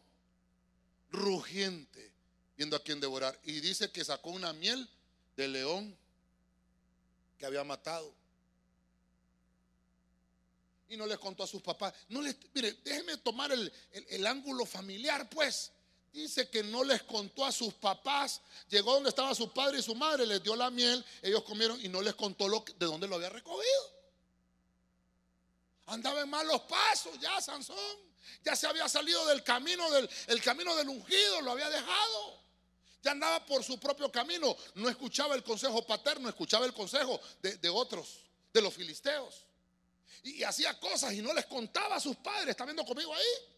rugiente, 1.10 2.12
viendo 2.54 2.76
a 2.76 2.82
quién 2.82 3.00
devorar. 3.00 3.38
Y 3.44 3.60
dice 3.60 3.90
que 3.90 4.04
sacó 4.04 4.30
una 4.30 4.52
miel 4.52 4.88
de 5.36 5.48
león 5.48 5.96
que 7.38 7.46
había 7.46 7.64
matado. 7.64 8.12
Y 10.90 10.98
no 10.98 11.06
les 11.06 11.18
contó 11.18 11.44
a 11.44 11.46
sus 11.46 11.62
papás. 11.62 11.94
No 12.08 12.20
les, 12.20 12.36
mire, 12.52 12.74
déjeme 12.84 13.16
tomar 13.18 13.52
el, 13.52 13.72
el, 13.92 14.26
ángulo 14.26 14.66
familiar, 14.66 15.28
pues. 15.30 15.72
Dice 16.12 16.48
que 16.48 16.62
no 16.62 16.82
les 16.84 17.02
contó 17.02 17.44
a 17.44 17.52
sus 17.52 17.74
papás. 17.74 18.40
Llegó 18.68 18.94
donde 18.94 19.10
estaba 19.10 19.34
su 19.34 19.52
padre 19.52 19.78
y 19.78 19.82
su 19.82 19.94
madre, 19.94 20.26
les 20.26 20.42
dio 20.42 20.56
la 20.56 20.70
miel, 20.70 21.04
ellos 21.22 21.42
comieron 21.42 21.82
y 21.84 21.88
no 21.88 22.02
les 22.02 22.14
contó 22.14 22.48
de 22.48 22.86
dónde 22.86 23.06
lo 23.06 23.16
había 23.16 23.30
recogido. 23.30 23.98
Andaba 25.86 26.20
en 26.20 26.28
malos 26.28 26.60
pasos 26.62 27.18
ya 27.20 27.40
Sansón. 27.40 27.76
Ya 28.44 28.54
se 28.54 28.66
había 28.66 28.88
salido 28.88 29.26
del 29.26 29.42
camino 29.42 29.90
del 29.90 30.08
el 30.26 30.42
camino 30.42 30.74
del 30.76 30.88
ungido, 30.88 31.40
lo 31.40 31.52
había 31.52 31.70
dejado. 31.70 32.38
Ya 33.02 33.12
andaba 33.12 33.44
por 33.46 33.62
su 33.62 33.78
propio 33.78 34.10
camino. 34.10 34.56
No 34.74 34.88
escuchaba 34.88 35.34
el 35.34 35.42
consejo 35.42 35.86
paterno, 35.86 36.28
escuchaba 36.28 36.66
el 36.66 36.72
consejo 36.72 37.20
de, 37.40 37.68
otros, 37.68 38.20
de 38.52 38.60
los 38.60 38.74
filisteos. 38.74 39.44
Y, 40.24 40.42
hacía 40.42 40.78
cosas 40.78 41.14
y 41.14 41.22
no 41.22 41.32
les 41.32 41.46
contaba 41.46 41.96
a 41.96 42.00
sus 42.00 42.16
padres. 42.16 42.48
¿Está 42.48 42.64
viendo 42.64 42.84
conmigo 42.84 43.14
ahí? 43.14 43.57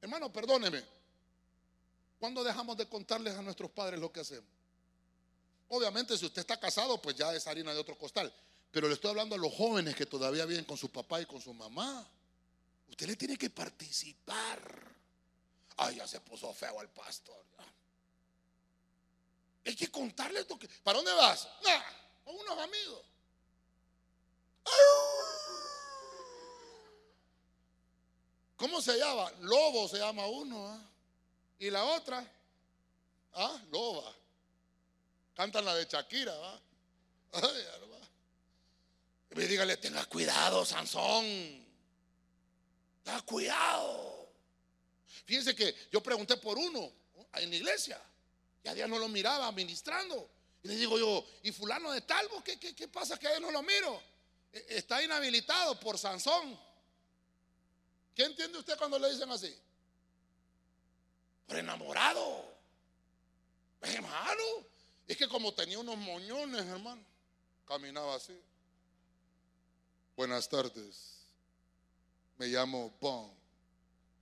Hermano, 0.00 0.32
perdóneme. 0.32 0.82
¿Cuándo 2.18 2.44
dejamos 2.44 2.76
de 2.76 2.88
contarles 2.88 3.34
a 3.36 3.42
nuestros 3.42 3.70
padres 3.70 3.98
lo 3.98 4.12
que 4.12 4.20
hacemos? 4.20 4.50
Obviamente, 5.68 6.18
si 6.18 6.26
usted 6.26 6.40
está 6.40 6.58
casado, 6.58 7.00
pues 7.00 7.16
ya 7.16 7.34
es 7.34 7.46
harina 7.46 7.72
de 7.72 7.80
otro 7.80 7.96
costal. 7.96 8.32
Pero 8.70 8.88
le 8.88 8.94
estoy 8.94 9.10
hablando 9.10 9.34
a 9.34 9.38
los 9.38 9.52
jóvenes 9.54 9.94
que 9.94 10.06
todavía 10.06 10.44
viven 10.44 10.64
con 10.64 10.76
su 10.76 10.90
papá 10.90 11.20
y 11.20 11.26
con 11.26 11.40
su 11.40 11.54
mamá. 11.54 12.06
Usted 12.88 13.06
le 13.06 13.16
tiene 13.16 13.36
que 13.36 13.50
participar 13.50 14.90
Ay, 15.82 15.96
ya 15.96 16.06
se 16.06 16.20
puso 16.20 16.52
feo 16.52 16.82
el 16.82 16.88
pastor. 16.88 17.42
Hay 19.64 19.74
que 19.74 19.90
contarle 19.90 20.40
esto. 20.40 20.58
¿Para 20.82 20.98
dónde 20.98 21.12
vas? 21.12 21.48
Con 22.24 22.34
unos 22.34 22.58
amigos. 22.58 23.06
¿Cómo 28.60 28.82
se 28.82 28.98
llama? 28.98 29.32
Lobo 29.40 29.88
se 29.88 29.96
llama 29.96 30.26
uno. 30.26 30.68
¿ah? 30.68 30.78
Y 31.58 31.70
la 31.70 31.82
otra, 31.82 32.22
ah, 33.32 33.58
loba. 33.72 34.14
Cantan 35.34 35.64
la 35.64 35.74
de 35.74 35.86
Shakira, 35.86 36.36
¿va? 36.36 36.60
Ay, 37.32 37.66
y 39.30 39.40
dígale, 39.46 39.78
tenga 39.78 40.04
cuidado, 40.04 40.66
Sansón. 40.66 41.24
Tenga 43.02 43.22
cuidado. 43.22 44.30
Fíjense 45.24 45.54
que 45.54 45.74
yo 45.90 46.02
pregunté 46.02 46.36
por 46.36 46.58
uno 46.58 46.92
en 47.36 47.48
la 47.48 47.56
iglesia. 47.56 47.98
Y 48.62 48.68
a 48.68 48.74
día 48.74 48.86
no 48.86 48.98
lo 48.98 49.08
miraba 49.08 49.50
ministrando. 49.52 50.28
Y 50.62 50.68
le 50.68 50.76
digo 50.76 50.98
yo, 50.98 51.26
¿y 51.44 51.52
fulano 51.52 51.92
de 51.92 52.02
talvo? 52.02 52.44
¿Qué, 52.44 52.60
qué, 52.60 52.76
qué 52.76 52.88
pasa 52.88 53.18
que 53.18 53.26
a 53.26 53.36
él 53.36 53.40
no 53.40 53.50
lo 53.50 53.62
miro? 53.62 54.02
E, 54.52 54.66
está 54.76 55.02
inhabilitado 55.02 55.80
por 55.80 55.96
Sansón. 55.96 56.60
¿Qué 58.14 58.24
entiende 58.24 58.58
usted 58.58 58.76
cuando 58.76 58.98
le 58.98 59.10
dicen 59.10 59.30
así? 59.30 59.54
Por 61.46 61.58
enamorado. 61.58 62.44
Hermano, 63.80 64.42
es 65.08 65.16
que 65.16 65.28
como 65.28 65.54
tenía 65.54 65.78
unos 65.78 65.96
moñones, 65.96 66.66
hermano, 66.66 67.02
caminaba 67.66 68.16
así. 68.16 68.38
Buenas 70.16 70.48
tardes. 70.48 71.26
Me 72.36 72.46
llamo 72.46 72.94
Bond. 73.00 73.32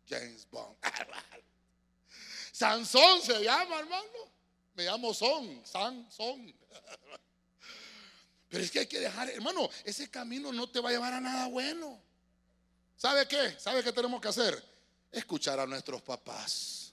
James 0.09 0.49
Bond. 0.51 0.77
Sansón 2.53 3.21
se 3.21 3.43
llama, 3.43 3.81
hermano. 3.81 4.33
Me 4.75 4.85
llamo 4.85 5.13
Son. 5.13 5.65
Sansón. 5.67 6.55
Pero 8.49 8.65
es 8.65 8.71
que 8.71 8.79
hay 8.81 8.87
que 8.87 9.01
dejar, 9.01 9.29
hermano, 9.29 9.69
ese 9.85 10.11
camino 10.11 10.53
no 10.53 10.71
te 10.71 10.81
va 10.81 10.89
a 10.89 10.93
llevar 10.93 11.13
a 11.13 11.21
nada 11.21 11.49
bueno. 11.49 12.01
¿Sabe 12.99 13.29
qué? 13.29 13.57
¿Sabe 13.61 13.83
qué 13.85 13.93
tenemos 13.93 14.21
que 14.21 14.29
hacer? 14.29 14.63
Escuchar 15.13 15.61
a 15.61 15.67
nuestros 15.67 16.03
papás. 16.03 16.93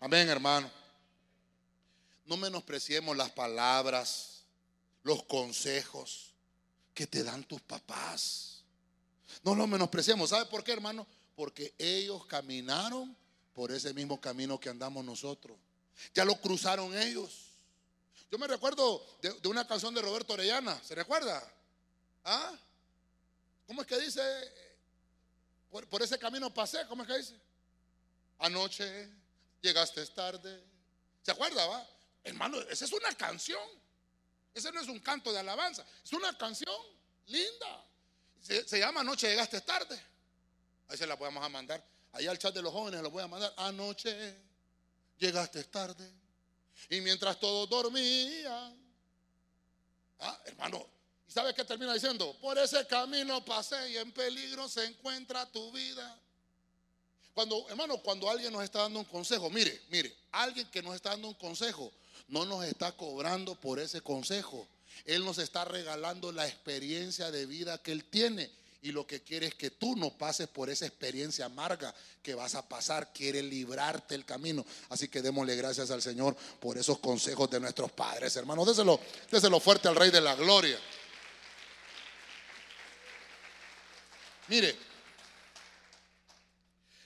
Amén, 0.00 0.28
hermano. 0.30 0.70
No 2.24 2.38
menospreciemos 2.38 3.14
las 3.14 3.30
palabras, 3.30 4.44
los 5.02 5.22
consejos 5.24 6.32
que 6.94 7.06
te 7.06 7.22
dan 7.22 7.44
tus 7.44 7.60
papás. 7.60 8.64
No 9.42 9.54
los 9.54 9.68
menospreciemos. 9.68 10.30
¿Sabe 10.30 10.46
por 10.46 10.64
qué, 10.64 10.72
hermano? 10.72 11.06
Porque 11.36 11.74
ellos 11.76 12.24
caminaron 12.24 13.14
por 13.52 13.72
ese 13.72 13.92
mismo 13.92 14.18
camino 14.18 14.58
que 14.58 14.70
andamos 14.70 15.04
nosotros. 15.04 15.58
Ya 16.14 16.24
lo 16.24 16.34
cruzaron 16.40 16.96
ellos. 16.96 17.50
Yo 18.30 18.38
me 18.38 18.46
recuerdo 18.46 19.04
de, 19.20 19.48
una 19.48 19.66
canción 19.66 19.94
de 19.94 20.00
Roberto 20.00 20.32
Orellana. 20.32 20.80
¿Se 20.82 20.94
recuerda? 20.94 21.46
¿Ah? 22.24 22.52
¿Cómo 23.66 23.82
es 23.82 23.86
que 23.86 23.98
dice? 23.98 24.22
Por, 25.70 26.02
ese 26.02 26.18
camino 26.18 26.52
pasé, 26.52 26.84
¿cómo 26.88 27.02
es 27.02 27.08
que 27.08 27.18
dice? 27.18 27.40
Anoche 28.38 29.08
llegaste 29.60 30.04
tarde. 30.06 30.64
¿Se 31.22 31.30
acuerda, 31.30 31.64
va? 31.66 31.86
Hermano, 32.24 32.60
esa 32.62 32.84
es 32.84 32.92
una 32.92 33.14
canción. 33.14 33.62
Ese 34.52 34.72
no 34.72 34.80
es 34.80 34.88
un 34.88 34.98
canto 34.98 35.32
de 35.32 35.38
alabanza. 35.38 35.86
Es 36.04 36.12
una 36.12 36.36
canción 36.36 36.74
linda. 37.26 37.84
Se, 38.40 38.78
llama 38.78 39.02
Anoche 39.02 39.28
llegaste 39.28 39.60
tarde. 39.60 40.00
Ahí 40.88 40.96
se 40.96 41.06
la 41.06 41.16
podemos 41.16 41.48
mandar. 41.50 41.84
Ahí 42.12 42.26
al 42.26 42.38
chat 42.38 42.52
de 42.52 42.62
los 42.62 42.72
jóvenes 42.72 43.00
lo 43.00 43.10
voy 43.10 43.22
a 43.22 43.28
mandar. 43.28 43.54
Anoche 43.56 44.36
llegaste 45.18 45.62
tarde. 45.64 46.10
Y 46.88 47.00
mientras 47.00 47.38
todos 47.38 47.68
dormían. 47.68 48.76
Ah, 50.18 50.42
hermano, 50.46 50.84
¿Y 51.30 51.32
sabe 51.32 51.54
qué 51.54 51.64
termina 51.64 51.94
diciendo? 51.94 52.36
Por 52.40 52.58
ese 52.58 52.84
camino 52.88 53.44
pasé 53.44 53.88
y 53.90 53.98
en 53.98 54.10
peligro 54.10 54.68
se 54.68 54.84
encuentra 54.84 55.46
tu 55.46 55.70
vida. 55.70 56.18
Cuando, 57.32 57.68
hermano, 57.68 57.98
cuando 57.98 58.28
alguien 58.28 58.52
nos 58.52 58.64
está 58.64 58.80
dando 58.80 58.98
un 58.98 59.04
consejo, 59.04 59.48
mire, 59.48 59.80
mire, 59.90 60.12
alguien 60.32 60.68
que 60.72 60.82
nos 60.82 60.96
está 60.96 61.10
dando 61.10 61.28
un 61.28 61.34
consejo, 61.34 61.92
no 62.26 62.44
nos 62.44 62.64
está 62.64 62.90
cobrando 62.96 63.54
por 63.54 63.78
ese 63.78 64.00
consejo. 64.00 64.66
Él 65.04 65.24
nos 65.24 65.38
está 65.38 65.64
regalando 65.64 66.32
la 66.32 66.48
experiencia 66.48 67.30
de 67.30 67.46
vida 67.46 67.78
que 67.78 67.92
Él 67.92 68.02
tiene. 68.02 68.50
Y 68.82 68.90
lo 68.90 69.06
que 69.06 69.22
quiere 69.22 69.46
es 69.46 69.54
que 69.54 69.70
tú 69.70 69.94
no 69.94 70.10
pases 70.10 70.48
por 70.48 70.68
esa 70.68 70.86
experiencia 70.86 71.44
amarga 71.44 71.94
que 72.24 72.34
vas 72.34 72.56
a 72.56 72.68
pasar. 72.68 73.12
Quiere 73.12 73.40
librarte 73.40 74.16
el 74.16 74.24
camino. 74.24 74.66
Así 74.88 75.06
que 75.06 75.22
démosle 75.22 75.54
gracias 75.54 75.92
al 75.92 76.02
Señor 76.02 76.34
por 76.58 76.76
esos 76.76 76.98
consejos 76.98 77.48
de 77.50 77.60
nuestros 77.60 77.92
padres, 77.92 78.34
hermanos. 78.34 78.66
Déselo, 78.66 78.98
déselo 79.30 79.60
fuerte 79.60 79.86
al 79.86 79.94
Rey 79.94 80.10
de 80.10 80.20
la 80.20 80.34
Gloria. 80.34 80.76
Mire, 84.50 84.76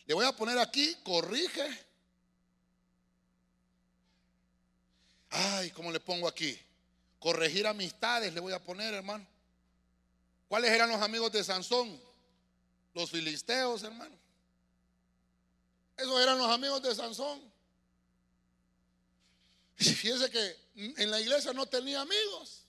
le 0.06 0.14
voy 0.14 0.24
a 0.24 0.32
poner 0.32 0.58
aquí, 0.58 0.96
corrige. 1.04 1.84
Ay, 5.28 5.70
¿cómo 5.72 5.92
le 5.92 6.00
pongo 6.00 6.26
aquí? 6.26 6.58
Corregir 7.18 7.66
amistades, 7.66 8.32
le 8.32 8.40
voy 8.40 8.54
a 8.54 8.64
poner, 8.64 8.94
hermano. 8.94 9.26
¿Cuáles 10.48 10.70
eran 10.70 10.88
los 10.88 11.02
amigos 11.02 11.30
de 11.32 11.44
Sansón? 11.44 12.00
Los 12.94 13.10
filisteos, 13.10 13.82
hermano. 13.82 14.16
Esos 15.98 16.18
eran 16.22 16.38
los 16.38 16.50
amigos 16.50 16.80
de 16.80 16.94
Sansón. 16.94 17.42
Fíjense 19.76 20.30
que 20.30 20.56
en 20.76 21.10
la 21.10 21.20
iglesia 21.20 21.52
no 21.52 21.66
tenía 21.66 22.00
amigos. 22.00 22.62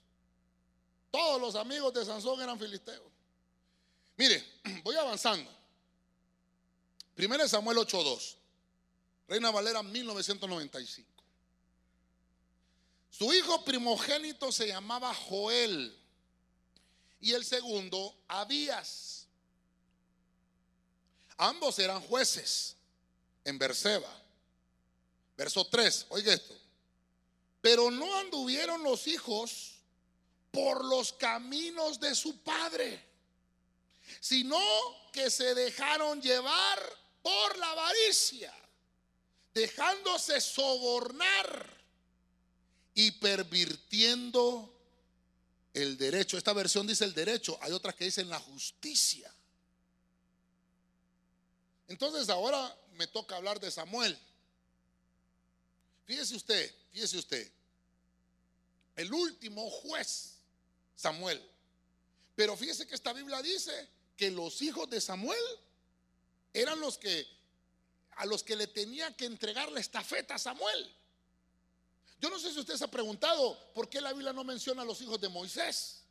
Todos 1.12 1.40
los 1.40 1.56
amigos 1.56 1.94
de 1.94 2.04
Sansón 2.04 2.42
eran 2.42 2.60
filisteos. 2.60 3.15
Avanzando. 5.16 5.50
Primero 7.16 7.48
Samuel 7.48 7.78
8.2. 7.78 8.36
Reina 9.30 9.50
Valera 9.50 9.82
1995. 9.82 11.10
Su 13.10 13.34
hijo 13.34 13.64
primogénito 13.64 14.52
se 14.52 14.68
llamaba 14.68 15.14
Joel 15.14 15.98
y 17.22 17.32
el 17.32 17.46
segundo 17.46 18.14
Abías. 18.28 19.28
Ambos 21.38 21.80
eran 21.80 22.02
jueces 22.02 22.76
en 23.46 23.58
Berseba. 23.58 24.12
Verso 25.38 25.66
3, 25.66 26.08
oiga 26.10 26.34
esto. 26.34 26.54
Pero 27.62 27.90
no 27.90 28.18
anduvieron 28.20 28.84
los 28.84 29.08
hijos 29.08 29.76
por 30.52 30.84
los 30.84 31.14
caminos 31.14 32.02
de 32.02 32.14
su 32.16 32.38
padre 32.40 33.05
sino 34.28 34.58
que 35.12 35.30
se 35.30 35.54
dejaron 35.54 36.20
llevar 36.20 36.80
por 37.22 37.58
la 37.60 37.70
avaricia, 37.70 38.52
dejándose 39.54 40.42
sobornar 40.42 41.78
y 42.96 43.12
pervirtiendo 43.12 44.74
el 45.76 45.96
derecho. 45.96 46.40
Esta 46.40 46.54
versión 46.54 46.88
dice 46.88 47.06
el 47.06 47.14
derecho, 47.14 47.56
hay 47.62 47.72
otras 47.72 47.94
que 47.94 48.06
dicen 48.06 48.28
la 48.28 48.40
justicia. 48.40 49.32
Entonces 51.88 52.28
ahora 52.28 52.76
me 52.94 53.06
toca 53.06 53.36
hablar 53.36 53.60
de 53.60 53.70
Samuel. 53.70 54.18
Fíjese 56.06 56.36
usted, 56.36 56.76
fíjese 56.92 57.20
usted, 57.20 57.52
el 58.96 59.14
último 59.14 59.70
juez, 59.70 60.40
Samuel. 60.96 61.48
Pero 62.36 62.58
fíjese 62.58 62.88
que 62.88 62.96
esta 62.96 63.14
Biblia 63.14 63.40
dice 63.44 63.94
que 64.18 64.32
los 64.32 64.62
hijos 64.62 64.90
de 64.90 65.02
Samuel 65.02 65.44
eran 66.54 66.80
los 66.80 66.98
que 66.98 67.28
a 68.18 68.26
los 68.26 68.44
que 68.44 68.56
le 68.56 68.68
tenía 68.68 69.16
que 69.16 69.26
entregar 69.26 69.72
la 69.72 69.80
estafeta 69.80 70.36
a 70.36 70.40
Samuel. 70.40 70.96
Yo 72.22 72.30
no 72.30 72.40
sé 72.40 72.52
si 72.54 72.60
usted 72.60 72.78
se 72.78 72.86
ha 72.86 72.90
preguntado 72.90 73.58
por 73.74 73.90
qué 73.90 74.00
la 74.00 74.14
Biblia 74.14 74.32
no 74.32 74.44
menciona 74.44 74.84
a 74.84 74.86
los 74.86 75.02
hijos 75.02 75.20
de 75.20 75.28
Moisés. 75.28 76.02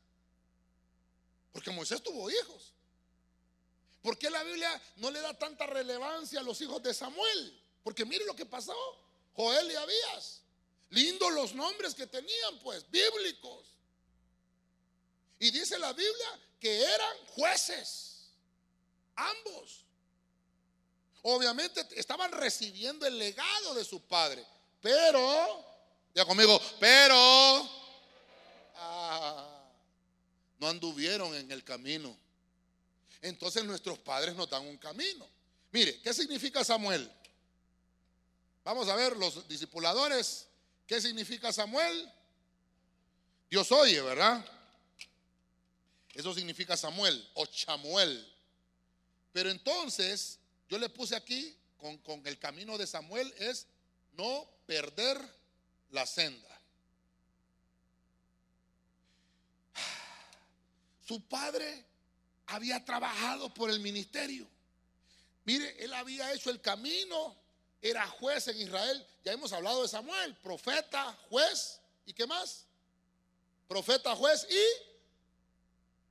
Porque 1.51 1.71
Moisés 1.71 2.03
tuvo 2.03 2.31
hijos. 2.31 2.75
¿Por 4.03 4.19
qué 4.19 4.29
la 4.29 4.43
Biblia 4.43 4.83
no 4.97 5.11
le 5.11 5.21
da 5.21 5.33
tanta 5.39 5.67
relevancia 5.67 6.41
a 6.41 6.43
los 6.43 6.61
hijos 6.61 6.83
de 6.83 6.93
Samuel? 6.93 7.59
Porque 7.83 8.05
mire 8.05 8.27
lo 8.27 8.37
que 8.37 8.45
pasó. 8.45 8.77
Joel 9.35 9.71
y 9.71 9.75
Abías. 9.75 10.43
Lindos 10.91 11.33
los 11.33 11.55
nombres 11.55 11.95
que 11.95 12.07
tenían, 12.07 12.59
pues, 12.59 12.89
bíblicos. 12.91 13.67
Y 15.39 15.51
dice 15.51 15.79
la 15.79 15.93
Biblia 15.95 16.41
que 16.65 16.81
eran 16.81 17.17
jueces, 17.27 18.31
ambos. 19.15 19.85
Obviamente 21.21 21.87
estaban 21.95 22.33
recibiendo 22.33 23.07
el 23.07 23.19
legado 23.19 23.75
de 23.75 23.85
su 23.85 24.01
padre, 24.01 24.43
pero, 24.81 25.63
ya 26.15 26.25
conmigo, 26.25 26.59
pero 26.81 27.69
ah, 28.77 29.63
no 30.59 30.69
anduvieron 30.69 31.35
en 31.35 31.53
el 31.53 31.63
camino. 31.65 32.17
Entonces 33.21 33.63
nuestros 33.65 33.99
padres 33.99 34.35
nos 34.35 34.49
dan 34.49 34.67
un 34.67 34.79
camino. 34.79 35.29
Mire, 35.71 36.01
¿qué 36.01 36.15
significa 36.15 36.65
Samuel? 36.65 37.13
Vamos 38.65 38.89
a 38.89 38.97
ver 38.97 39.19
los 39.19 39.47
discipuladores. 39.47 40.47
¿Qué 40.87 40.99
significa 40.99 41.53
Samuel? 41.53 42.11
Dios 43.51 43.71
oye, 43.71 44.01
¿verdad? 44.01 44.43
Eso 46.15 46.33
significa 46.33 46.77
Samuel 46.77 47.29
o 47.35 47.45
Chamuel. 47.47 48.33
Pero 49.33 49.51
entonces, 49.51 50.39
yo 50.69 50.79
le 50.79 50.89
puse 50.89 51.17
aquí, 51.17 51.57
con, 51.77 51.99
con 51.99 52.25
el 52.27 52.39
camino 52.39 52.79
de 52.79 52.87
Samuel, 52.87 53.35
es 53.39 53.67
no 54.13 54.49
perder 54.67 55.19
la 55.91 56.07
senda. 56.07 56.61
Su 61.07 61.21
padre 61.23 61.85
había 62.47 62.85
trabajado 62.85 63.53
por 63.53 63.71
el 63.71 63.81
ministerio. 63.81 64.47
Mire, 65.45 65.85
él 65.85 65.93
había 65.93 66.33
hecho 66.33 66.51
el 66.51 66.61
camino, 66.61 67.37
era 67.83 68.07
juez 68.07 68.49
en 68.49 68.61
Israel. 68.61 69.07
Ya 69.25 69.33
hemos 69.33 69.53
hablado 69.53 69.83
de 69.83 69.89
Samuel, 69.89 70.35
profeta, 70.37 71.13
juez, 71.29 71.81
¿y 72.07 72.13
qué 72.13 72.27
más? 72.27 72.67
Profeta, 73.69 74.15
juez 74.15 74.47
y... 74.49 74.94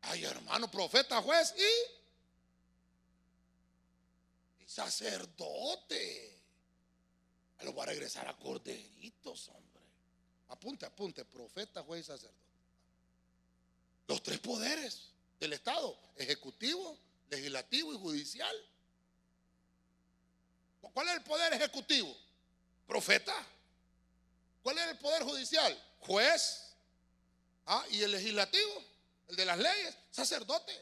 Ay, 0.03 0.25
hermano, 0.25 0.69
profeta, 0.69 1.21
juez 1.21 1.53
y... 1.57 1.63
y 4.63 4.67
sacerdote. 4.67 6.29
Lo 7.61 7.71
voy 7.71 7.83
a 7.83 7.87
regresar 7.87 8.27
a 8.27 8.35
corderitos, 8.35 9.47
hombre. 9.47 9.81
Apunte, 10.49 10.85
apunte, 10.85 11.23
profeta, 11.23 11.81
juez 11.83 12.01
y 12.01 12.03
sacerdote. 12.03 12.43
Los 14.07 14.21
tres 14.21 14.39
poderes 14.39 15.09
del 15.39 15.53
Estado, 15.53 15.97
ejecutivo, 16.17 16.97
legislativo 17.29 17.93
y 17.93 17.97
judicial. 17.97 18.55
¿Cuál 20.93 21.07
es 21.07 21.15
el 21.15 21.23
poder 21.23 21.53
ejecutivo? 21.53 22.15
Profeta. 22.85 23.33
¿Cuál 24.61 24.77
es 24.77 24.87
el 24.89 24.97
poder 24.99 25.23
judicial? 25.23 25.83
Juez. 26.01 26.73
¿Ah? 27.65 27.85
¿Y 27.89 28.03
el 28.03 28.11
legislativo? 28.11 28.92
El 29.27 29.35
de 29.35 29.45
las 29.45 29.57
leyes, 29.57 29.95
sacerdote. 30.11 30.73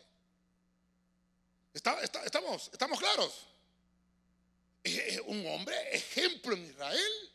estamos, 1.74 2.70
estamos 2.72 3.00
claros. 3.00 3.48
Un 5.26 5.46
hombre 5.48 5.96
ejemplo 5.96 6.56
en 6.56 6.66
Israel. 6.66 7.32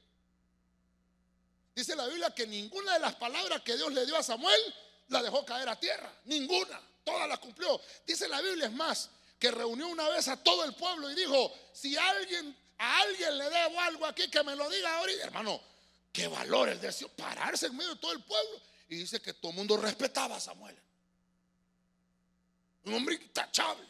Dice 1.75 1.95
la 1.95 2.07
Biblia 2.07 2.31
que 2.35 2.47
ninguna 2.47 2.95
de 2.95 3.01
las 3.01 3.15
palabras 3.17 3.61
que 3.63 3.77
Dios 3.77 3.93
le 3.93 4.07
dio 4.07 4.17
a 4.17 4.23
Samuel 4.23 4.61
la 5.09 5.23
dejó 5.23 5.45
caer 5.45 5.69
a 5.69 5.79
tierra. 5.79 6.13
Ninguna. 6.25 6.81
Todas 7.05 7.29
las 7.29 7.39
cumplió. 7.39 7.81
Dice 8.07 8.27
la 8.29 8.41
Biblia, 8.41 8.67
es 8.67 8.73
más, 8.73 9.11
que 9.39 9.51
reunió 9.51 9.87
una 9.89 10.09
vez 10.09 10.27
a 10.29 10.43
todo 10.43 10.65
el 10.65 10.75
pueblo 10.75 11.11
y 11.11 11.15
dijo, 11.15 11.53
si 11.73 11.97
alguien, 11.97 12.57
a 12.79 13.01
alguien 13.03 13.39
le 13.39 13.45
debo 13.45 13.81
algo 13.81 14.07
aquí, 14.07 14.29
que 14.29 14.43
me 14.43 14.57
lo 14.57 14.69
diga 14.69 14.99
ahorita. 14.99 15.25
Hermano, 15.25 15.61
qué 16.13 16.27
valor 16.27 16.71
el 16.71 16.81
deseo 16.81 17.09
pararse 17.09 17.67
en 17.67 17.77
medio 17.77 17.95
de 17.95 18.01
todo 18.01 18.13
el 18.13 18.23
pueblo. 18.25 18.61
Y 18.89 18.97
dice 18.97 19.21
que 19.21 19.35
todo 19.35 19.51
el 19.51 19.57
mundo 19.57 19.77
respetaba 19.77 20.37
a 20.37 20.41
Samuel. 20.41 20.77
Un 22.87 22.95
hombre 22.95 23.17
intachable, 23.17 23.87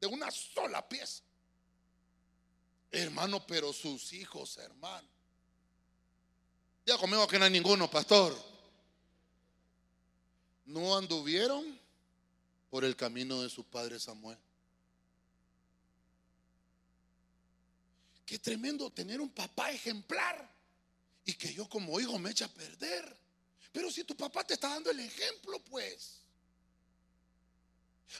de 0.00 0.06
una 0.06 0.30
sola 0.30 0.88
pieza. 0.88 1.22
Hermano, 2.90 3.44
pero 3.46 3.72
sus 3.72 4.12
hijos, 4.12 4.56
hermano. 4.58 5.08
Ya 6.86 6.96
conmigo 6.96 7.26
que 7.26 7.38
no 7.38 7.44
hay 7.44 7.50
ninguno, 7.50 7.90
pastor 7.90 8.34
no 10.68 10.96
anduvieron 10.96 11.78
por 12.70 12.84
el 12.84 12.94
camino 12.94 13.42
de 13.42 13.48
su 13.48 13.64
padre 13.64 13.98
Samuel. 13.98 14.38
Qué 18.26 18.38
tremendo 18.38 18.90
tener 18.90 19.20
un 19.20 19.30
papá 19.30 19.70
ejemplar 19.70 20.54
y 21.24 21.32
que 21.32 21.52
yo 21.54 21.66
como 21.68 21.98
hijo 21.98 22.18
me 22.18 22.30
echa 22.30 22.44
a 22.44 22.52
perder. 22.52 23.16
Pero 23.72 23.90
si 23.90 24.04
tu 24.04 24.14
papá 24.14 24.44
te 24.44 24.54
está 24.54 24.68
dando 24.68 24.90
el 24.90 25.00
ejemplo, 25.00 25.58
pues. 25.60 26.17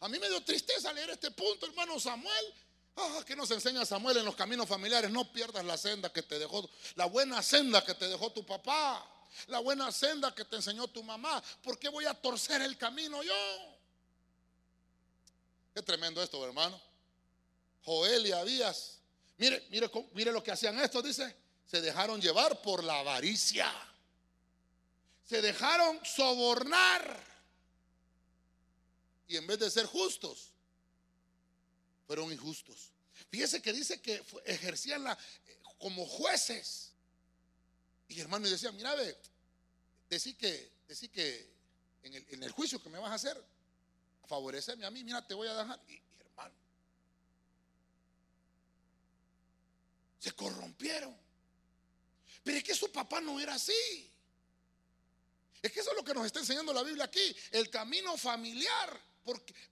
A 0.00 0.08
mí 0.08 0.18
me 0.18 0.28
dio 0.28 0.42
tristeza 0.42 0.92
leer 0.92 1.10
este 1.10 1.30
punto, 1.30 1.66
hermano 1.66 1.98
Samuel. 1.98 2.54
Ah, 2.96 3.22
¿Qué 3.26 3.36
nos 3.36 3.50
enseña 3.50 3.84
Samuel 3.84 4.16
en 4.18 4.24
los 4.24 4.34
caminos 4.34 4.68
familiares? 4.68 5.10
No 5.10 5.32
pierdas 5.32 5.64
la 5.64 5.76
senda 5.76 6.12
que 6.12 6.22
te 6.22 6.38
dejó, 6.38 6.68
la 6.96 7.06
buena 7.06 7.42
senda 7.42 7.84
que 7.84 7.94
te 7.94 8.08
dejó 8.08 8.30
tu 8.32 8.44
papá 8.44 9.14
la 9.46 9.60
buena 9.60 9.90
senda 9.92 10.34
que 10.34 10.44
te 10.44 10.56
enseñó 10.56 10.88
tu 10.88 11.02
mamá. 11.02 11.42
¿Por 11.62 11.78
qué 11.78 11.88
voy 11.88 12.04
a 12.04 12.14
torcer 12.14 12.62
el 12.62 12.76
camino 12.76 13.22
yo? 13.22 13.78
Qué 15.74 15.82
tremendo 15.82 16.22
esto, 16.22 16.44
hermano. 16.44 16.80
Joel 17.84 18.26
y 18.26 18.32
Abías. 18.32 18.98
Mire, 19.36 19.66
mire, 19.70 19.90
mire 20.12 20.32
lo 20.32 20.42
que 20.42 20.50
hacían 20.50 20.78
estos, 20.80 21.04
dice. 21.04 21.34
Se 21.66 21.80
dejaron 21.80 22.20
llevar 22.20 22.60
por 22.62 22.82
la 22.82 22.98
avaricia. 23.00 23.70
Se 25.24 25.40
dejaron 25.42 26.00
sobornar. 26.04 27.37
Y 29.28 29.36
en 29.36 29.46
vez 29.46 29.58
de 29.58 29.70
ser 29.70 29.86
justos, 29.86 30.52
fueron 32.06 32.32
injustos. 32.32 32.90
Fíjese 33.30 33.62
que 33.62 33.72
dice 33.72 34.00
que 34.00 34.22
ejercían 34.46 35.04
la, 35.04 35.12
eh, 35.12 35.58
como 35.78 36.06
jueces 36.06 36.92
y 38.08 38.20
hermano, 38.20 38.46
y 38.46 38.50
decía, 38.50 38.72
mira, 38.72 38.94
ve, 38.94 39.16
decir 40.08 40.36
que, 40.36 40.72
decir 40.88 41.10
que 41.10 41.46
en 42.02 42.42
el, 42.42 42.50
juicio 42.52 42.82
que 42.82 42.88
me 42.88 42.98
vas 42.98 43.10
a 43.10 43.14
hacer, 43.14 43.44
favorecerme 44.26 44.86
a 44.86 44.90
mí, 44.90 45.04
mira, 45.04 45.26
te 45.26 45.34
voy 45.34 45.46
a 45.46 45.54
dejar. 45.54 45.78
Y, 45.88 46.00
hermano, 46.20 46.54
se 50.18 50.32
corrompieron. 50.32 51.14
Pero 52.42 52.56
es 52.56 52.64
que 52.64 52.74
su 52.74 52.90
papá 52.90 53.20
no 53.20 53.38
era 53.38 53.54
así. 53.54 54.10
Es 55.60 55.70
que 55.70 55.80
eso 55.80 55.90
es 55.90 55.96
lo 55.96 56.04
que 56.04 56.14
nos 56.14 56.24
está 56.24 56.38
enseñando 56.38 56.72
la 56.72 56.82
Biblia 56.82 57.04
aquí, 57.04 57.36
el 57.50 57.68
camino 57.68 58.16
familiar. 58.16 59.07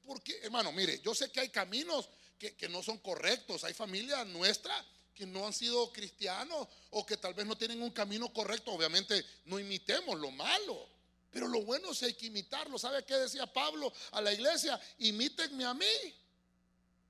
Porque, 0.04 0.38
hermano, 0.42 0.72
mire, 0.72 1.00
yo 1.00 1.14
sé 1.14 1.30
que 1.30 1.40
hay 1.40 1.48
caminos 1.48 2.08
que, 2.38 2.68
no 2.68 2.82
son 2.82 2.98
correctos, 2.98 3.64
hay 3.64 3.72
familias 3.72 4.26
nuestras 4.26 4.84
que 5.14 5.24
no 5.24 5.46
han 5.46 5.54
sido 5.54 5.90
cristianos 5.92 6.68
o 6.90 7.06
que 7.06 7.16
tal 7.16 7.32
vez 7.32 7.46
no 7.46 7.56
tienen 7.56 7.80
un 7.82 7.90
camino 7.90 8.30
correcto. 8.32 8.72
Obviamente 8.72 9.24
no 9.46 9.58
imitemos 9.58 10.18
lo 10.20 10.30
malo, 10.30 10.88
pero 11.30 11.48
lo 11.48 11.62
bueno 11.62 11.92
es 11.92 12.02
hay 12.02 12.12
que 12.12 12.26
imitarlo. 12.26 12.78
¿Sabe 12.78 13.02
qué 13.04 13.14
decía 13.14 13.46
Pablo 13.46 13.90
a 14.10 14.20
la 14.20 14.32
iglesia? 14.32 14.78
Imítenme 14.98 15.64
a 15.64 15.72
mí 15.72 16.14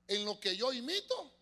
en 0.07 0.23
lo 0.23 0.39
que 0.39 0.55
yo 0.55 0.71
imito. 0.71 1.33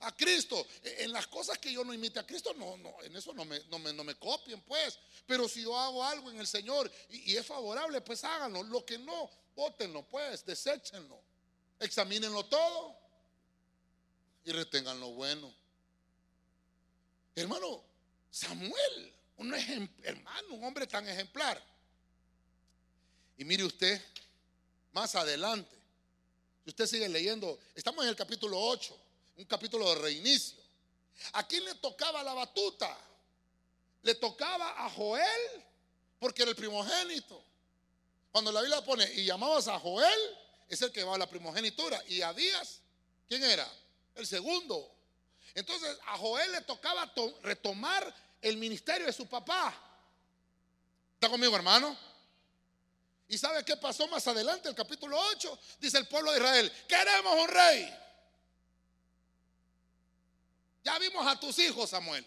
A 0.00 0.14
Cristo, 0.14 0.66
en 0.82 1.10
las 1.10 1.26
cosas 1.26 1.56
que 1.56 1.72
yo 1.72 1.82
no 1.82 1.94
imite 1.94 2.18
a 2.18 2.26
Cristo, 2.26 2.52
no, 2.52 2.76
no, 2.76 2.94
en 3.02 3.16
eso 3.16 3.32
no 3.32 3.46
me, 3.46 3.58
no 3.70 3.78
me, 3.78 3.94
no 3.94 4.04
me 4.04 4.14
copien, 4.16 4.60
pues. 4.60 4.98
Pero 5.26 5.48
si 5.48 5.62
yo 5.62 5.74
hago 5.74 6.04
algo 6.04 6.30
en 6.30 6.38
el 6.38 6.46
Señor 6.46 6.92
y 7.08 7.34
es 7.34 7.46
favorable, 7.46 8.02
pues 8.02 8.22
háganlo. 8.22 8.62
Lo 8.64 8.84
que 8.84 8.98
no, 8.98 9.30
bótenlo, 9.56 10.06
pues, 10.06 10.44
deséchenlo. 10.44 11.20
Examínenlo 11.80 12.44
todo 12.44 12.96
y 14.44 14.52
retengan 14.52 15.00
lo 15.00 15.10
bueno. 15.10 15.52
Hermano, 17.34 17.82
Samuel, 18.30 19.12
un 19.38 19.54
hermano, 20.02 20.54
un 20.54 20.64
hombre 20.64 20.86
tan 20.86 21.08
ejemplar. 21.08 21.60
Y 23.36 23.44
mire 23.44 23.64
usted, 23.64 24.00
más 24.92 25.14
adelante, 25.14 25.76
si 26.64 26.70
usted 26.70 26.86
sigue 26.86 27.08
leyendo, 27.08 27.58
estamos 27.74 28.04
en 28.04 28.10
el 28.10 28.16
capítulo 28.16 28.58
8, 28.58 28.98
un 29.38 29.44
capítulo 29.44 29.88
de 29.90 30.00
reinicio. 30.00 30.58
¿A 31.32 31.46
quién 31.46 31.64
le 31.64 31.74
tocaba 31.76 32.22
la 32.22 32.34
batuta? 32.34 32.96
Le 34.02 34.14
tocaba 34.14 34.84
a 34.84 34.90
Joel, 34.90 35.64
porque 36.18 36.42
era 36.42 36.50
el 36.50 36.56
primogénito. 36.56 37.45
Cuando 38.32 38.52
la 38.52 38.60
Biblia 38.60 38.84
pone, 38.84 39.10
y 39.14 39.24
llamabas 39.24 39.68
a 39.68 39.78
Joel, 39.78 40.18
es 40.68 40.82
el 40.82 40.92
que 40.92 41.04
va 41.04 41.14
a 41.14 41.18
la 41.18 41.28
primogenitura. 41.28 42.02
Y 42.08 42.22
a 42.22 42.32
Díaz, 42.32 42.80
¿quién 43.28 43.42
era? 43.44 43.70
El 44.14 44.26
segundo. 44.26 44.92
Entonces 45.54 45.96
a 46.06 46.18
Joel 46.18 46.52
le 46.52 46.60
tocaba 46.62 47.12
retomar 47.42 48.14
el 48.42 48.56
ministerio 48.58 49.06
de 49.06 49.12
su 49.12 49.26
papá. 49.26 49.74
¿Está 51.14 51.30
conmigo, 51.30 51.56
hermano? 51.56 51.96
¿Y 53.28 53.38
sabe 53.38 53.64
qué 53.64 53.76
pasó 53.76 54.06
más 54.08 54.26
adelante? 54.28 54.68
El 54.68 54.74
capítulo 54.74 55.18
8 55.18 55.58
dice 55.80 55.98
el 55.98 56.06
pueblo 56.06 56.30
de 56.30 56.38
Israel, 56.38 56.72
queremos 56.86 57.42
un 57.42 57.48
rey. 57.48 57.98
Ya 60.84 60.98
vimos 60.98 61.26
a 61.26 61.40
tus 61.40 61.58
hijos, 61.58 61.90
Samuel. 61.90 62.24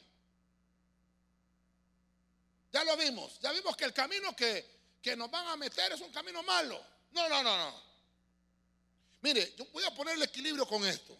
Ya 2.72 2.84
lo 2.84 2.98
vimos. 2.98 3.40
Ya 3.40 3.52
vimos 3.52 3.78
que 3.78 3.86
el 3.86 3.94
camino 3.94 4.36
que, 4.36 4.79
que 5.02 5.16
nos 5.16 5.30
van 5.32 5.48
a 5.48 5.56
meter 5.56 5.92
es 5.92 6.02
un 6.02 6.12
camino 6.12 6.44
malo. 6.44 6.82
No, 7.12 7.28
no, 7.30 7.44
no, 7.44 7.58
no. 7.58 7.90
Mire, 9.22 9.54
yo 9.58 9.66
voy 9.68 9.84
a 9.84 9.94
poner 9.94 10.16
el 10.16 10.24
equilibrio 10.24 10.66
con 10.66 10.86
esto. 10.86 11.18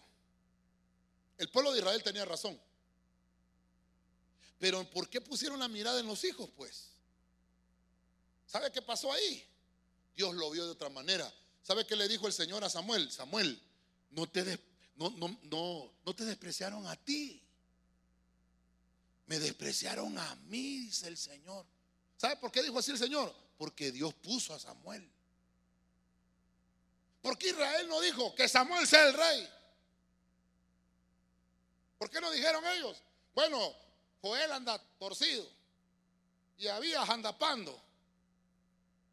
El 1.38 1.48
pueblo 1.48 1.72
de 1.72 1.78
Israel 1.78 2.02
tenía 2.02 2.24
razón. 2.24 2.58
Pero 4.58 4.88
¿por 4.90 5.08
qué 5.08 5.20
pusieron 5.20 5.58
la 5.58 5.68
mirada 5.68 6.00
en 6.00 6.06
los 6.06 6.22
hijos, 6.24 6.48
pues? 6.56 6.88
¿Sabe 8.46 8.70
qué 8.70 8.82
pasó 8.82 9.12
ahí? 9.12 9.46
Dios 10.14 10.34
lo 10.34 10.50
vio 10.50 10.64
de 10.66 10.72
otra 10.72 10.90
manera. 10.90 11.32
¿Sabe 11.62 11.86
qué 11.86 11.96
le 11.96 12.08
dijo 12.08 12.26
el 12.26 12.32
Señor 12.32 12.62
a 12.64 12.68
Samuel? 12.68 13.10
Samuel, 13.10 13.60
no 14.10 14.28
te, 14.28 14.58
no, 14.96 15.10
no, 15.10 15.38
no, 15.44 15.92
no 16.04 16.14
te 16.14 16.24
despreciaron 16.24 16.86
a 16.86 16.96
ti. 16.96 17.42
Me 19.26 19.38
despreciaron 19.38 20.18
a 20.18 20.34
mí, 20.48 20.80
dice 20.80 21.08
el 21.08 21.16
Señor. 21.16 21.64
¿Sabe 22.16 22.36
por 22.36 22.50
qué 22.50 22.62
dijo 22.62 22.78
así 22.78 22.90
el 22.90 22.98
Señor? 22.98 23.34
Porque 23.60 23.92
Dios 23.92 24.14
puso 24.14 24.54
a 24.54 24.58
Samuel. 24.58 25.06
¿Por 27.20 27.36
qué 27.36 27.48
Israel 27.50 27.86
no 27.88 28.00
dijo 28.00 28.34
que 28.34 28.48
Samuel 28.48 28.86
sea 28.86 29.06
el 29.06 29.12
rey? 29.12 29.50
¿Por 31.98 32.08
qué 32.08 32.22
no 32.22 32.30
dijeron 32.30 32.66
ellos? 32.68 33.02
Bueno, 33.34 33.76
Joel 34.22 34.50
anda 34.52 34.82
torcido 34.98 35.46
y 36.56 36.68
había 36.68 37.02
anda 37.02 37.36
pando. 37.36 37.78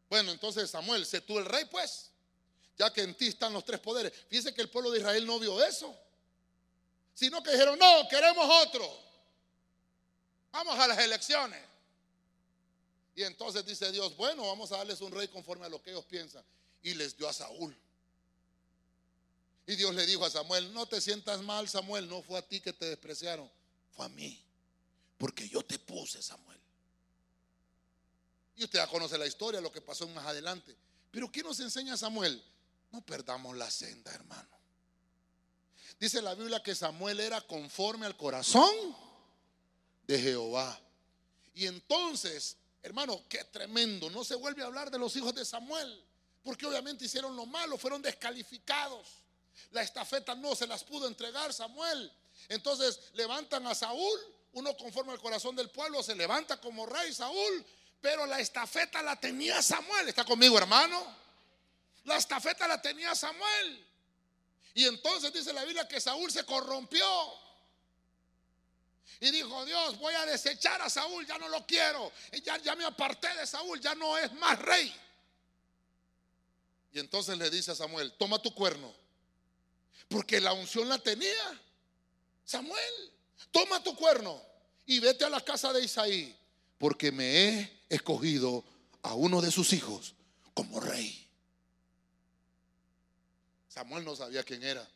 Bueno, 0.08 0.32
entonces 0.32 0.70
Samuel, 0.70 1.04
sé 1.04 1.20
tú 1.20 1.38
el 1.38 1.44
rey, 1.44 1.66
pues, 1.66 2.10
ya 2.78 2.90
que 2.90 3.02
en 3.02 3.14
ti 3.14 3.26
están 3.26 3.52
los 3.52 3.66
tres 3.66 3.80
poderes. 3.80 4.14
Fíjense 4.30 4.54
que 4.54 4.62
el 4.62 4.70
pueblo 4.70 4.90
de 4.90 5.00
Israel 5.00 5.26
no 5.26 5.38
vio 5.38 5.62
eso, 5.62 5.94
sino 7.12 7.42
que 7.42 7.50
dijeron, 7.50 7.78
no, 7.78 8.08
queremos 8.08 8.48
otro. 8.66 8.98
Vamos 10.52 10.78
a 10.78 10.88
las 10.88 10.98
elecciones. 11.00 11.68
Y 13.18 13.24
entonces 13.24 13.66
dice 13.66 13.90
Dios, 13.90 14.16
bueno, 14.16 14.46
vamos 14.46 14.70
a 14.70 14.76
darles 14.76 15.00
un 15.00 15.10
rey 15.10 15.26
conforme 15.26 15.66
a 15.66 15.68
lo 15.68 15.82
que 15.82 15.90
ellos 15.90 16.04
piensan. 16.04 16.44
Y 16.84 16.94
les 16.94 17.16
dio 17.16 17.28
a 17.28 17.32
Saúl. 17.32 17.76
Y 19.66 19.74
Dios 19.74 19.92
le 19.92 20.06
dijo 20.06 20.24
a 20.24 20.30
Samuel, 20.30 20.72
no 20.72 20.86
te 20.86 21.00
sientas 21.00 21.42
mal, 21.42 21.68
Samuel, 21.68 22.08
no 22.08 22.22
fue 22.22 22.38
a 22.38 22.42
ti 22.42 22.60
que 22.60 22.72
te 22.72 22.86
despreciaron, 22.86 23.50
fue 23.90 24.06
a 24.06 24.08
mí. 24.08 24.40
Porque 25.16 25.48
yo 25.48 25.64
te 25.64 25.80
puse, 25.80 26.22
Samuel. 26.22 26.60
Y 28.54 28.62
usted 28.62 28.78
ya 28.78 28.86
conoce 28.86 29.18
la 29.18 29.26
historia, 29.26 29.60
lo 29.60 29.72
que 29.72 29.80
pasó 29.80 30.06
más 30.06 30.24
adelante. 30.24 30.76
Pero 31.10 31.32
¿qué 31.32 31.42
nos 31.42 31.58
enseña 31.58 31.96
Samuel? 31.96 32.40
No 32.92 33.00
perdamos 33.00 33.56
la 33.56 33.68
senda, 33.68 34.14
hermano. 34.14 34.56
Dice 35.98 36.22
la 36.22 36.36
Biblia 36.36 36.62
que 36.62 36.76
Samuel 36.76 37.18
era 37.18 37.40
conforme 37.40 38.06
al 38.06 38.16
corazón 38.16 38.72
de 40.06 40.20
Jehová. 40.20 40.80
Y 41.52 41.66
entonces, 41.66 42.56
hermano, 42.82 43.24
qué 43.28 43.44
tremendo. 43.44 44.10
No 44.10 44.24
se 44.24 44.34
vuelve 44.34 44.62
a 44.62 44.66
hablar 44.66 44.90
de 44.90 44.98
los 44.98 45.14
hijos 45.16 45.34
de 45.34 45.44
Samuel. 45.44 46.04
Porque 46.42 46.66
obviamente 46.66 47.04
hicieron 47.04 47.36
lo 47.36 47.46
malo, 47.46 47.76
fueron 47.76 48.00
descalificados. 48.00 49.06
La 49.70 49.82
estafeta 49.82 50.34
no 50.34 50.54
se 50.54 50.66
las 50.66 50.84
pudo 50.84 51.06
entregar 51.06 51.52
Samuel. 51.52 52.12
Entonces 52.48 53.00
levantan 53.14 53.66
a 53.66 53.74
Saúl, 53.74 54.18
uno 54.52 54.76
conforme 54.76 55.12
al 55.12 55.20
corazón 55.20 55.54
del 55.56 55.70
pueblo, 55.70 56.02
se 56.02 56.14
levanta 56.14 56.60
como 56.60 56.86
rey 56.86 57.12
Saúl, 57.12 57.66
pero 58.00 58.24
la 58.26 58.40
estafeta 58.40 59.02
la 59.02 59.20
tenía 59.20 59.60
Samuel. 59.60 60.08
¿Está 60.08 60.24
conmigo, 60.24 60.56
hermano? 60.56 61.04
La 62.04 62.16
estafeta 62.16 62.66
la 62.66 62.80
tenía 62.80 63.14
Samuel. 63.14 63.86
Y 64.74 64.84
entonces 64.84 65.32
dice 65.32 65.52
la 65.52 65.64
Biblia 65.64 65.88
que 65.88 66.00
Saúl 66.00 66.30
se 66.30 66.44
corrompió. 66.44 67.04
Y 69.20 69.30
dijo, 69.30 69.64
Dios, 69.64 69.98
voy 69.98 70.14
a 70.14 70.26
desechar 70.26 70.80
a 70.82 70.88
Saúl, 70.88 71.26
ya 71.26 71.38
no 71.38 71.48
lo 71.48 71.66
quiero. 71.66 72.12
Ya, 72.44 72.56
ya 72.58 72.76
me 72.76 72.84
aparté 72.84 73.34
de 73.34 73.46
Saúl, 73.46 73.80
ya 73.80 73.94
no 73.94 74.16
es 74.16 74.32
más 74.34 74.58
rey. 74.60 74.94
Y 76.92 77.00
entonces 77.00 77.36
le 77.36 77.50
dice 77.50 77.72
a 77.72 77.74
Samuel, 77.74 78.12
toma 78.18 78.40
tu 78.40 78.54
cuerno. 78.54 78.94
Porque 80.08 80.40
la 80.40 80.52
unción 80.52 80.88
la 80.88 80.98
tenía 80.98 81.60
Samuel. 82.44 83.12
Toma 83.50 83.82
tu 83.82 83.94
cuerno 83.94 84.40
y 84.86 85.00
vete 85.00 85.24
a 85.24 85.30
la 85.30 85.40
casa 85.40 85.72
de 85.72 85.82
Isaí. 85.82 86.36
Porque 86.78 87.12
me 87.12 87.48
he 87.48 87.82
escogido 87.88 88.64
a 89.02 89.14
uno 89.14 89.40
de 89.40 89.50
sus 89.50 89.72
hijos 89.72 90.14
como 90.54 90.80
rey. 90.80 91.28
Samuel 93.68 94.04
no 94.04 94.16
sabía 94.16 94.42
quién 94.42 94.62
era. 94.62 94.88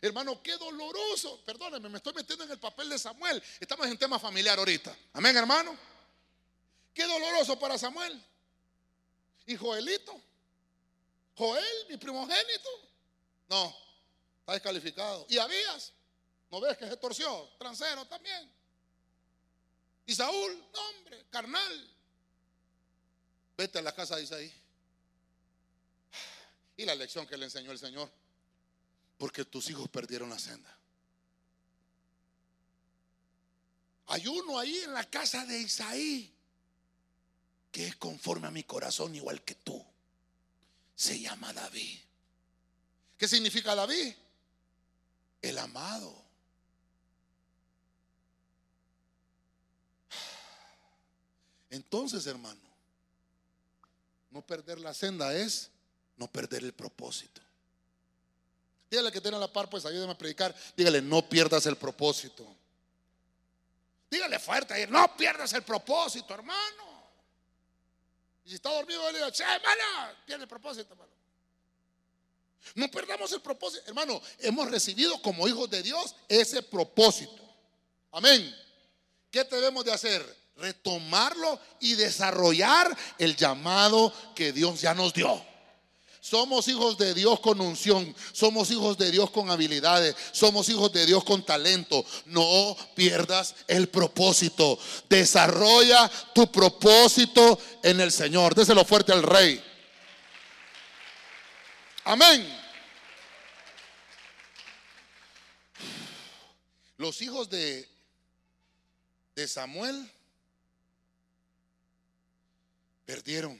Hermano, 0.00 0.42
qué 0.42 0.56
doloroso. 0.56 1.42
Perdóneme, 1.44 1.88
me 1.88 1.96
estoy 1.98 2.12
metiendo 2.12 2.44
en 2.44 2.50
el 2.52 2.58
papel 2.58 2.88
de 2.88 2.98
Samuel. 2.98 3.42
Estamos 3.58 3.86
en 3.86 3.98
tema 3.98 4.18
familiar 4.18 4.58
ahorita. 4.58 4.96
Amén, 5.14 5.36
hermano. 5.36 5.76
Qué 6.94 7.06
doloroso 7.06 7.58
para 7.58 7.76
Samuel. 7.78 8.22
Y 9.46 9.56
Joelito. 9.56 10.20
Joel, 11.36 11.86
mi 11.88 11.96
primogénito. 11.96 12.68
No, 13.48 13.74
está 14.40 14.52
descalificado. 14.52 15.26
Y 15.28 15.38
Abías, 15.38 15.92
¿no 16.50 16.60
ves 16.60 16.76
que 16.76 16.88
se 16.88 16.96
torció? 16.96 17.48
Transero 17.58 18.04
también. 18.06 18.50
Y 20.06 20.14
Saúl, 20.14 20.64
carnal. 21.30 21.94
Vete 23.56 23.78
a 23.78 23.82
la 23.82 23.92
casa 23.92 24.16
de 24.16 24.22
Isaí. 24.22 24.52
Y 26.76 26.84
la 26.84 26.94
lección 26.94 27.26
que 27.26 27.36
le 27.36 27.44
enseñó 27.44 27.72
el 27.72 27.78
Señor. 27.78 28.10
Porque 29.18 29.44
tus 29.44 29.68
hijos 29.68 29.88
perdieron 29.88 30.30
la 30.30 30.38
senda. 30.38 30.74
Hay 34.06 34.26
uno 34.26 34.58
ahí 34.58 34.78
en 34.78 34.94
la 34.94 35.04
casa 35.04 35.44
de 35.44 35.60
Isaí 35.60 36.34
que 37.70 37.86
es 37.86 37.96
conforme 37.96 38.48
a 38.48 38.50
mi 38.50 38.64
corazón 38.64 39.14
igual 39.14 39.42
que 39.42 39.54
tú. 39.54 39.84
Se 40.94 41.20
llama 41.20 41.52
David. 41.52 41.98
¿Qué 43.16 43.28
significa 43.28 43.74
David? 43.74 44.14
El 45.42 45.58
amado. 45.58 46.24
Entonces, 51.70 52.26
hermano, 52.26 52.60
no 54.30 54.42
perder 54.42 54.80
la 54.80 54.94
senda 54.94 55.34
es 55.34 55.70
no 56.16 56.26
perder 56.26 56.64
el 56.64 56.72
propósito. 56.72 57.42
Dígale 58.90 59.12
que 59.12 59.20
tiene 59.20 59.38
la 59.38 59.52
par, 59.52 59.68
pues 59.68 59.84
ayúdeme 59.84 60.12
a 60.12 60.18
predicar. 60.18 60.54
Dígale, 60.76 61.02
no 61.02 61.28
pierdas 61.28 61.66
el 61.66 61.76
propósito. 61.76 62.46
Dígale 64.10 64.38
fuerte, 64.38 64.86
no 64.86 65.14
pierdas 65.16 65.52
el 65.52 65.62
propósito, 65.62 66.32
hermano. 66.32 66.98
Y 68.44 68.50
si 68.50 68.54
está 68.54 68.72
dormido, 68.72 69.10
le 69.12 69.18
diga, 69.18 69.30
che, 69.30 69.44
pierde 70.24 70.44
el 70.44 70.48
propósito, 70.48 70.92
hermano. 70.92 71.12
No 72.74 72.90
perdamos 72.90 73.30
el 73.32 73.40
propósito. 73.40 73.84
Hermano, 73.86 74.20
hemos 74.38 74.70
recibido 74.70 75.20
como 75.20 75.46
hijos 75.46 75.68
de 75.68 75.82
Dios 75.82 76.14
ese 76.28 76.62
propósito. 76.62 77.42
Amén. 78.12 78.54
¿Qué 79.30 79.44
debemos 79.44 79.84
de 79.84 79.92
hacer? 79.92 80.38
Retomarlo 80.56 81.60
y 81.80 81.94
desarrollar 81.94 82.96
el 83.18 83.36
llamado 83.36 84.12
que 84.34 84.52
Dios 84.52 84.80
ya 84.80 84.94
nos 84.94 85.12
dio. 85.12 85.47
Somos 86.28 86.68
hijos 86.68 86.98
de 86.98 87.14
Dios 87.14 87.40
con 87.40 87.58
unción, 87.58 88.14
somos 88.32 88.70
hijos 88.70 88.98
de 88.98 89.10
Dios 89.10 89.30
con 89.30 89.50
habilidades, 89.50 90.14
somos 90.32 90.68
hijos 90.68 90.92
de 90.92 91.06
Dios 91.06 91.24
con 91.24 91.42
talento. 91.42 92.04
No 92.26 92.76
pierdas 92.94 93.54
el 93.66 93.88
propósito. 93.88 94.78
Desarrolla 95.08 96.10
tu 96.34 96.52
propósito 96.52 97.58
en 97.82 98.02
el 98.02 98.12
Señor. 98.12 98.54
Déselo 98.54 98.84
fuerte 98.84 99.10
al 99.10 99.22
Rey. 99.22 99.64
Amén. 102.04 102.46
Los 106.98 107.22
hijos 107.22 107.48
de, 107.48 107.88
de 109.34 109.48
Samuel 109.48 110.12
perdieron 113.06 113.58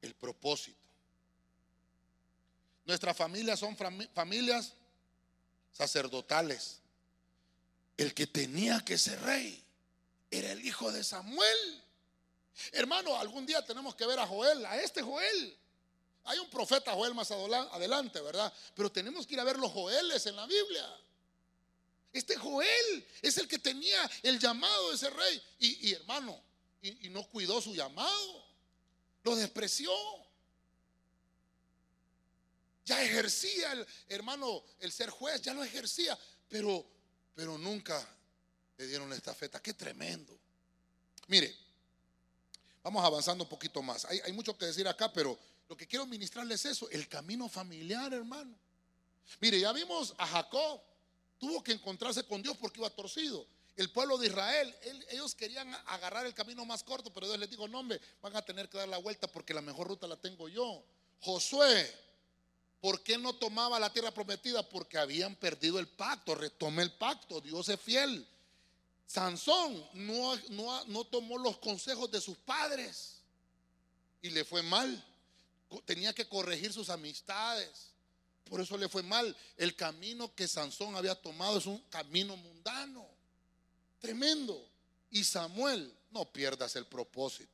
el 0.00 0.14
propósito. 0.14 0.81
Nuestras 2.84 3.16
familias 3.16 3.60
son 3.60 3.76
familias 4.14 4.72
sacerdotales. 5.72 6.80
El 7.96 8.14
que 8.14 8.26
tenía 8.26 8.80
que 8.80 8.98
ser 8.98 9.20
rey 9.22 9.62
era 10.30 10.52
el 10.52 10.64
hijo 10.64 10.90
de 10.90 11.04
Samuel. 11.04 11.82
Hermano, 12.72 13.16
algún 13.16 13.46
día 13.46 13.64
tenemos 13.64 13.94
que 13.94 14.06
ver 14.06 14.18
a 14.18 14.26
Joel, 14.26 14.64
a 14.66 14.80
este 14.80 15.02
Joel. 15.02 15.56
Hay 16.24 16.38
un 16.38 16.48
profeta 16.50 16.92
Joel 16.92 17.14
más 17.14 17.30
adelante, 17.30 18.20
¿verdad? 18.20 18.52
Pero 18.74 18.90
tenemos 18.90 19.26
que 19.26 19.34
ir 19.34 19.40
a 19.40 19.44
ver 19.44 19.58
los 19.58 19.70
Joeles 19.72 20.24
en 20.26 20.36
la 20.36 20.46
Biblia. 20.46 20.88
Este 22.12 22.36
Joel 22.36 23.06
es 23.22 23.38
el 23.38 23.48
que 23.48 23.58
tenía 23.58 24.10
el 24.22 24.38
llamado 24.38 24.90
de 24.90 24.96
ese 24.96 25.10
rey. 25.10 25.42
Y, 25.58 25.92
hermano, 25.92 26.40
y, 26.80 27.06
y 27.06 27.10
no 27.10 27.26
cuidó 27.28 27.60
su 27.60 27.74
llamado. 27.74 28.44
Lo 29.24 29.34
despreció. 29.36 29.92
Ejercía 33.22 33.72
el 33.72 33.86
hermano 34.08 34.64
el 34.80 34.90
ser 34.90 35.08
juez, 35.08 35.40
ya 35.42 35.54
lo 35.54 35.62
ejercía, 35.62 36.18
pero, 36.48 36.84
pero 37.36 37.56
nunca 37.56 38.04
le 38.76 38.86
dieron 38.88 39.08
la 39.08 39.14
estafeta. 39.14 39.62
Qué 39.62 39.74
tremendo. 39.74 40.36
Mire, 41.28 41.54
vamos 42.82 43.04
avanzando 43.04 43.44
un 43.44 43.50
poquito 43.50 43.80
más. 43.80 44.06
Hay, 44.06 44.18
hay 44.24 44.32
mucho 44.32 44.58
que 44.58 44.66
decir 44.66 44.88
acá, 44.88 45.12
pero 45.12 45.38
lo 45.68 45.76
que 45.76 45.86
quiero 45.86 46.04
ministrarles 46.04 46.64
es 46.64 46.72
eso, 46.72 46.90
el 46.90 47.06
camino 47.08 47.48
familiar, 47.48 48.12
hermano. 48.12 48.56
Mire, 49.40 49.60
ya 49.60 49.72
vimos 49.72 50.14
a 50.18 50.26
Jacob, 50.26 50.80
tuvo 51.38 51.62
que 51.62 51.70
encontrarse 51.70 52.24
con 52.24 52.42
Dios 52.42 52.56
porque 52.56 52.80
iba 52.80 52.90
torcido. 52.90 53.46
El 53.76 53.92
pueblo 53.92 54.18
de 54.18 54.26
Israel, 54.26 54.74
ellos 55.10 55.36
querían 55.36 55.72
agarrar 55.86 56.26
el 56.26 56.34
camino 56.34 56.64
más 56.64 56.82
corto, 56.82 57.12
pero 57.12 57.28
Dios 57.28 57.38
les 57.38 57.48
dijo, 57.48 57.68
no 57.68 57.78
hombre, 57.78 58.00
van 58.20 58.34
a 58.34 58.42
tener 58.42 58.68
que 58.68 58.78
dar 58.78 58.88
la 58.88 58.98
vuelta 58.98 59.28
porque 59.28 59.54
la 59.54 59.62
mejor 59.62 59.86
ruta 59.86 60.08
la 60.08 60.16
tengo 60.16 60.48
yo. 60.48 60.84
Josué, 61.20 61.88
¿Por 62.82 63.00
qué 63.04 63.16
no 63.16 63.32
tomaba 63.32 63.78
la 63.78 63.92
tierra 63.92 64.12
prometida? 64.12 64.68
Porque 64.68 64.98
habían 64.98 65.36
perdido 65.36 65.78
el 65.78 65.86
pacto. 65.86 66.34
Retome 66.34 66.82
el 66.82 66.92
pacto. 66.92 67.40
Dios 67.40 67.68
es 67.68 67.80
fiel. 67.80 68.26
Sansón 69.06 69.88
no, 69.94 70.36
no, 70.50 70.84
no 70.86 71.04
tomó 71.04 71.38
los 71.38 71.58
consejos 71.58 72.10
de 72.10 72.20
sus 72.20 72.36
padres 72.38 73.18
y 74.20 74.30
le 74.30 74.44
fue 74.44 74.62
mal. 74.62 75.04
Tenía 75.84 76.12
que 76.12 76.28
corregir 76.28 76.72
sus 76.72 76.90
amistades. 76.90 77.92
Por 78.44 78.60
eso 78.60 78.76
le 78.76 78.88
fue 78.88 79.04
mal. 79.04 79.36
El 79.56 79.76
camino 79.76 80.34
que 80.34 80.48
Sansón 80.48 80.96
había 80.96 81.14
tomado 81.14 81.58
es 81.58 81.66
un 81.66 81.78
camino 81.82 82.36
mundano. 82.36 83.06
Tremendo. 84.00 84.68
Y 85.08 85.22
Samuel, 85.22 85.94
no 86.10 86.24
pierdas 86.32 86.74
el 86.74 86.86
propósito. 86.86 87.52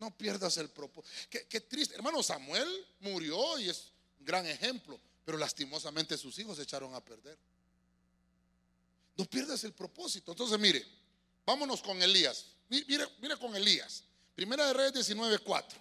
No 0.00 0.10
pierdas 0.16 0.56
el 0.56 0.68
propósito. 0.68 1.14
Qué, 1.48 1.60
triste. 1.60 1.94
Hermano, 1.94 2.24
Samuel 2.24 2.68
murió 2.98 3.56
y 3.60 3.68
es 3.68 3.92
gran 4.20 4.46
ejemplo. 4.46 5.00
Pero 5.24 5.38
lastimosamente 5.38 6.16
sus 6.16 6.38
hijos 6.38 6.56
se 6.56 6.62
echaron 6.62 6.94
a 6.94 7.04
perder. 7.04 7.38
No 9.16 9.24
pierdas 9.26 9.62
el 9.64 9.72
propósito. 9.72 10.32
Entonces, 10.32 10.58
mire, 10.58 10.84
vámonos 11.44 11.82
con 11.82 12.00
Elías. 12.02 12.46
Mire, 12.68 13.06
mire 13.20 13.36
con 13.36 13.54
Elías. 13.54 14.04
Primera 14.34 14.66
de 14.66 14.72
Reyes 14.72 15.08
19:4. 15.08 15.76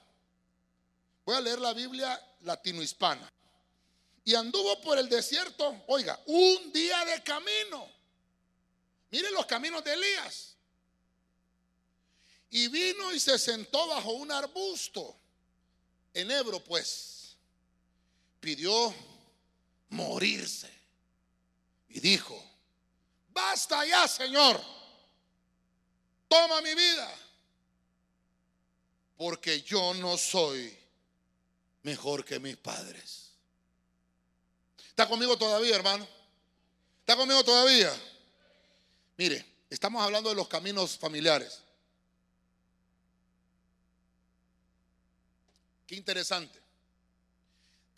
Voy 1.26 1.36
a 1.36 1.42
leer 1.42 1.60
la 1.60 1.74
Biblia 1.74 2.20
latino-hispana. 2.42 3.32
Y 4.26 4.36
anduvo 4.36 4.82
por 4.82 4.98
el 4.98 5.08
desierto, 5.08 5.84
oiga, 5.88 6.20
un 6.26 6.72
día 6.72 7.06
de 7.06 7.24
camino. 7.24 7.88
Miren 9.12 9.34
los 9.34 9.46
caminos 9.46 9.84
de 9.84 9.94
Elías. 9.94 10.56
Y 12.52 12.68
vino 12.68 13.14
y 13.14 13.20
se 13.20 13.40
sentó 13.40 13.88
bajo 13.88 14.12
un 14.12 14.32
arbusto. 14.32 15.16
En 16.14 16.32
Ebro, 16.32 16.64
pues, 16.64 17.19
pidió 18.40 18.94
morirse. 19.90 20.70
Y 21.90 22.00
dijo, 22.00 22.42
basta 23.30 23.86
ya, 23.86 24.08
Señor. 24.08 24.62
Toma 26.28 26.62
mi 26.62 26.76
vida. 26.76 27.16
Porque 29.18 29.62
yo 29.62 29.94
no 29.96 30.18
soy 30.18 30.78
mejor 31.84 32.24
que 32.24 32.40
mis 32.40 32.56
padres. 32.58 33.32
¿Está 34.78 35.08
conmigo 35.08 35.38
todavía, 35.38 35.76
hermano? 35.76 36.08
¿Está 37.00 37.16
conmigo 37.16 37.44
todavía? 37.44 37.92
Mire, 39.18 39.46
estamos 39.70 40.02
hablando 40.02 40.30
de 40.30 40.36
los 40.36 40.48
caminos 40.48 40.98
familiares. 40.98 41.62
Qué 45.88 45.96
interesante. 45.96 46.69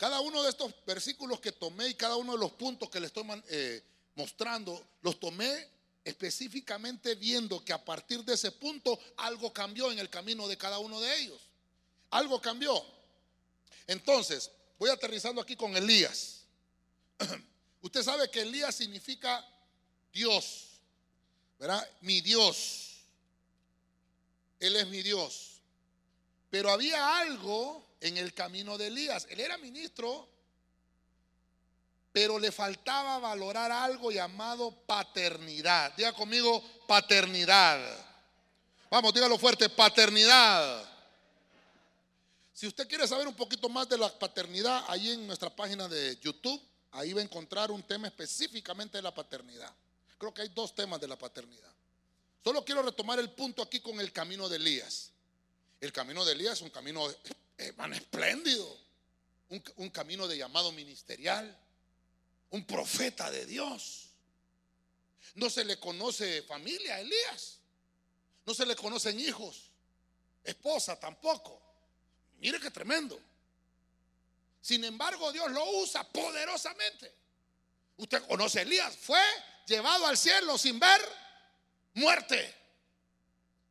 Cada 0.02 0.18
uno 0.18 0.42
de 0.42 0.50
estos 0.50 0.74
versículos 0.84 1.38
que 1.38 1.52
tomé 1.52 1.86
y 1.86 1.94
cada 1.94 2.16
uno 2.16 2.32
de 2.32 2.38
los 2.38 2.50
puntos 2.50 2.90
que 2.90 2.98
le 2.98 3.06
estoy 3.06 3.24
eh, 3.48 3.80
mostrando, 4.16 4.84
los 5.00 5.20
tomé 5.20 5.68
específicamente 6.02 7.14
viendo 7.14 7.64
que 7.64 7.72
a 7.72 7.84
partir 7.84 8.24
de 8.24 8.34
ese 8.34 8.50
punto 8.50 8.98
algo 9.18 9.52
cambió 9.52 9.92
en 9.92 10.00
el 10.00 10.10
camino 10.10 10.48
de 10.48 10.58
cada 10.58 10.80
uno 10.80 11.00
de 11.00 11.20
ellos. 11.20 11.40
Algo 12.10 12.42
cambió. 12.42 12.84
Entonces, 13.86 14.50
voy 14.76 14.90
aterrizando 14.90 15.40
aquí 15.40 15.54
con 15.54 15.76
Elías. 15.76 16.40
Usted 17.80 18.02
sabe 18.02 18.28
que 18.28 18.40
Elías 18.40 18.74
significa 18.74 19.48
Dios, 20.12 20.80
¿verdad? 21.60 21.88
Mi 22.00 22.20
Dios. 22.20 23.04
Él 24.58 24.74
es 24.74 24.88
mi 24.88 25.00
Dios. 25.00 25.51
Pero 26.52 26.70
había 26.70 27.16
algo 27.16 27.82
en 27.98 28.18
el 28.18 28.34
camino 28.34 28.76
de 28.76 28.88
Elías. 28.88 29.26
Él 29.30 29.40
era 29.40 29.56
ministro, 29.56 30.28
pero 32.12 32.38
le 32.38 32.52
faltaba 32.52 33.18
valorar 33.18 33.72
algo 33.72 34.12
llamado 34.12 34.70
paternidad. 34.70 35.94
Diga 35.96 36.12
conmigo, 36.12 36.62
paternidad. 36.86 37.80
Vamos, 38.90 39.14
dígalo 39.14 39.38
fuerte, 39.38 39.70
paternidad. 39.70 40.84
Si 42.52 42.66
usted 42.66 42.86
quiere 42.86 43.08
saber 43.08 43.26
un 43.26 43.34
poquito 43.34 43.70
más 43.70 43.88
de 43.88 43.96
la 43.96 44.10
paternidad, 44.18 44.84
ahí 44.88 45.10
en 45.10 45.26
nuestra 45.26 45.48
página 45.48 45.88
de 45.88 46.18
YouTube, 46.20 46.62
ahí 46.90 47.14
va 47.14 47.22
a 47.22 47.24
encontrar 47.24 47.70
un 47.70 47.82
tema 47.82 48.08
específicamente 48.08 48.98
de 48.98 49.02
la 49.02 49.14
paternidad. 49.14 49.72
Creo 50.18 50.34
que 50.34 50.42
hay 50.42 50.50
dos 50.50 50.74
temas 50.74 51.00
de 51.00 51.08
la 51.08 51.16
paternidad. 51.16 51.72
Solo 52.44 52.62
quiero 52.62 52.82
retomar 52.82 53.18
el 53.18 53.30
punto 53.30 53.62
aquí 53.62 53.80
con 53.80 53.98
el 54.00 54.12
camino 54.12 54.50
de 54.50 54.56
Elías. 54.56 55.12
El 55.82 55.92
camino 55.92 56.24
de 56.24 56.30
Elías 56.30 56.52
es 56.52 56.62
un 56.62 56.70
camino 56.70 57.10
eh, 57.10 57.74
espléndido, 57.92 58.78
un, 59.48 59.90
camino 59.90 60.28
de 60.28 60.38
llamado 60.38 60.70
ministerial, 60.70 61.58
un 62.50 62.64
profeta 62.64 63.32
de 63.32 63.44
Dios. 63.46 64.10
No 65.34 65.50
se 65.50 65.64
le 65.64 65.80
conoce 65.80 66.42
familia 66.42 66.94
a 66.94 67.00
Elías, 67.00 67.58
no 68.46 68.54
se 68.54 68.64
le 68.64 68.76
conocen 68.76 69.18
hijos, 69.18 69.72
esposa 70.44 71.00
tampoco. 71.00 71.60
Mire 72.38 72.60
qué 72.60 72.70
tremendo. 72.70 73.20
Sin 74.60 74.84
embargo, 74.84 75.32
Dios 75.32 75.50
lo 75.50 75.68
usa 75.80 76.04
poderosamente. 76.04 77.12
Usted 77.96 78.24
conoce 78.28 78.60
a 78.60 78.62
Elías, 78.62 78.96
fue 78.96 79.20
llevado 79.66 80.06
al 80.06 80.16
cielo 80.16 80.56
sin 80.56 80.78
ver 80.78 81.00
muerte. 81.94 82.54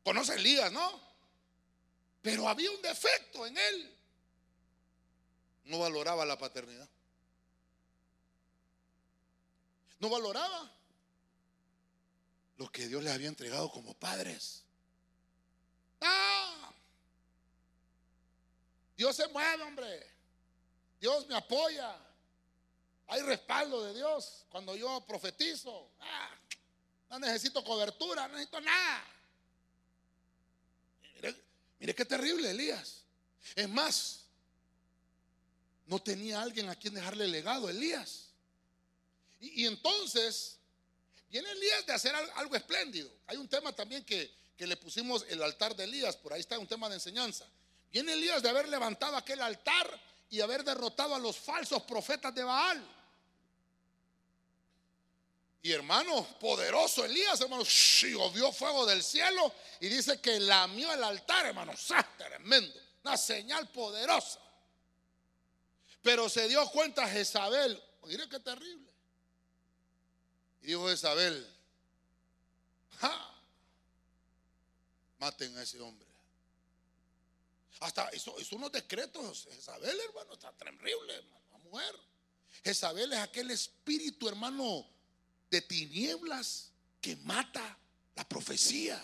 Conoce 0.04 0.34
Elías, 0.34 0.70
¿no? 0.70 1.11
Pero 2.22 2.48
había 2.48 2.70
un 2.70 2.80
defecto 2.80 3.44
en 3.46 3.58
él. 3.58 3.96
No 5.64 5.80
valoraba 5.80 6.24
la 6.24 6.38
paternidad. 6.38 6.88
No 9.98 10.08
valoraba 10.08 10.72
lo 12.56 12.70
que 12.70 12.86
Dios 12.86 13.02
le 13.02 13.10
había 13.10 13.28
entregado 13.28 13.70
como 13.70 13.94
padres. 13.94 14.64
¡Ah! 16.00 16.72
Dios 18.96 19.16
se 19.16 19.26
mueve, 19.28 19.62
hombre. 19.64 20.06
Dios 21.00 21.26
me 21.26 21.36
apoya. 21.36 21.96
Hay 23.08 23.22
respaldo 23.22 23.82
de 23.84 23.94
Dios 23.94 24.46
cuando 24.48 24.76
yo 24.76 25.04
profetizo. 25.06 25.90
Ah, 26.00 26.30
no 27.10 27.18
necesito 27.18 27.64
cobertura, 27.64 28.28
no 28.28 28.34
necesito 28.34 28.60
nada. 28.60 29.04
Mire 31.82 31.96
qué 31.96 32.04
terrible 32.04 32.48
Elías. 32.48 33.02
Es 33.56 33.68
más, 33.68 34.20
no 35.86 36.00
tenía 36.00 36.40
alguien 36.40 36.68
a 36.68 36.76
quien 36.76 36.94
dejarle 36.94 37.26
legado, 37.26 37.68
Elías. 37.68 38.28
Y, 39.40 39.66
entonces, 39.66 40.58
viene 41.28 41.50
Elías 41.50 41.84
de 41.84 41.92
hacer 41.92 42.14
algo, 42.14 42.54
espléndido. 42.54 43.10
Hay 43.26 43.36
un 43.36 43.48
tema 43.48 43.72
también 43.72 44.04
que, 44.04 44.32
que 44.56 44.64
le 44.64 44.76
pusimos 44.76 45.26
el 45.28 45.42
altar 45.42 45.74
de 45.74 45.82
Elías, 45.82 46.16
por 46.16 46.32
ahí 46.32 46.40
está 46.40 46.56
un 46.56 46.68
tema 46.68 46.88
de 46.88 46.94
enseñanza. 46.94 47.48
Viene 47.90 48.12
Elías 48.12 48.44
de 48.44 48.50
haber 48.50 48.68
levantado 48.68 49.16
aquel 49.16 49.40
altar 49.40 50.00
y 50.30 50.40
haber 50.40 50.62
derrotado 50.62 51.16
a 51.16 51.18
los 51.18 51.36
falsos 51.36 51.82
profetas 51.82 52.32
de 52.32 52.44
Baal. 52.44 52.80
Y 55.64 55.70
hermano, 55.70 56.26
poderoso 56.40 57.04
Elías, 57.04 57.40
hermano, 57.40 57.62
llovió 57.62 58.50
fuego 58.52 58.84
del 58.84 59.02
cielo 59.02 59.54
y 59.78 59.88
dice 59.88 60.20
que 60.20 60.40
lamió 60.40 60.92
el 60.92 61.04
altar, 61.04 61.46
hermano, 61.46 61.72
tremendo, 62.18 62.80
una 63.04 63.16
señal 63.16 63.70
poderosa. 63.70 64.40
Pero 66.02 66.28
se 66.28 66.48
dio 66.48 66.68
cuenta 66.70 67.08
Jezabel, 67.08 67.80
mire 68.06 68.28
qué 68.28 68.40
terrible. 68.40 68.90
Y 70.62 70.66
dijo 70.66 70.88
Jezabel, 70.88 71.48
maten 75.18 75.56
a 75.56 75.62
ese 75.62 75.80
hombre. 75.80 76.08
Hasta 77.78 78.08
eso 78.08 78.36
es 78.38 78.50
unos 78.50 78.72
decretos, 78.72 79.46
Jezabel, 79.48 79.98
hermano, 80.08 80.32
está 80.32 80.52
terrible, 80.52 81.14
hermano, 81.14 81.58
mujer. 81.70 81.94
Jezabel 82.64 83.12
es 83.12 83.18
aquel 83.20 83.52
espíritu, 83.52 84.28
hermano, 84.28 84.88
de 85.52 85.60
tinieblas 85.60 86.70
que 86.98 87.14
mata 87.16 87.78
la 88.16 88.26
profecía, 88.26 89.00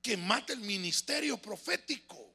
que 0.00 0.16
mata 0.16 0.54
el 0.54 0.60
ministerio 0.60 1.36
profético. 1.36 2.32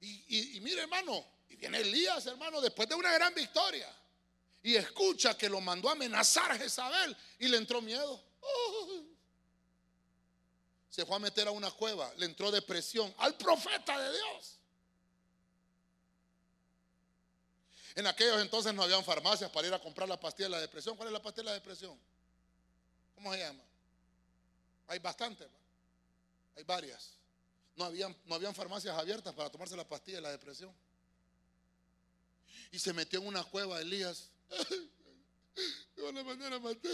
Y, 0.00 0.58
mire, 0.60 0.82
hermano, 0.82 1.24
y 1.48 1.54
viene 1.54 1.78
Elías, 1.78 2.26
hermano, 2.26 2.60
después 2.60 2.88
de 2.88 2.96
una 2.96 3.12
gran 3.12 3.32
victoria. 3.32 3.88
Y 4.62 4.74
escucha 4.74 5.38
que 5.38 5.48
lo 5.48 5.60
mandó 5.60 5.88
a 5.88 5.92
amenazar 5.92 6.50
a 6.50 6.58
Jezabel 6.58 7.16
y 7.38 7.46
le 7.46 7.58
entró 7.58 7.80
miedo. 7.80 8.20
Se 10.90 11.06
fue 11.06 11.14
a 11.14 11.20
meter 11.20 11.46
a 11.46 11.52
una 11.52 11.70
cueva, 11.70 12.12
le 12.16 12.26
entró 12.26 12.50
depresión 12.50 13.14
al 13.18 13.36
profeta 13.36 13.98
de 14.00 14.12
Dios. 14.12 14.55
En 17.96 18.06
aquellos 18.06 18.40
entonces 18.42 18.74
no 18.74 18.82
habían 18.82 19.02
farmacias 19.02 19.50
para 19.50 19.66
ir 19.66 19.72
a 19.72 19.78
comprar 19.78 20.06
la 20.06 20.20
pastilla 20.20 20.46
de 20.46 20.50
la 20.50 20.60
depresión. 20.60 20.96
¿Cuál 20.96 21.08
es 21.08 21.12
la 21.14 21.22
pastilla 21.22 21.44
de 21.44 21.50
la 21.50 21.54
depresión? 21.54 21.98
¿Cómo 23.14 23.32
se 23.32 23.38
llama? 23.38 23.62
Hay 24.88 24.98
bastantes, 24.98 25.48
hay 26.54 26.62
varias. 26.64 27.14
No 27.74 27.86
habían, 27.86 28.14
no 28.26 28.34
habían 28.34 28.54
farmacias 28.54 28.96
abiertas 28.96 29.34
para 29.34 29.50
tomarse 29.50 29.74
la 29.76 29.88
pastilla 29.88 30.18
de 30.18 30.22
la 30.22 30.30
depresión. 30.30 30.70
Y 32.70 32.78
se 32.78 32.92
metió 32.92 33.18
en 33.20 33.28
una 33.28 33.42
cueva 33.44 33.80
Elías. 33.80 34.28
A 35.98 36.58
matar. 36.60 36.92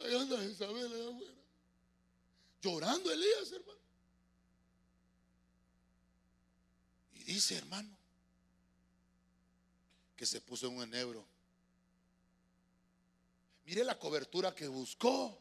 Ahí 0.00 0.16
anda 0.16 0.42
Isabel 0.42 0.92
allá 0.92 1.10
afuera. 1.10 1.34
Llorando 2.62 3.12
Elías, 3.12 3.52
hermano. 3.52 3.80
Y 7.12 7.24
dice, 7.24 7.56
hermano, 7.56 7.99
que 10.20 10.26
se 10.26 10.42
puso 10.42 10.66
en 10.66 10.76
un 10.76 10.82
enebro. 10.82 11.26
Mire 13.64 13.82
la 13.82 13.98
cobertura 13.98 14.54
que 14.54 14.68
buscó. 14.68 15.40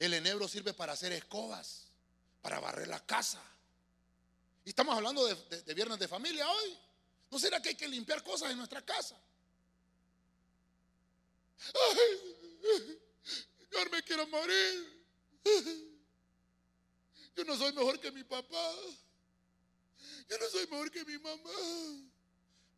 El 0.00 0.14
enebro 0.14 0.48
sirve 0.48 0.74
para 0.74 0.94
hacer 0.94 1.12
escobas, 1.12 1.86
para 2.42 2.58
barrer 2.58 2.88
la 2.88 3.06
casa. 3.06 3.40
Y 4.64 4.70
estamos 4.70 4.96
hablando 4.96 5.24
de, 5.24 5.74
viernes 5.74 6.00
de 6.00 6.08
familia 6.08 6.50
hoy. 6.50 6.76
¿No 7.30 7.38
será 7.38 7.62
que 7.62 7.68
hay 7.68 7.76
que 7.76 7.86
limpiar 7.86 8.20
cosas 8.24 8.50
en 8.50 8.58
nuestra 8.58 8.84
casa? 8.84 9.16
Ay, 11.72 12.98
yo 13.70 13.90
me 13.92 14.02
quiero 14.02 14.26
morir. 14.26 15.04
Yo 17.36 17.44
no 17.44 17.56
soy 17.56 17.72
mejor 17.74 18.00
que 18.00 18.10
mi 18.10 18.24
papá. 18.24 18.74
Yo 20.28 20.36
no 20.36 20.48
soy 20.48 20.66
mejor 20.66 20.90
que 20.90 21.04
mi 21.04 21.16
mamá. 21.16 22.09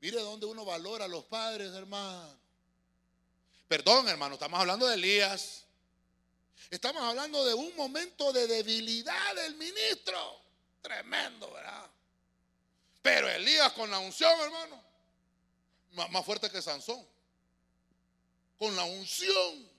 Mire 0.02 0.18
dónde 0.18 0.46
uno 0.46 0.64
valora 0.64 1.04
a 1.04 1.08
los 1.08 1.22
padres, 1.26 1.72
hermano. 1.74 2.36
Perdón, 3.68 4.08
hermano, 4.08 4.34
estamos 4.34 4.58
hablando 4.58 4.88
de 4.88 4.94
Elías. 4.94 5.62
Estamos 6.70 7.00
hablando 7.04 7.44
de 7.44 7.54
un 7.54 7.74
momento 7.76 8.32
de 8.32 8.48
debilidad 8.48 9.34
del 9.36 9.54
ministro. 9.54 10.40
Tremendo, 10.80 11.52
¿verdad? 11.52 11.88
Pero 13.00 13.28
Elías 13.30 13.72
con 13.74 13.92
la 13.92 14.00
unción, 14.00 14.32
hermano, 14.40 14.82
más, 16.10 16.26
fuerte 16.26 16.50
que 16.50 16.60
Sansón. 16.60 17.06
Con 18.58 18.74
la 18.74 18.82
unción 18.82 19.70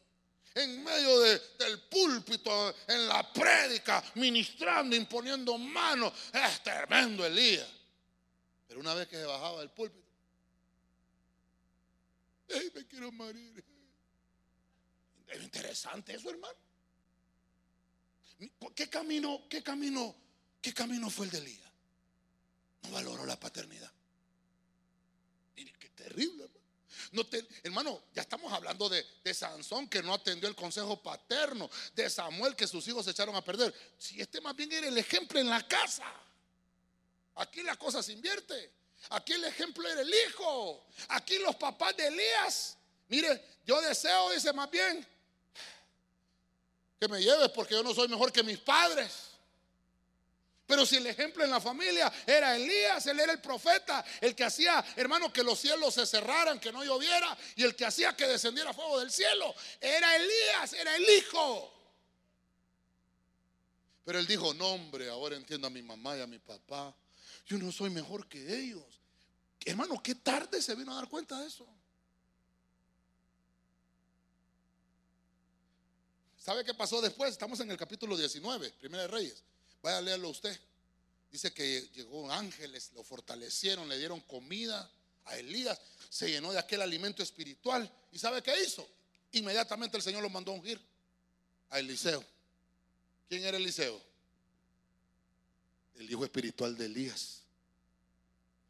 en 0.55 0.83
medio 0.85 1.19
del 1.19 1.81
púlpito, 1.89 2.73
en 2.87 3.09
la 3.09 3.29
prédica, 3.33 4.01
ministrando, 4.15 4.95
imponiendo 4.95 5.57
manos. 5.57 6.13
Es 6.31 6.63
tremendo 6.63 7.25
Elías. 7.25 7.67
Pero 8.69 8.79
una 8.79 8.93
vez 8.93 9.09
que 9.09 9.17
se 9.17 9.25
bajaba 9.25 9.59
del 9.59 9.69
púlpito, 9.69 10.02
¡ay, 12.55 12.71
me 12.73 12.85
quiero 12.87 13.11
morir! 13.11 13.63
Es 15.27 15.41
interesante 15.41 16.13
eso, 16.13 16.29
hermano. 16.29 16.57
¿Qué 18.75 18.89
camino, 18.89 19.47
qué 19.49 19.63
camino, 19.63 20.15
qué 20.61 20.73
camino 20.73 21.09
fue 21.09 21.25
el 21.25 21.31
de 21.31 21.37
Elías? 21.39 21.71
No 22.83 22.91
valoró 22.91 23.25
la 23.25 23.39
paternidad. 23.39 23.91
Mire, 25.55 25.73
qué 25.79 25.89
terrible, 25.89 26.43
hermano. 26.43 26.63
No 27.11 27.23
hermano, 27.63 28.03
ya 28.13 28.21
estamos 28.21 28.51
hablando 28.51 28.89
de, 28.89 29.05
de, 29.23 29.33
Sansón 29.33 29.87
que 29.87 30.01
no 30.01 30.13
atendió 30.13 30.47
el 30.47 30.55
consejo 30.55 31.01
paterno, 31.01 31.69
de 31.95 32.09
Samuel 32.09 32.55
que 32.55 32.67
sus 32.67 32.87
hijos 32.87 33.05
se 33.05 33.11
echaron 33.11 33.35
a 33.35 33.43
perder. 33.43 33.73
Si 33.97 34.19
este 34.21 34.41
más 34.41 34.55
bien 34.55 34.71
era 34.71 34.87
el 34.87 34.97
ejemplo 34.97 35.39
en 35.39 35.49
la 35.49 35.67
casa. 35.67 36.05
Aquí 37.35 37.63
la 37.63 37.75
cosa 37.77 38.03
se 38.03 38.13
invierte. 38.13 38.71
Aquí 39.09 39.33
el 39.33 39.43
ejemplo 39.45 39.87
era 39.87 40.01
el 40.01 40.13
hijo. 40.27 40.85
Aquí 41.09 41.37
los 41.39 41.55
papás 41.55 41.95
de 41.97 42.07
Elías. 42.07 42.77
Mire, 43.09 43.43
yo 43.65 43.79
deseo, 43.81 44.31
dice 44.31 44.53
más 44.53 44.69
bien, 44.71 45.05
que 46.99 47.07
me 47.07 47.21
lleves 47.21 47.49
porque 47.49 47.73
yo 47.73 47.83
no 47.83 47.93
soy 47.93 48.07
mejor 48.07 48.31
que 48.31 48.43
mis 48.43 48.59
padres. 48.59 49.33
Pero 50.65 50.85
si 50.85 50.95
el 50.95 51.05
ejemplo 51.05 51.43
en 51.43 51.51
la 51.51 51.59
familia 51.59 52.11
era 52.25 52.55
Elías, 52.55 53.05
él 53.07 53.19
era 53.19 53.33
el 53.33 53.41
profeta, 53.41 54.03
el 54.21 54.33
que 54.33 54.45
hacía, 54.45 54.83
hermano, 54.95 55.31
que 55.31 55.43
los 55.43 55.59
cielos 55.59 55.93
se 55.93 56.05
cerraran, 56.05 56.59
que 56.59 56.71
no 56.71 56.83
lloviera, 56.83 57.37
y 57.57 57.63
el 57.63 57.75
que 57.75 57.85
hacía 57.85 58.15
que 58.15 58.25
descendiera 58.25 58.73
fuego 58.73 58.99
del 58.99 59.11
cielo, 59.11 59.53
era 59.81 60.15
Elías, 60.15 60.73
era 60.73 60.95
el 60.95 61.09
hijo. 61.09 61.73
Pero 64.05 64.19
él 64.19 64.25
dijo, 64.25 64.53
no 64.53 64.69
hombre, 64.69 65.09
ahora 65.09 65.35
entiendo 65.35 65.67
a 65.67 65.69
mi 65.69 65.81
mamá 65.81 66.17
y 66.17 66.21
a 66.21 66.27
mi 66.27 66.39
papá. 66.39 66.95
Yo 67.45 67.57
no 67.57 67.71
soy 67.71 67.89
mejor 67.89 68.27
que 68.27 68.59
ellos. 68.59 68.83
Hermano, 69.65 70.01
qué 70.01 70.15
tarde 70.15 70.61
se 70.61 70.75
vino 70.75 70.91
a 70.91 70.95
dar 70.95 71.09
cuenta 71.09 71.39
de 71.39 71.47
eso. 71.47 71.67
¿Sabe 76.37 76.65
qué 76.65 76.73
pasó 76.73 77.01
después? 77.01 77.31
Estamos 77.31 77.59
en 77.61 77.71
el 77.71 77.77
capítulo 77.77 78.17
19, 78.17 78.71
Primera 78.71 79.03
de 79.03 79.07
Reyes. 79.07 79.43
Vaya 79.81 79.99
a 79.99 80.01
leerlo 80.01 80.29
usted. 80.29 80.59
Dice 81.31 81.53
que 81.53 81.89
llegó 81.93 82.29
ángeles, 82.31 82.91
lo 82.93 83.03
fortalecieron, 83.03 83.87
le 83.87 83.97
dieron 83.97 84.19
comida 84.21 84.89
a 85.25 85.37
Elías, 85.37 85.79
se 86.09 86.29
llenó 86.29 86.51
de 86.51 86.59
aquel 86.59 86.81
alimento 86.81 87.23
espiritual. 87.23 87.89
¿Y 88.11 88.19
sabe 88.19 88.43
qué 88.43 88.53
hizo? 88.61 88.87
Inmediatamente 89.31 89.97
el 89.97 90.03
Señor 90.03 90.21
lo 90.21 90.29
mandó 90.29 90.51
a 90.51 90.55
ungir 90.55 90.79
a 91.69 91.79
Eliseo. 91.79 92.23
¿Quién 93.27 93.43
era 93.45 93.57
Eliseo? 93.57 93.99
El 95.95 96.09
hijo 96.09 96.23
espiritual 96.23 96.75
de 96.77 96.85
Elías. 96.85 97.43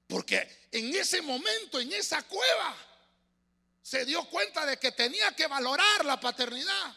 Porque 0.07 0.67
en 0.71 0.93
ese 0.95 1.21
momento, 1.21 1.79
en 1.79 1.91
esa 1.93 2.21
cueva, 2.23 2.75
se 3.81 4.05
dio 4.05 4.23
cuenta 4.29 4.65
de 4.65 4.77
que 4.77 4.91
tenía 4.91 5.35
que 5.35 5.47
valorar 5.47 6.05
la 6.05 6.19
paternidad. 6.19 6.95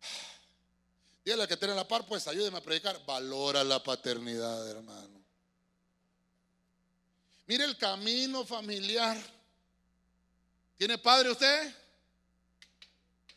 Dígale 1.24 1.46
que 1.46 1.56
tiene 1.56 1.74
la 1.74 1.86
par, 1.86 2.06
pues 2.06 2.26
ayúdeme 2.28 2.58
a 2.58 2.62
predicar. 2.62 3.04
Valora 3.04 3.62
la 3.62 3.82
paternidad, 3.82 4.68
hermano. 4.70 5.20
Mire 7.46 7.64
el 7.64 7.76
camino 7.76 8.44
familiar. 8.44 9.16
¿Tiene 10.76 10.96
padre 10.98 11.30
usted? 11.30 11.74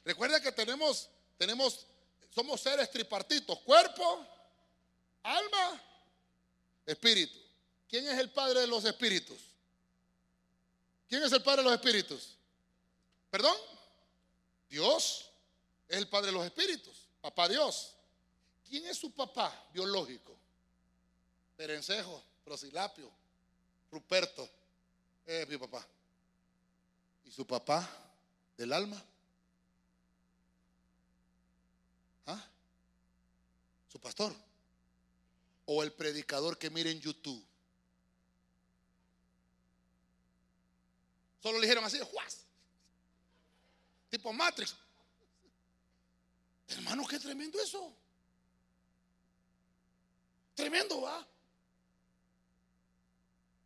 Recuerda 0.06 0.42
que 0.42 0.52
tenemos, 0.52 1.10
tenemos, 1.38 1.88
somos 2.34 2.62
seres 2.62 2.90
tripartitos, 2.90 3.60
cuerpo, 3.60 4.26
alma, 5.22 5.82
espíritu. 6.86 7.40
¿Quién 7.88 8.08
es 8.08 8.18
el 8.18 8.32
padre 8.32 8.62
de 8.62 8.68
los 8.68 8.84
espíritus? 8.86 9.40
¿Quién 11.08 11.24
es 11.24 11.32
el 11.32 11.44
padre 11.44 11.62
de 11.62 11.70
los 11.70 11.74
espíritus? 11.74 12.36
¿Perdón? 13.30 13.56
Dios 14.68 15.30
es 15.88 15.98
el 15.98 16.08
padre 16.08 16.28
de 16.28 16.34
los 16.34 16.46
espíritus. 16.46 17.08
Papá 17.22 17.48
Dios. 17.48 17.94
¿Quién 18.68 18.86
es 18.88 18.98
su 18.98 19.12
papá 19.12 19.68
biológico? 19.72 20.36
Perencejo, 21.56 22.24
Prosilapio, 22.44 23.12
Ruperto. 23.92 24.50
Es 25.26 25.48
mi 25.48 25.58
papá. 25.58 25.86
¿Y 27.26 27.32
su 27.32 27.46
papá 27.46 27.88
del 28.58 28.74
alma? 28.74 29.02
¿Ah? 32.26 32.44
¿Su 33.92 34.00
pastor? 34.00 34.34
¿O 35.66 35.84
el 35.84 35.92
predicador 35.94 36.58
que 36.58 36.70
mire 36.70 36.92
en 36.92 37.00
YouTube? 37.00 37.44
Solo 41.42 41.60
le 41.60 41.68
dijeron 41.68 41.84
así, 41.84 42.00
¡juas! 42.00 42.46
Tipo 44.10 44.32
Matrix. 44.32 44.76
Hermano, 46.68 47.06
qué 47.06 47.20
tremendo 47.20 47.60
eso. 47.62 47.94
Tremendo, 50.56 51.02
va. 51.02 51.28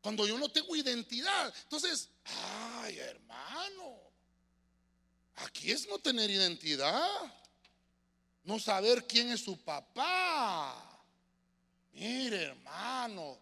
Cuando 0.01 0.25
yo 0.25 0.37
no 0.37 0.49
tengo 0.49 0.75
identidad. 0.75 1.53
Entonces, 1.63 2.09
ay, 2.23 2.97
hermano. 2.97 3.99
Aquí 5.35 5.71
es 5.71 5.87
no 5.87 5.99
tener 5.99 6.29
identidad. 6.29 7.09
No 8.47 8.57
saber 8.59 9.05
quién 9.05 9.29
es 9.29 9.41
su 9.41 9.61
papá. 9.61 10.73
Mire, 11.91 12.43
hermano. 12.43 13.37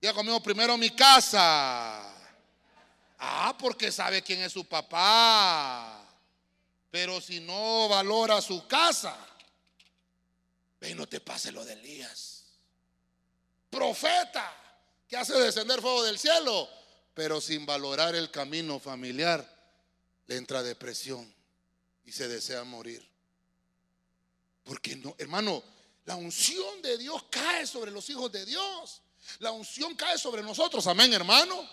Ya 0.00 0.14
conmigo 0.14 0.40
primero 0.40 0.78
mi 0.78 0.90
casa. 0.90 2.14
Ah, 3.18 3.56
porque 3.58 3.90
sabe 3.90 4.22
quién 4.22 4.40
es 4.40 4.52
su 4.52 4.64
papá. 4.64 6.06
Pero 6.88 7.20
si 7.20 7.40
no 7.40 7.88
valora 7.88 8.40
su 8.40 8.64
casa, 8.68 9.16
ve 10.80 10.94
no 10.94 11.08
te 11.08 11.18
pase 11.18 11.50
lo 11.50 11.64
de 11.64 11.72
Elías. 11.72 12.44
Profeta 13.68 14.54
que 15.08 15.16
hace 15.16 15.34
descender 15.34 15.80
fuego 15.80 16.04
del 16.04 16.16
cielo, 16.16 16.68
pero 17.12 17.40
sin 17.40 17.66
valorar 17.66 18.14
el 18.14 18.30
camino 18.30 18.78
familiar, 18.78 19.44
le 20.28 20.36
entra 20.36 20.62
depresión 20.62 21.34
y 22.04 22.12
se 22.12 22.28
desea 22.28 22.62
morir. 22.62 23.17
Porque 24.68 24.96
no, 24.96 25.14
hermano, 25.16 25.64
la 26.04 26.14
unción 26.14 26.82
de 26.82 26.98
Dios 26.98 27.24
cae 27.30 27.66
sobre 27.66 27.90
los 27.90 28.08
hijos 28.10 28.30
de 28.30 28.44
Dios. 28.44 29.00
La 29.38 29.50
unción 29.50 29.94
cae 29.94 30.18
sobre 30.18 30.42
nosotros, 30.42 30.86
amén, 30.86 31.10
hermano. 31.14 31.66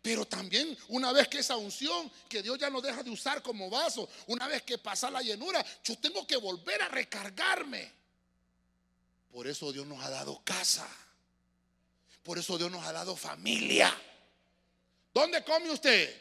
Pero 0.00 0.24
también 0.24 0.76
una 0.88 1.12
vez 1.12 1.28
que 1.28 1.40
esa 1.40 1.58
unción 1.58 2.10
que 2.26 2.42
Dios 2.42 2.58
ya 2.58 2.70
no 2.70 2.80
deja 2.80 3.02
de 3.02 3.10
usar 3.10 3.42
como 3.42 3.68
vaso, 3.68 4.08
una 4.28 4.48
vez 4.48 4.62
que 4.62 4.78
pasa 4.78 5.10
la 5.10 5.20
llenura, 5.20 5.62
yo 5.84 5.98
tengo 5.98 6.26
que 6.26 6.38
volver 6.38 6.80
a 6.80 6.88
recargarme. 6.88 7.92
Por 9.30 9.46
eso 9.46 9.70
Dios 9.70 9.86
nos 9.86 10.02
ha 10.02 10.08
dado 10.08 10.40
casa. 10.42 10.88
Por 12.22 12.38
eso 12.38 12.56
Dios 12.56 12.70
nos 12.70 12.82
ha 12.86 12.94
dado 12.94 13.14
familia. 13.14 13.94
¿Dónde 15.12 15.44
come 15.44 15.70
usted? 15.70 16.18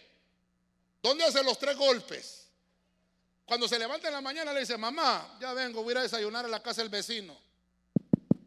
¿Dónde 1.02 1.24
hace 1.24 1.42
los 1.42 1.58
tres 1.58 1.78
golpes? 1.78 2.45
Cuando 3.46 3.68
se 3.68 3.78
levanta 3.78 4.08
en 4.08 4.14
la 4.14 4.22
mañana 4.22 4.52
le 4.52 4.62
dice, 4.62 4.76
mamá, 4.78 5.38
ya 5.40 5.54
vengo, 5.54 5.84
voy 5.84 5.96
a 5.96 6.02
desayunar 6.02 6.46
a 6.46 6.48
la 6.48 6.64
casa 6.64 6.82
del 6.82 6.90
vecino. 6.90 7.38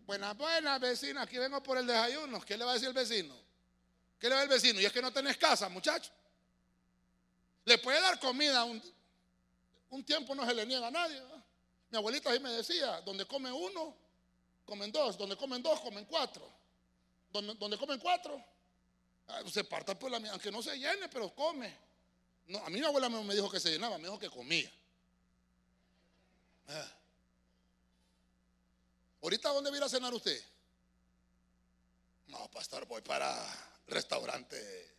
Buenas, 0.04 0.36
buenas, 0.36 0.80
vecina, 0.80 1.22
aquí 1.22 1.38
vengo 1.38 1.62
por 1.62 1.78
el 1.78 1.86
desayuno. 1.86 2.40
¿Qué 2.40 2.56
le 2.56 2.64
va 2.64 2.72
a 2.72 2.74
decir 2.74 2.88
el 2.88 2.94
vecino? 2.94 3.34
¿Qué 4.18 4.28
le 4.28 4.34
va 4.34 4.42
el 4.42 4.48
vecino? 4.48 4.80
Y 4.80 4.86
es 4.86 4.92
que 4.92 5.00
no 5.00 5.12
tenés 5.12 5.36
casa, 5.36 5.68
muchacho. 5.68 6.10
Le 7.64 7.78
puede 7.78 8.00
dar 8.00 8.18
comida, 8.18 8.64
un, 8.64 8.82
un 9.90 10.04
tiempo 10.04 10.34
no 10.34 10.44
se 10.46 10.54
le 10.54 10.66
niega 10.66 10.88
a 10.88 10.90
nadie. 10.90 11.22
Mi 11.90 11.98
abuelita 11.98 12.30
ahí 12.30 12.40
me 12.40 12.50
decía, 12.50 13.00
donde 13.02 13.24
come 13.26 13.52
uno, 13.52 13.94
comen 14.64 14.90
dos, 14.90 15.16
donde 15.16 15.36
comen 15.36 15.62
dos, 15.62 15.78
comen 15.80 16.06
cuatro. 16.06 16.50
Donde, 17.30 17.54
donde 17.54 17.76
comen 17.76 18.00
cuatro, 18.00 18.42
ah, 19.28 19.42
se 19.52 19.62
parta 19.62 19.96
por 19.96 20.10
la 20.10 20.16
aunque 20.30 20.50
no 20.50 20.62
se 20.62 20.76
llene, 20.76 21.08
pero 21.08 21.32
come. 21.34 21.76
No, 22.46 22.58
a 22.64 22.70
mí 22.70 22.80
mi 22.80 22.86
abuela 22.86 23.08
me 23.10 23.34
dijo 23.34 23.50
que 23.50 23.60
se 23.60 23.70
llenaba, 23.70 23.98
me 23.98 24.04
dijo 24.04 24.18
que 24.18 24.30
comía. 24.30 24.72
Ah. 26.68 26.92
¿Ahorita 29.22 29.48
dónde 29.50 29.70
va 29.70 29.76
a 29.76 29.78
ir 29.78 29.84
a 29.84 29.88
cenar 29.88 30.14
usted? 30.14 30.40
No, 32.28 32.50
pastor, 32.50 32.86
voy 32.86 33.00
para 33.00 33.34
restaurante. 33.86 34.96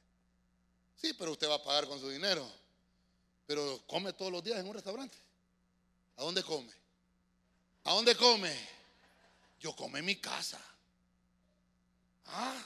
Sí, 0.95 1.13
pero 1.13 1.31
usted 1.31 1.47
va 1.49 1.55
a 1.55 1.63
pagar 1.63 1.87
con 1.87 1.99
su 1.99 2.09
dinero. 2.09 2.49
Pero 3.45 3.81
come 3.87 4.13
todos 4.13 4.31
los 4.31 4.43
días 4.43 4.59
en 4.59 4.67
un 4.67 4.73
restaurante. 4.73 5.17
¿A 6.17 6.23
dónde 6.23 6.43
come? 6.43 6.71
¿A 7.85 7.93
dónde 7.93 8.15
come? 8.15 8.53
Yo 9.59 9.75
como 9.75 9.97
en 9.97 10.05
mi 10.05 10.17
casa. 10.17 10.59
Ah. 12.25 12.63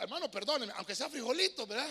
hermano, 0.00 0.30
perdóneme, 0.30 0.72
aunque 0.76 0.94
sea 0.94 1.08
frijolito, 1.08 1.66
¿verdad? 1.66 1.88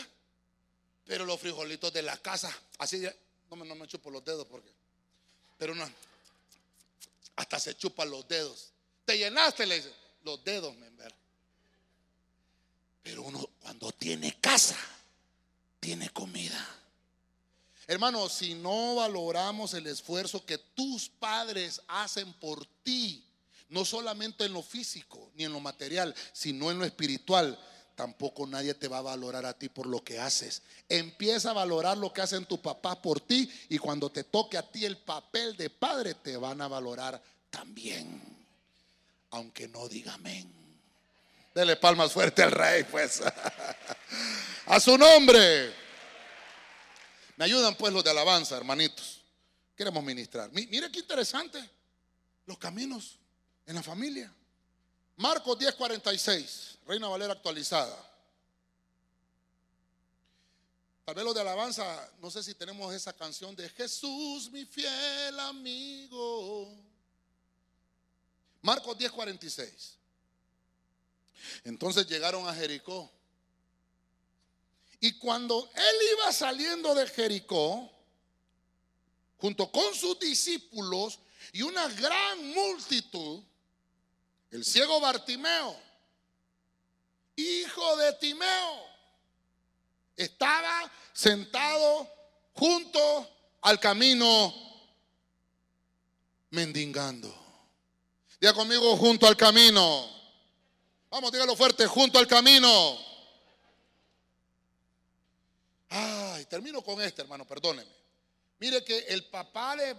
Pero 1.05 1.25
los 1.25 1.39
frijolitos 1.39 1.91
de 1.91 2.01
la 2.01 2.17
casa, 2.17 2.55
así 2.77 3.05
no 3.49 3.55
me, 3.57 3.65
no 3.65 3.75
me 3.75 3.87
chupo 3.87 4.09
los 4.09 4.23
dedos 4.23 4.47
porque. 4.47 4.84
Pero 5.57 5.75
no. 5.75 5.89
Hasta 7.35 7.59
se 7.59 7.75
chupan 7.75 8.09
los 8.09 8.27
dedos. 8.27 8.69
Te 9.05 9.17
llenaste, 9.17 9.65
le 9.65 9.75
dice. 9.75 9.93
Los 10.23 10.43
dedos, 10.43 10.75
me 10.77 10.89
Pero 13.03 13.21
uno 13.21 13.47
cuando 13.61 13.91
tiene 13.91 14.39
casa, 14.39 14.75
tiene 15.79 16.09
comida. 16.09 16.75
Hermano, 17.87 18.27
si 18.29 18.55
no 18.55 18.95
valoramos 18.95 19.75
el 19.75 19.85
esfuerzo 19.85 20.43
que 20.43 20.57
tus 20.57 21.09
padres 21.09 21.81
hacen 21.87 22.33
por 22.33 22.65
ti, 22.81 23.23
no 23.69 23.85
solamente 23.85 24.45
en 24.45 24.53
lo 24.53 24.63
físico 24.63 25.31
ni 25.35 25.43
en 25.43 25.53
lo 25.53 25.59
material, 25.59 26.15
sino 26.33 26.71
en 26.71 26.79
lo 26.79 26.85
espiritual, 26.85 27.59
tampoco 27.95 28.45
nadie 28.45 28.73
te 28.73 28.87
va 28.87 28.99
a 28.99 29.01
valorar 29.01 29.45
a 29.45 29.57
ti 29.57 29.69
por 29.69 29.87
lo 29.87 30.03
que 30.03 30.19
haces. 30.19 30.61
Empieza 30.89 31.51
a 31.51 31.53
valorar 31.53 31.97
lo 31.97 32.11
que 32.13 32.21
hacen 32.21 32.45
tu 32.45 32.61
papá 32.61 33.01
por 33.01 33.21
ti 33.21 33.49
y 33.69 33.77
cuando 33.77 34.11
te 34.11 34.23
toque 34.23 34.57
a 34.57 34.69
ti 34.69 34.85
el 34.85 34.97
papel 34.97 35.55
de 35.55 35.69
padre 35.69 36.13
te 36.15 36.37
van 36.37 36.61
a 36.61 36.67
valorar 36.67 37.21
también. 37.49 38.21
Aunque 39.31 39.67
no 39.67 39.87
diga 39.87 40.13
amén. 40.13 40.51
Dele 41.53 41.77
palmas 41.77 42.11
fuerte 42.11 42.43
al 42.43 42.51
rey, 42.51 42.83
pues. 42.83 43.21
a 44.65 44.79
su 44.79 44.97
nombre. 44.97 45.73
Me 47.37 47.45
ayudan 47.45 47.75
pues 47.75 47.93
los 47.93 48.03
de 48.03 48.11
alabanza, 48.11 48.57
hermanitos. 48.57 49.21
Queremos 49.75 50.03
ministrar. 50.03 50.51
Mire 50.51 50.91
qué 50.91 50.99
interesante. 50.99 51.59
Los 52.45 52.57
caminos 52.57 53.17
en 53.65 53.75
la 53.75 53.83
familia. 53.83 54.31
Marcos 55.17 55.57
10:46, 55.57 56.77
Reina 56.85 57.07
Valera 57.07 57.33
actualizada. 57.33 57.95
Tal 61.05 61.15
vez 61.15 61.23
los 61.23 61.35
de 61.35 61.41
alabanza, 61.41 62.11
no 62.19 62.31
sé 62.31 62.41
si 62.43 62.55
tenemos 62.55 62.93
esa 62.93 63.13
canción 63.13 63.55
de 63.55 63.69
Jesús, 63.69 64.49
mi 64.51 64.65
fiel 64.65 65.39
amigo. 65.39 66.75
Marcos 68.61 68.97
10:46. 68.97 69.97
Entonces 71.63 72.07
llegaron 72.07 72.47
a 72.47 72.53
Jericó. 72.53 73.11
Y 74.99 75.13
cuando 75.19 75.69
él 75.75 75.95
iba 76.13 76.33
saliendo 76.33 76.95
de 76.95 77.05
Jericó, 77.07 77.91
junto 79.37 79.71
con 79.71 79.93
sus 79.93 80.19
discípulos 80.19 81.19
y 81.53 81.61
una 81.61 81.87
gran 81.89 82.47
multitud, 82.47 83.43
el 84.55 84.63
ciego 84.63 85.01
Bartimeo, 85.01 85.77
hijo 87.35 87.97
de 87.97 88.13
Timeo, 88.13 88.85
estaba 90.15 90.89
sentado 91.11 92.09
junto 92.53 93.29
al 93.61 93.79
camino 93.81 94.53
mendigando. 96.51 97.33
Diga 98.39 98.53
conmigo 98.53 98.95
junto 98.95 99.27
al 99.27 99.35
camino. 99.35 100.09
Vamos, 101.09 101.33
dígalo 101.33 101.55
fuerte, 101.57 101.85
junto 101.85 102.17
al 102.17 102.27
camino. 102.27 102.97
Ay, 105.89 106.45
termino 106.45 106.81
con 106.81 107.01
este, 107.01 107.21
hermano, 107.21 107.45
perdóneme. 107.45 107.91
Mire 108.59 108.85
que 108.85 108.99
el 108.99 109.25
papá 109.25 109.75
de, 109.75 109.97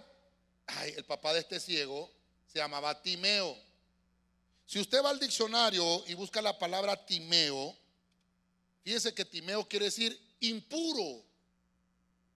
ay, 0.65 0.93
el 0.97 1.05
papá 1.05 1.33
de 1.33 1.41
este 1.41 1.59
ciego 1.59 2.11
se 2.47 2.57
llamaba 2.57 2.99
Timeo. 3.03 3.66
Si 4.67 4.79
usted 4.79 5.01
va 5.01 5.11
al 5.11 5.19
diccionario 5.19 6.03
y 6.07 6.13
busca 6.13 6.41
la 6.41 6.59
palabra 6.59 7.05
Timeo, 7.05 7.73
fíjese 8.83 9.13
que 9.13 9.23
Timeo 9.23 9.67
quiere 9.67 9.85
decir 9.85 10.19
impuro. 10.41 11.23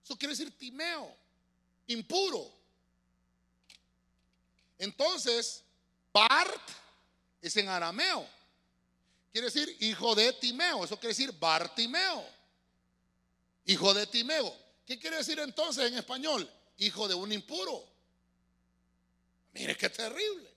Eso 0.02 0.16
quiere 0.16 0.32
decir 0.32 0.56
Timeo, 0.56 1.14
impuro. 1.88 2.50
Entonces, 4.78 5.62
Bart 6.10 6.70
es 7.42 7.54
en 7.58 7.68
arameo. 7.68 8.26
Quiere 9.30 9.46
decir 9.46 9.76
hijo 9.80 10.14
de 10.14 10.32
Timeo. 10.32 10.84
Eso 10.84 10.96
quiere 10.96 11.14
decir 11.14 11.32
Bartimeo. 11.38 12.26
Hijo 13.66 13.92
de 13.92 14.06
Timeo. 14.06 14.56
¿Qué 14.86 14.98
quiere 14.98 15.18
decir 15.18 15.38
entonces 15.38 15.90
en 15.90 15.98
español? 15.98 16.50
Hijo 16.78 17.08
de 17.08 17.14
un 17.14 17.30
impuro. 17.30 17.84
Mire 19.52 19.76
qué 19.76 19.90
terrible. 19.90 20.51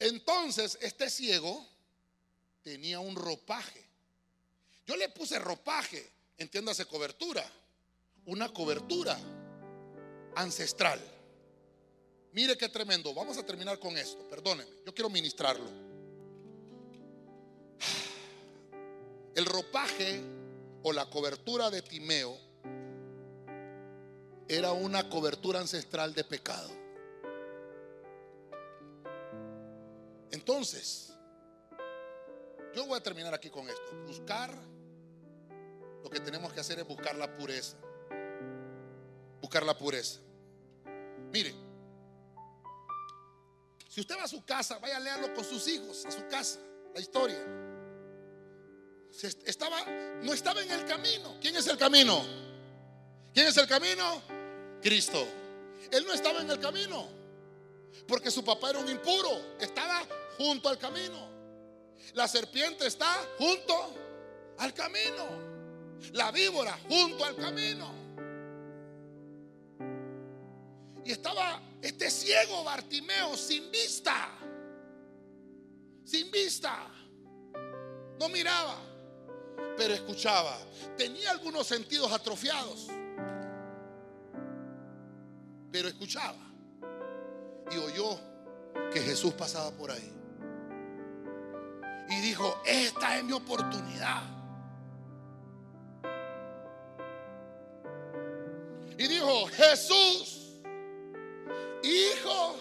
Entonces, 0.00 0.78
este 0.80 1.10
ciego 1.10 1.66
tenía 2.62 3.00
un 3.00 3.14
ropaje. 3.14 3.84
Yo 4.86 4.96
le 4.96 5.10
puse 5.10 5.38
ropaje, 5.38 6.10
entiéndase 6.38 6.86
cobertura, 6.86 7.44
una 8.24 8.52
cobertura 8.52 9.18
ancestral. 10.34 10.98
Mire 12.32 12.56
qué 12.56 12.68
tremendo. 12.70 13.12
Vamos 13.12 13.36
a 13.36 13.44
terminar 13.44 13.78
con 13.78 13.96
esto, 13.98 14.26
perdónenme, 14.26 14.72
yo 14.86 14.94
quiero 14.94 15.10
ministrarlo. 15.10 15.68
El 19.34 19.44
ropaje 19.44 20.20
o 20.82 20.92
la 20.92 21.08
cobertura 21.10 21.70
de 21.70 21.82
Timeo 21.82 22.38
era 24.48 24.72
una 24.72 25.08
cobertura 25.08 25.60
ancestral 25.60 26.14
de 26.14 26.24
pecado. 26.24 26.79
Entonces, 30.32 31.12
yo 32.74 32.86
voy 32.86 32.98
a 32.98 33.02
terminar 33.02 33.34
aquí 33.34 33.50
con 33.50 33.68
esto. 33.68 33.96
Buscar, 34.06 34.52
lo 36.02 36.10
que 36.10 36.20
tenemos 36.20 36.52
que 36.52 36.60
hacer 36.60 36.78
es 36.78 36.86
buscar 36.86 37.16
la 37.16 37.34
pureza. 37.34 37.76
Buscar 39.40 39.64
la 39.64 39.76
pureza. 39.76 40.20
Mire, 41.32 41.54
si 43.88 44.00
usted 44.00 44.16
va 44.16 44.24
a 44.24 44.28
su 44.28 44.44
casa, 44.44 44.78
vaya 44.78 44.96
a 44.96 45.00
leerlo 45.00 45.34
con 45.34 45.44
sus 45.44 45.66
hijos, 45.66 46.06
a 46.06 46.10
su 46.10 46.26
casa, 46.28 46.60
la 46.94 47.00
historia. 47.00 47.44
Estaba, 49.44 49.84
no 50.22 50.32
estaba 50.32 50.62
en 50.62 50.70
el 50.70 50.84
camino. 50.84 51.36
¿Quién 51.40 51.56
es 51.56 51.66
el 51.66 51.76
camino? 51.76 52.24
¿Quién 53.34 53.48
es 53.48 53.56
el 53.56 53.66
camino? 53.66 54.22
Cristo. 54.80 55.26
Él 55.90 56.04
no 56.06 56.12
estaba 56.12 56.40
en 56.40 56.50
el 56.50 56.60
camino. 56.60 57.08
Porque 58.06 58.30
su 58.30 58.44
papá 58.44 58.70
era 58.70 58.78
un 58.78 58.88
impuro. 58.88 59.56
Estaba 59.58 60.06
junto 60.40 60.70
al 60.70 60.78
camino. 60.78 61.28
La 62.14 62.26
serpiente 62.26 62.86
está 62.86 63.14
junto 63.36 63.94
al 64.56 64.72
camino. 64.72 65.50
La 66.14 66.30
víbora 66.30 66.78
junto 66.88 67.26
al 67.26 67.36
camino. 67.36 67.92
Y 71.04 71.12
estaba 71.12 71.60
este 71.82 72.10
ciego 72.10 72.64
Bartimeo 72.64 73.36
sin 73.36 73.70
vista. 73.70 74.30
Sin 76.04 76.30
vista. 76.30 76.88
No 78.18 78.30
miraba, 78.30 78.76
pero 79.76 79.92
escuchaba. 79.92 80.56
Tenía 80.96 81.32
algunos 81.32 81.66
sentidos 81.66 82.10
atrofiados. 82.12 82.88
Pero 85.70 85.88
escuchaba. 85.88 86.50
Y 87.70 87.76
oyó 87.76 88.18
que 88.90 89.00
Jesús 89.00 89.34
pasaba 89.34 89.70
por 89.72 89.90
ahí. 89.90 90.19
Y 92.10 92.20
dijo, 92.20 92.60
esta 92.66 93.18
es 93.18 93.24
mi 93.24 93.32
oportunidad. 93.32 94.22
Y 98.98 99.06
dijo, 99.06 99.46
Jesús, 99.46 100.60
hijo 101.82 102.58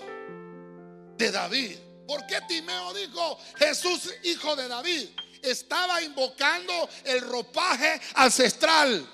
de 1.18 1.32
David. 1.32 1.78
¿Por 2.08 2.26
qué 2.28 2.40
Timeo 2.48 2.94
dijo 2.94 3.38
Jesús, 3.58 4.14
hijo 4.24 4.56
de 4.56 4.68
David? 4.68 5.10
Estaba 5.42 6.02
invocando 6.02 6.88
el 7.04 7.22
ropaje 7.22 8.00
ancestral. 8.16 9.06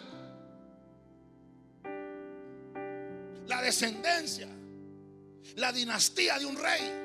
La 3.47 3.61
descendencia. 3.61 4.47
La 5.55 5.71
dinastía 5.71 6.37
de 6.37 6.45
un 6.45 6.57
rey. 6.57 7.04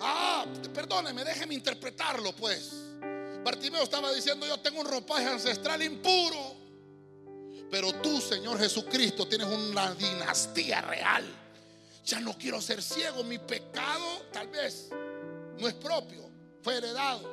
Ah, 0.00 0.44
perdóneme, 0.72 1.24
déjeme 1.24 1.54
interpretarlo 1.54 2.34
pues. 2.34 2.72
Bartimeo 3.44 3.82
estaba 3.82 4.12
diciendo, 4.12 4.46
yo 4.46 4.58
tengo 4.60 4.80
un 4.80 4.86
ropaje 4.86 5.26
ancestral 5.26 5.82
impuro. 5.82 6.56
Pero 7.70 7.92
tú, 8.00 8.20
Señor 8.20 8.58
Jesucristo, 8.58 9.26
tienes 9.26 9.48
una 9.48 9.94
dinastía 9.94 10.82
real. 10.82 11.24
Ya 12.04 12.20
no 12.20 12.36
quiero 12.36 12.60
ser 12.60 12.82
ciego. 12.82 13.24
Mi 13.24 13.38
pecado 13.38 14.26
tal 14.32 14.48
vez 14.48 14.90
no 15.58 15.66
es 15.66 15.74
propio, 15.74 16.28
fue 16.62 16.76
heredado. 16.76 17.28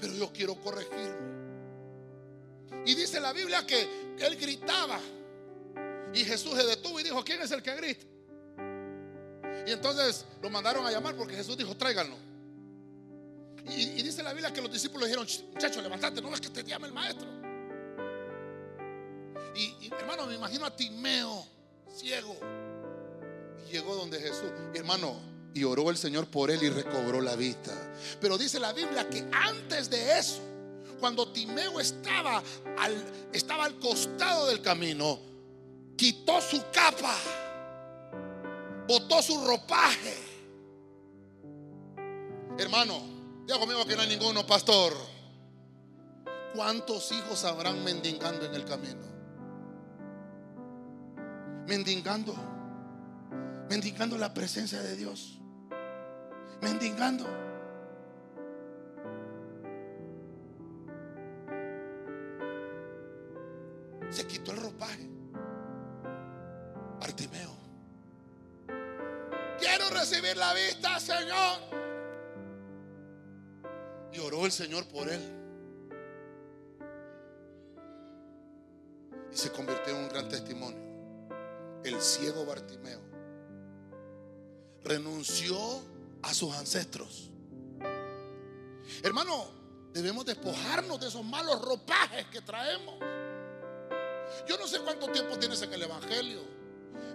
Pero 0.00 0.14
yo 0.14 0.32
quiero 0.32 0.60
corregirme. 0.60 1.38
Y 2.84 2.94
dice 2.94 3.20
la 3.20 3.32
Biblia 3.32 3.66
que 3.66 4.16
él 4.18 4.36
gritaba. 4.36 4.98
Y 6.12 6.24
Jesús 6.24 6.54
se 6.54 6.64
detuvo 6.64 6.98
y 7.00 7.02
dijo, 7.04 7.22
¿quién 7.22 7.40
es 7.40 7.50
el 7.50 7.62
que 7.62 7.74
grita? 7.76 8.06
Y 9.68 9.72
entonces 9.72 10.24
lo 10.42 10.48
mandaron 10.48 10.86
a 10.86 10.90
llamar 10.90 11.14
porque 11.14 11.34
Jesús 11.34 11.56
dijo, 11.56 11.76
tráiganlo. 11.76 12.16
Y, 13.66 14.02
dice 14.02 14.22
la 14.22 14.32
Biblia 14.32 14.50
que 14.50 14.62
los 14.62 14.72
discípulos 14.72 15.08
dijeron, 15.08 15.26
muchachos, 15.52 15.82
levantate, 15.82 16.22
no 16.22 16.32
es 16.32 16.40
que 16.40 16.48
te 16.48 16.64
llame 16.64 16.86
el 16.86 16.94
maestro. 16.94 17.28
Y, 19.54 19.86
y 19.86 19.90
hermano, 19.92 20.26
me 20.26 20.36
imagino 20.36 20.64
a 20.64 20.74
Timeo, 20.74 21.44
ciego 21.94 22.36
llegó 23.70 23.94
donde 23.94 24.18
Jesús. 24.20 24.50
hermano, 24.74 25.20
y 25.54 25.64
oró 25.64 25.90
el 25.90 25.96
Señor 25.96 26.26
por 26.28 26.50
él 26.50 26.62
y 26.62 26.70
recobró 26.70 27.20
la 27.20 27.36
vista. 27.36 27.74
Pero 28.20 28.38
dice 28.38 28.58
la 28.58 28.72
Biblia 28.72 29.08
que 29.08 29.26
antes 29.32 29.90
de 29.90 30.18
eso, 30.18 30.40
cuando 31.00 31.30
Timeo 31.32 31.78
estaba 31.80 32.42
al, 32.78 33.28
estaba 33.32 33.64
al 33.64 33.78
costado 33.78 34.46
del 34.46 34.62
camino, 34.62 35.20
quitó 35.96 36.40
su 36.40 36.62
capa, 36.72 37.14
botó 38.88 39.22
su 39.22 39.46
ropaje. 39.46 40.16
Hermano, 42.58 43.00
diga 43.46 43.60
conmigo 43.60 43.86
que 43.86 43.94
no 43.94 44.02
hay 44.02 44.08
ninguno, 44.08 44.44
pastor. 44.44 44.92
¿Cuántos 46.54 47.12
hijos 47.12 47.44
habrán 47.44 47.84
mendigando 47.84 48.46
en 48.46 48.54
el 48.54 48.64
camino? 48.64 49.06
Mendigando 51.68 52.34
mendigando 53.68 54.16
la 54.18 54.32
presencia 54.32 54.82
de 54.82 54.96
Dios. 54.96 55.38
Mendigando. 56.62 57.26
Se 64.10 64.26
quitó 64.26 64.52
el 64.52 64.62
ropaje. 64.62 65.17
Recibir 69.90 70.36
la 70.36 70.54
vista, 70.54 71.00
Señor. 71.00 71.58
Y 74.12 74.18
oró 74.18 74.46
el 74.46 74.52
Señor 74.52 74.86
por 74.88 75.08
él. 75.08 75.20
Y 79.32 79.36
se 79.36 79.50
convirtió 79.52 79.94
en 79.96 80.04
un 80.04 80.08
gran 80.08 80.28
testimonio. 80.28 80.88
El 81.84 82.00
ciego 82.00 82.44
Bartimeo 82.44 83.00
renunció 84.84 85.56
a 86.22 86.34
sus 86.34 86.54
ancestros. 86.54 87.30
Hermano, 89.02 89.46
debemos 89.92 90.24
despojarnos 90.24 91.00
de 91.00 91.08
esos 91.08 91.24
malos 91.24 91.60
ropajes 91.62 92.26
que 92.26 92.40
traemos. 92.40 92.96
Yo 94.46 94.58
no 94.58 94.66
sé 94.66 94.80
cuánto 94.80 95.08
tiempo 95.08 95.38
tienes 95.38 95.60
en 95.62 95.72
el 95.72 95.82
Evangelio, 95.82 96.40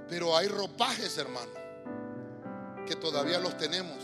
pero 0.09 0.35
hay 0.35 0.47
ropajes, 0.47 1.17
hermano, 1.17 1.51
que 2.93 2.99
todavía 2.99 3.39
los 3.39 3.57
tenemos 3.57 3.97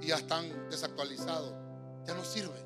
y 0.00 0.06
ya 0.06 0.16
están 0.16 0.70
desactualizados, 0.70 1.52
ya 2.06 2.14
no 2.14 2.24
sirven. 2.24 2.64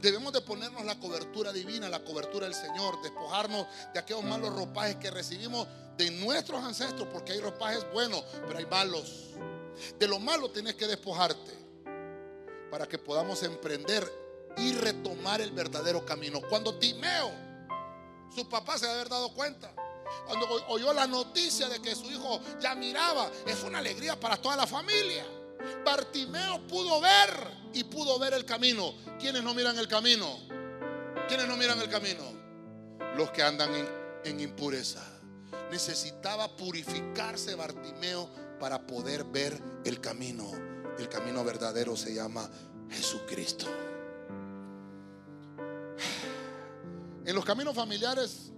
Debemos 0.00 0.32
de 0.32 0.40
ponernos 0.40 0.84
la 0.84 0.98
cobertura 0.98 1.52
divina, 1.52 1.88
la 1.88 2.02
cobertura 2.02 2.46
del 2.46 2.54
Señor, 2.54 3.00
despojarnos 3.00 3.68
de 3.94 4.00
aquellos 4.00 4.24
malos 4.24 4.52
ropajes 4.52 4.96
que 4.96 5.12
recibimos 5.12 5.68
de 5.96 6.10
nuestros 6.10 6.64
ancestros, 6.64 7.06
porque 7.12 7.32
hay 7.32 7.40
ropajes 7.40 7.86
buenos, 7.92 8.24
pero 8.44 8.58
hay 8.58 8.66
malos. 8.66 9.28
De 10.00 10.08
lo 10.08 10.18
malo 10.18 10.50
tienes 10.50 10.74
que 10.74 10.88
despojarte 10.88 11.52
para 12.72 12.88
que 12.88 12.98
podamos 12.98 13.44
emprender 13.44 14.04
y 14.56 14.72
retomar 14.72 15.40
el 15.40 15.52
verdadero 15.52 16.04
camino. 16.04 16.40
Cuando 16.48 16.76
Timeo, 16.76 17.30
su 18.34 18.48
papá 18.48 18.78
se 18.78 18.86
debe 18.86 18.96
haber 18.98 19.10
dado 19.10 19.32
cuenta, 19.32 19.72
cuando 20.26 20.46
oyó 20.68 20.92
la 20.92 21.06
noticia 21.06 21.68
de 21.68 21.80
que 21.80 21.94
su 21.94 22.06
hijo 22.06 22.40
ya 22.60 22.74
miraba, 22.74 23.30
es 23.46 23.62
una 23.62 23.78
alegría 23.78 24.18
para 24.18 24.36
toda 24.36 24.56
la 24.56 24.66
familia. 24.66 25.24
Bartimeo 25.84 26.66
pudo 26.66 27.00
ver 27.00 27.30
y 27.72 27.84
pudo 27.84 28.18
ver 28.18 28.34
el 28.34 28.44
camino. 28.44 28.94
¿Quiénes 29.18 29.42
no 29.42 29.54
miran 29.54 29.78
el 29.78 29.88
camino? 29.88 30.38
¿Quiénes 31.26 31.46
no 31.46 31.56
miran 31.56 31.80
el 31.80 31.88
camino? 31.88 32.24
Los 33.16 33.30
que 33.30 33.42
andan 33.42 33.74
en, 33.74 33.88
en 34.24 34.40
impureza. 34.40 35.04
Necesitaba 35.70 36.56
purificarse 36.56 37.54
Bartimeo 37.54 38.28
para 38.58 38.86
poder 38.86 39.24
ver 39.24 39.60
el 39.84 40.00
camino. 40.00 40.50
El 40.98 41.08
camino 41.08 41.44
verdadero 41.44 41.96
se 41.96 42.14
llama 42.14 42.48
Jesucristo. 42.90 43.66
En 47.24 47.34
los 47.34 47.44
caminos 47.44 47.74
familiares, 47.74 48.52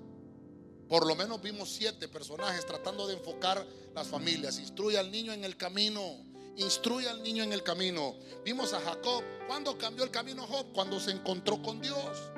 por 0.91 1.07
lo 1.07 1.15
menos 1.15 1.41
vimos 1.41 1.71
siete 1.71 2.09
personajes 2.09 2.67
tratando 2.67 3.07
de 3.07 3.15
enfocar 3.15 3.67
las 3.95 4.09
familias. 4.09 4.59
Instruye 4.59 4.99
al 4.99 5.11
niño 5.11 5.33
en 5.33 5.45
el 5.45 5.57
camino 5.57 6.31
instruye 6.57 7.09
al 7.09 7.23
niño 7.23 7.43
en 7.43 7.53
el 7.53 7.63
camino. 7.63 8.15
Vimos 8.45 8.73
a 8.73 8.81
Jacob. 8.81 9.23
¿Cuándo 9.47 9.77
cambió 9.79 10.05
el 10.05 10.11
camino 10.11 10.47
Job? 10.47 10.73
Cuando 10.73 11.01
se 11.01 11.11
encontró 11.11 11.63
con 11.63 11.81
Dios. 11.81 12.31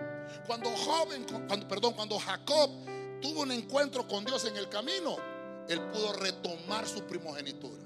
Cuando 0.47 0.71
joven, 0.71 1.27
cuando, 1.47 1.69
perdón, 1.69 1.95
cuando 1.95 2.19
Jacob 2.19 2.71
tuvo 3.21 3.43
un 3.43 3.53
encuentro 3.53 4.07
con 4.09 4.25
Dios 4.25 4.45
en 4.45 4.57
el 4.57 4.69
camino, 4.69 5.17
él 5.69 5.81
pudo 5.93 6.13
retomar 6.15 6.89
su 6.89 7.03
primogenitura, 7.05 7.83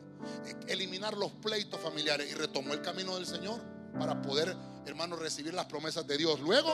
eliminar 0.67 1.17
los 1.17 1.33
pleitos 1.33 1.81
familiares 1.81 2.31
y 2.31 2.35
retomó 2.35 2.73
el 2.73 2.81
camino 2.81 3.17
del 3.17 3.27
Señor 3.27 3.61
para 3.99 4.23
poder, 4.23 4.57
hermano, 4.87 5.17
recibir 5.17 5.55
las 5.55 5.67
promesas 5.67 6.07
de 6.07 6.17
Dios. 6.17 6.41
Luego, 6.41 6.73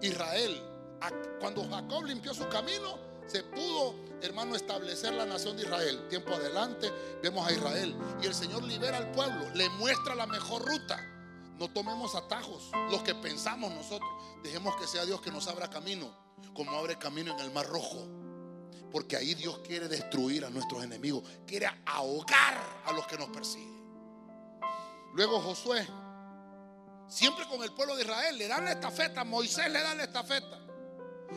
Israel, 0.00 0.62
cuando 1.40 1.68
Jacob 1.68 2.04
limpió 2.04 2.32
su 2.32 2.48
camino, 2.48 2.98
se 3.28 3.42
pudo, 3.42 3.94
hermano, 4.22 4.56
establecer 4.56 5.12
la 5.12 5.26
nación 5.26 5.56
de 5.56 5.64
Israel. 5.64 6.08
Tiempo 6.08 6.32
adelante 6.34 6.90
vemos 7.22 7.46
a 7.46 7.52
Israel 7.52 7.94
y 8.22 8.26
el 8.26 8.34
Señor 8.34 8.62
libera 8.64 8.96
al 8.96 9.10
pueblo, 9.12 9.48
le 9.54 9.68
muestra 9.70 10.14
la 10.14 10.26
mejor 10.26 10.64
ruta. 10.66 10.98
No 11.58 11.68
tomemos 11.68 12.14
atajos, 12.14 12.70
los 12.90 13.02
que 13.02 13.14
pensamos 13.14 13.72
nosotros. 13.72 14.08
Dejemos 14.42 14.76
que 14.76 14.86
sea 14.86 15.04
Dios 15.04 15.20
que 15.20 15.30
nos 15.30 15.46
abra 15.48 15.68
camino, 15.68 16.10
como 16.54 16.70
abre 16.72 16.96
camino 16.96 17.32
en 17.34 17.40
el 17.40 17.50
Mar 17.50 17.66
Rojo. 17.66 18.06
Porque 18.90 19.16
ahí 19.16 19.34
Dios 19.34 19.58
quiere 19.58 19.88
destruir 19.88 20.44
a 20.44 20.50
nuestros 20.50 20.82
enemigos, 20.82 21.22
quiere 21.46 21.68
ahogar 21.84 22.58
a 22.86 22.92
los 22.92 23.06
que 23.06 23.18
nos 23.18 23.28
persiguen. 23.28 23.76
Luego 25.14 25.40
Josué, 25.40 25.86
siempre 27.08 27.44
con 27.48 27.62
el 27.62 27.72
pueblo 27.72 27.96
de 27.96 28.02
Israel, 28.02 28.38
le 28.38 28.48
dan 28.48 28.64
la 28.64 28.72
estafeta, 28.72 29.24
Moisés 29.24 29.70
le 29.70 29.82
da 29.82 29.94
la 29.94 30.04
estafeta. 30.04 30.67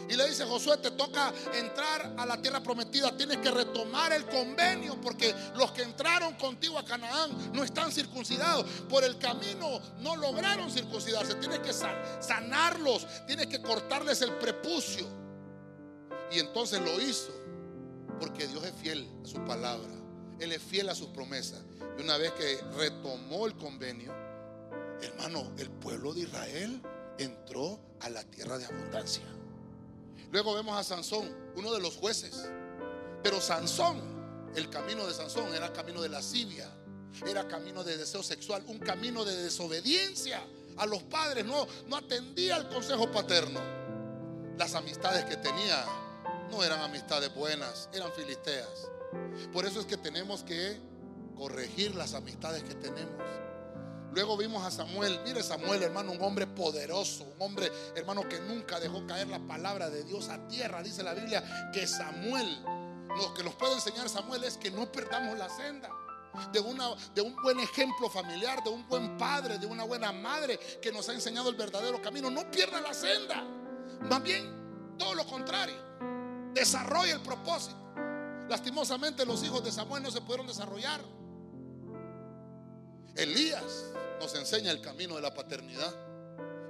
Y 0.10 0.16
le 0.16 0.28
dice, 0.28 0.46
Josué, 0.46 0.78
te 0.78 0.92
toca 0.92 1.34
entrar 1.54 2.14
a 2.18 2.26
la 2.26 2.42
tierra 2.42 2.62
prometida. 2.62 3.16
Tienes 3.16 3.38
que 3.38 3.52
retomar 3.52 4.14
el 4.14 4.26
convenio 4.26 5.00
porque 5.00 5.34
los 5.56 5.72
que 5.72 5.84
entraron 5.84 6.36
contigo 6.36 6.78
a 6.78 6.86
Canaán 6.86 7.54
no 7.54 7.64
están 7.64 7.92
circuncidados. 7.92 8.66
Por 8.90 9.04
el 9.04 9.18
camino 9.18 9.82
no 10.00 10.16
lograron 10.16 10.72
circuncidarse. 10.72 11.36
Tienes 11.36 11.60
que 11.60 11.74
sanarlos. 11.74 13.08
Tienes 13.28 13.48
que 13.48 13.62
cortarles 13.62 14.22
el 14.22 14.34
prepucio. 14.34 15.06
Y 16.32 16.40
entonces 16.40 16.80
lo 16.82 17.02
hizo 17.02 17.32
porque 18.20 18.48
Dios 18.48 18.64
es 18.64 18.74
fiel 18.74 19.08
a 19.24 19.28
su 19.28 19.44
palabra. 19.46 19.90
Él 20.40 20.52
es 20.52 20.62
fiel 20.62 20.90
a 20.90 20.96
sus 20.96 21.08
promesas. 21.08 21.62
Y 21.98 22.02
una 22.02 22.18
vez 22.18 22.32
que 22.34 22.60
retomó 22.78 23.46
el 23.46 23.56
convenio, 23.56 24.14
hermano, 25.02 25.52
el 25.58 25.70
pueblo 25.70 26.14
de 26.14 26.22
Israel 26.22 26.82
entró 27.18 27.80
a 28.00 28.10
la 28.10 28.24
tierra 28.24 28.58
de 28.58 28.66
abundancia. 28.66 29.24
Luego 30.32 30.54
vemos 30.54 30.78
a 30.78 30.84
Sansón, 30.84 31.30
uno 31.56 31.74
de 31.74 31.82
los 31.82 31.96
jueces. 31.98 32.50
Pero 33.22 33.42
Sansón, 33.42 34.02
el 34.56 34.70
camino 34.70 35.06
de 35.06 35.14
Sansón 35.14 35.54
era 35.54 35.72
camino 35.74 36.02
de 36.02 36.10
lascivia, 36.10 36.70
Era 37.28 37.46
camino 37.48 37.84
de 37.84 37.98
deseo 37.98 38.24
sexual, 38.24 38.64
un 38.68 38.80
camino 38.80 39.26
de 39.26 39.36
desobediencia 39.36 40.42
a 40.78 40.86
los 40.86 41.04
padres. 41.04 41.46
No, 41.46 41.68
no 41.88 41.98
atendía 41.98 42.56
al 42.56 42.70
consejo 42.70 43.12
paterno. 43.12 43.60
Las 44.58 44.76
amistades 44.76 45.26
que 45.26 45.36
tenía 45.36 45.86
no 46.50 46.64
eran 46.64 46.80
amistades 46.80 47.34
buenas, 47.36 47.90
eran 47.94 48.12
filisteas. 48.14 48.90
Por 49.52 49.66
eso 49.66 49.82
es 49.82 49.86
que 49.86 49.98
tenemos 49.98 50.44
que 50.44 50.80
corregir 51.36 51.96
las 51.96 52.14
amistades 52.14 52.64
que 52.64 52.76
tenemos. 52.76 53.22
Luego 54.12 54.36
vimos 54.36 54.64
a 54.66 54.72
Samuel. 54.72 55.20
Mire 55.24 55.42
Samuel, 55.42 55.84
hermano, 55.84 56.12
un 56.12 56.22
hombre 56.22 56.46
poderoso, 56.48 57.24
un 57.24 57.42
hombre, 57.42 57.72
hermano, 57.96 58.28
que 58.28 58.40
nunca 58.42 58.80
dejó 58.80 59.06
caer 59.08 59.28
la 59.28 59.40
palabra 59.40 59.90
de 59.90 60.04
Dios 60.04 60.30
a 60.30 60.48
tierra. 60.48 60.84
Dice 60.84 61.02
la 61.02 61.14
Biblia 61.14 61.72
que 61.72 61.88
Samuel, 61.88 62.62
lo 63.18 63.34
que 63.34 63.44
nos 63.44 63.56
puede 63.56 63.74
enseñar 63.76 64.10
Samuel 64.10 64.44
es 64.44 64.58
que 64.58 64.70
no 64.70 64.92
perdamos 64.92 65.38
la 65.38 65.50
senda. 65.50 65.90
De, 66.54 66.62
un 66.62 67.36
buen 67.42 67.60
ejemplo 67.60 68.10
familiar, 68.10 68.64
de 68.64 68.70
un 68.70 68.88
buen 68.88 69.18
padre, 69.18 69.58
de 69.58 69.66
una 69.66 69.84
buena 69.84 70.14
madre 70.14 70.58
que 70.82 70.92
nos 70.92 71.08
ha 71.10 71.14
enseñado 71.14 71.50
el 71.50 71.56
verdadero 71.56 72.02
camino. 72.02 72.30
No 72.30 72.50
pierda 72.50 72.80
la 72.80 72.94
senda. 72.94 73.44
Más 74.10 74.24
bien, 74.24 74.96
todo 74.98 75.14
lo 75.14 75.26
contrario. 75.26 75.76
Desarrolla 76.54 77.14
el 77.14 77.22
propósito. 77.22 77.78
Lastimosamente 78.50 79.26
los 79.26 79.44
hijos 79.44 79.64
de 79.64 79.72
Samuel 79.72 80.04
no 80.04 80.12
se 80.12 80.22
pudieron 80.22 80.48
desarrollar. 80.48 81.02
Elías 83.16 83.86
nos 84.20 84.34
enseña 84.36 84.72
el 84.72 84.82
camino 84.82 85.16
de 85.16 85.22
la 85.22 85.34
paternidad. 85.34 85.94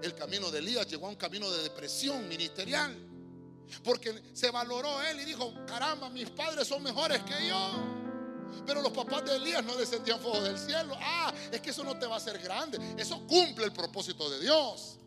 El 0.02 0.16
camino 0.16 0.50
de 0.50 0.60
Elías 0.60 0.88
llegó 0.88 1.08
a 1.08 1.10
un 1.10 1.16
camino 1.16 1.50
de 1.52 1.64
depresión 1.64 2.28
ministerial. 2.28 2.96
Porque 3.84 4.22
se 4.34 4.52
valoró 4.52 5.02
él 5.04 5.22
y 5.22 5.26
dijo, 5.26 5.54
caramba, 5.66 6.10
mis 6.10 6.30
padres 6.30 6.68
son 6.68 6.84
mejores 6.84 7.22
que 7.24 7.48
yo. 7.48 7.72
Pero 8.66 8.82
los 8.82 8.92
papás 8.92 9.26
de 9.26 9.36
Elías 9.36 9.64
no 9.64 9.76
descendían 9.76 10.20
fuego 10.20 10.42
del 10.42 10.58
cielo. 10.58 10.96
Ah, 11.00 11.34
es 11.52 11.62
que 11.62 11.70
eso 11.70 11.84
no 11.84 11.98
te 11.98 12.06
va 12.06 12.16
a 12.16 12.18
hacer 12.18 12.40
grande. 12.40 12.80
Eso 12.98 13.26
cumple 13.28 13.66
el 13.66 13.72
propósito 13.72 14.30
de 14.30 14.40
Dios. 14.40 14.98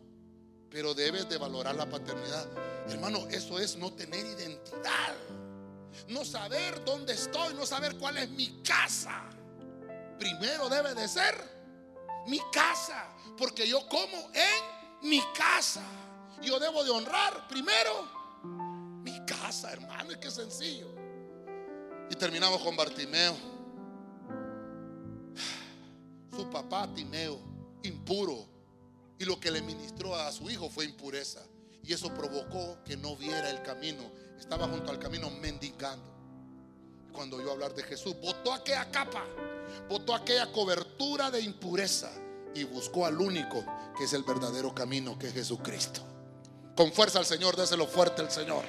Pero 0.69 0.93
debes 0.93 1.29
de 1.29 1.37
valorar 1.37 1.75
la 1.75 1.87
paternidad. 1.87 2.47
Hermano, 2.89 3.27
eso 3.29 3.59
es 3.59 3.75
no 3.75 3.93
tener 3.93 4.25
identidad. 4.25 5.15
No 6.09 6.25
saber 6.25 6.83
dónde 6.83 7.13
estoy, 7.13 7.53
no 7.53 7.65
saber 7.65 7.97
cuál 7.97 8.17
es 8.17 8.29
mi 8.29 8.61
casa. 8.63 9.23
Primero 10.19 10.69
debe 10.69 10.93
de 10.93 11.07
ser 11.07 11.35
mi 12.27 12.39
casa, 12.51 13.07
porque 13.37 13.67
yo 13.67 13.87
como 13.87 14.29
en 14.33 15.09
mi 15.09 15.21
casa. 15.37 15.83
Yo 16.41 16.59
debo 16.59 16.83
de 16.83 16.91
honrar 16.91 17.47
primero 17.47 18.07
mi 19.03 19.25
casa, 19.25 19.71
hermano, 19.71 20.11
y 20.11 20.15
qué 20.17 20.29
sencillo. 20.29 20.87
Y 22.09 22.15
terminamos 22.15 22.61
con 22.61 22.75
Bartimeo. 22.75 23.35
Su 26.35 26.49
papá, 26.49 26.87
Timeo, 26.93 27.39
impuro. 27.83 28.47
Y 29.17 29.25
lo 29.25 29.39
que 29.39 29.49
le 29.49 29.61
ministró 29.61 30.15
a 30.15 30.31
su 30.31 30.49
hijo 30.49 30.69
fue 30.69 30.85
impureza. 30.85 31.41
Y 31.83 31.93
eso 31.93 32.13
provocó 32.13 32.83
que 32.83 32.97
no 32.97 33.15
viera 33.15 33.49
el 33.49 33.61
camino. 33.61 34.11
Estaba 34.37 34.67
junto 34.67 34.91
al 34.91 34.99
camino 34.99 35.29
mendigando. 35.29 36.13
Cuando 37.13 37.41
yo 37.41 37.51
hablar 37.51 37.73
de 37.73 37.83
Jesús, 37.83 38.15
botó 38.19 38.53
aquella 38.53 38.91
capa, 38.91 39.23
botó 39.89 40.15
aquella 40.15 40.51
cobertura 40.51 41.31
de 41.31 41.41
impureza 41.41 42.11
y 42.53 42.63
buscó 42.63 43.05
al 43.05 43.19
único 43.19 43.63
que 43.97 44.05
es 44.05 44.13
el 44.13 44.23
verdadero 44.23 44.73
camino, 44.73 45.17
que 45.17 45.27
es 45.27 45.33
Jesucristo. 45.33 46.01
Con 46.75 46.91
fuerza 46.91 47.19
al 47.19 47.25
Señor, 47.25 47.55
déselo 47.55 47.87
fuerte 47.87 48.21
al 48.21 48.31
Señor. 48.31 48.63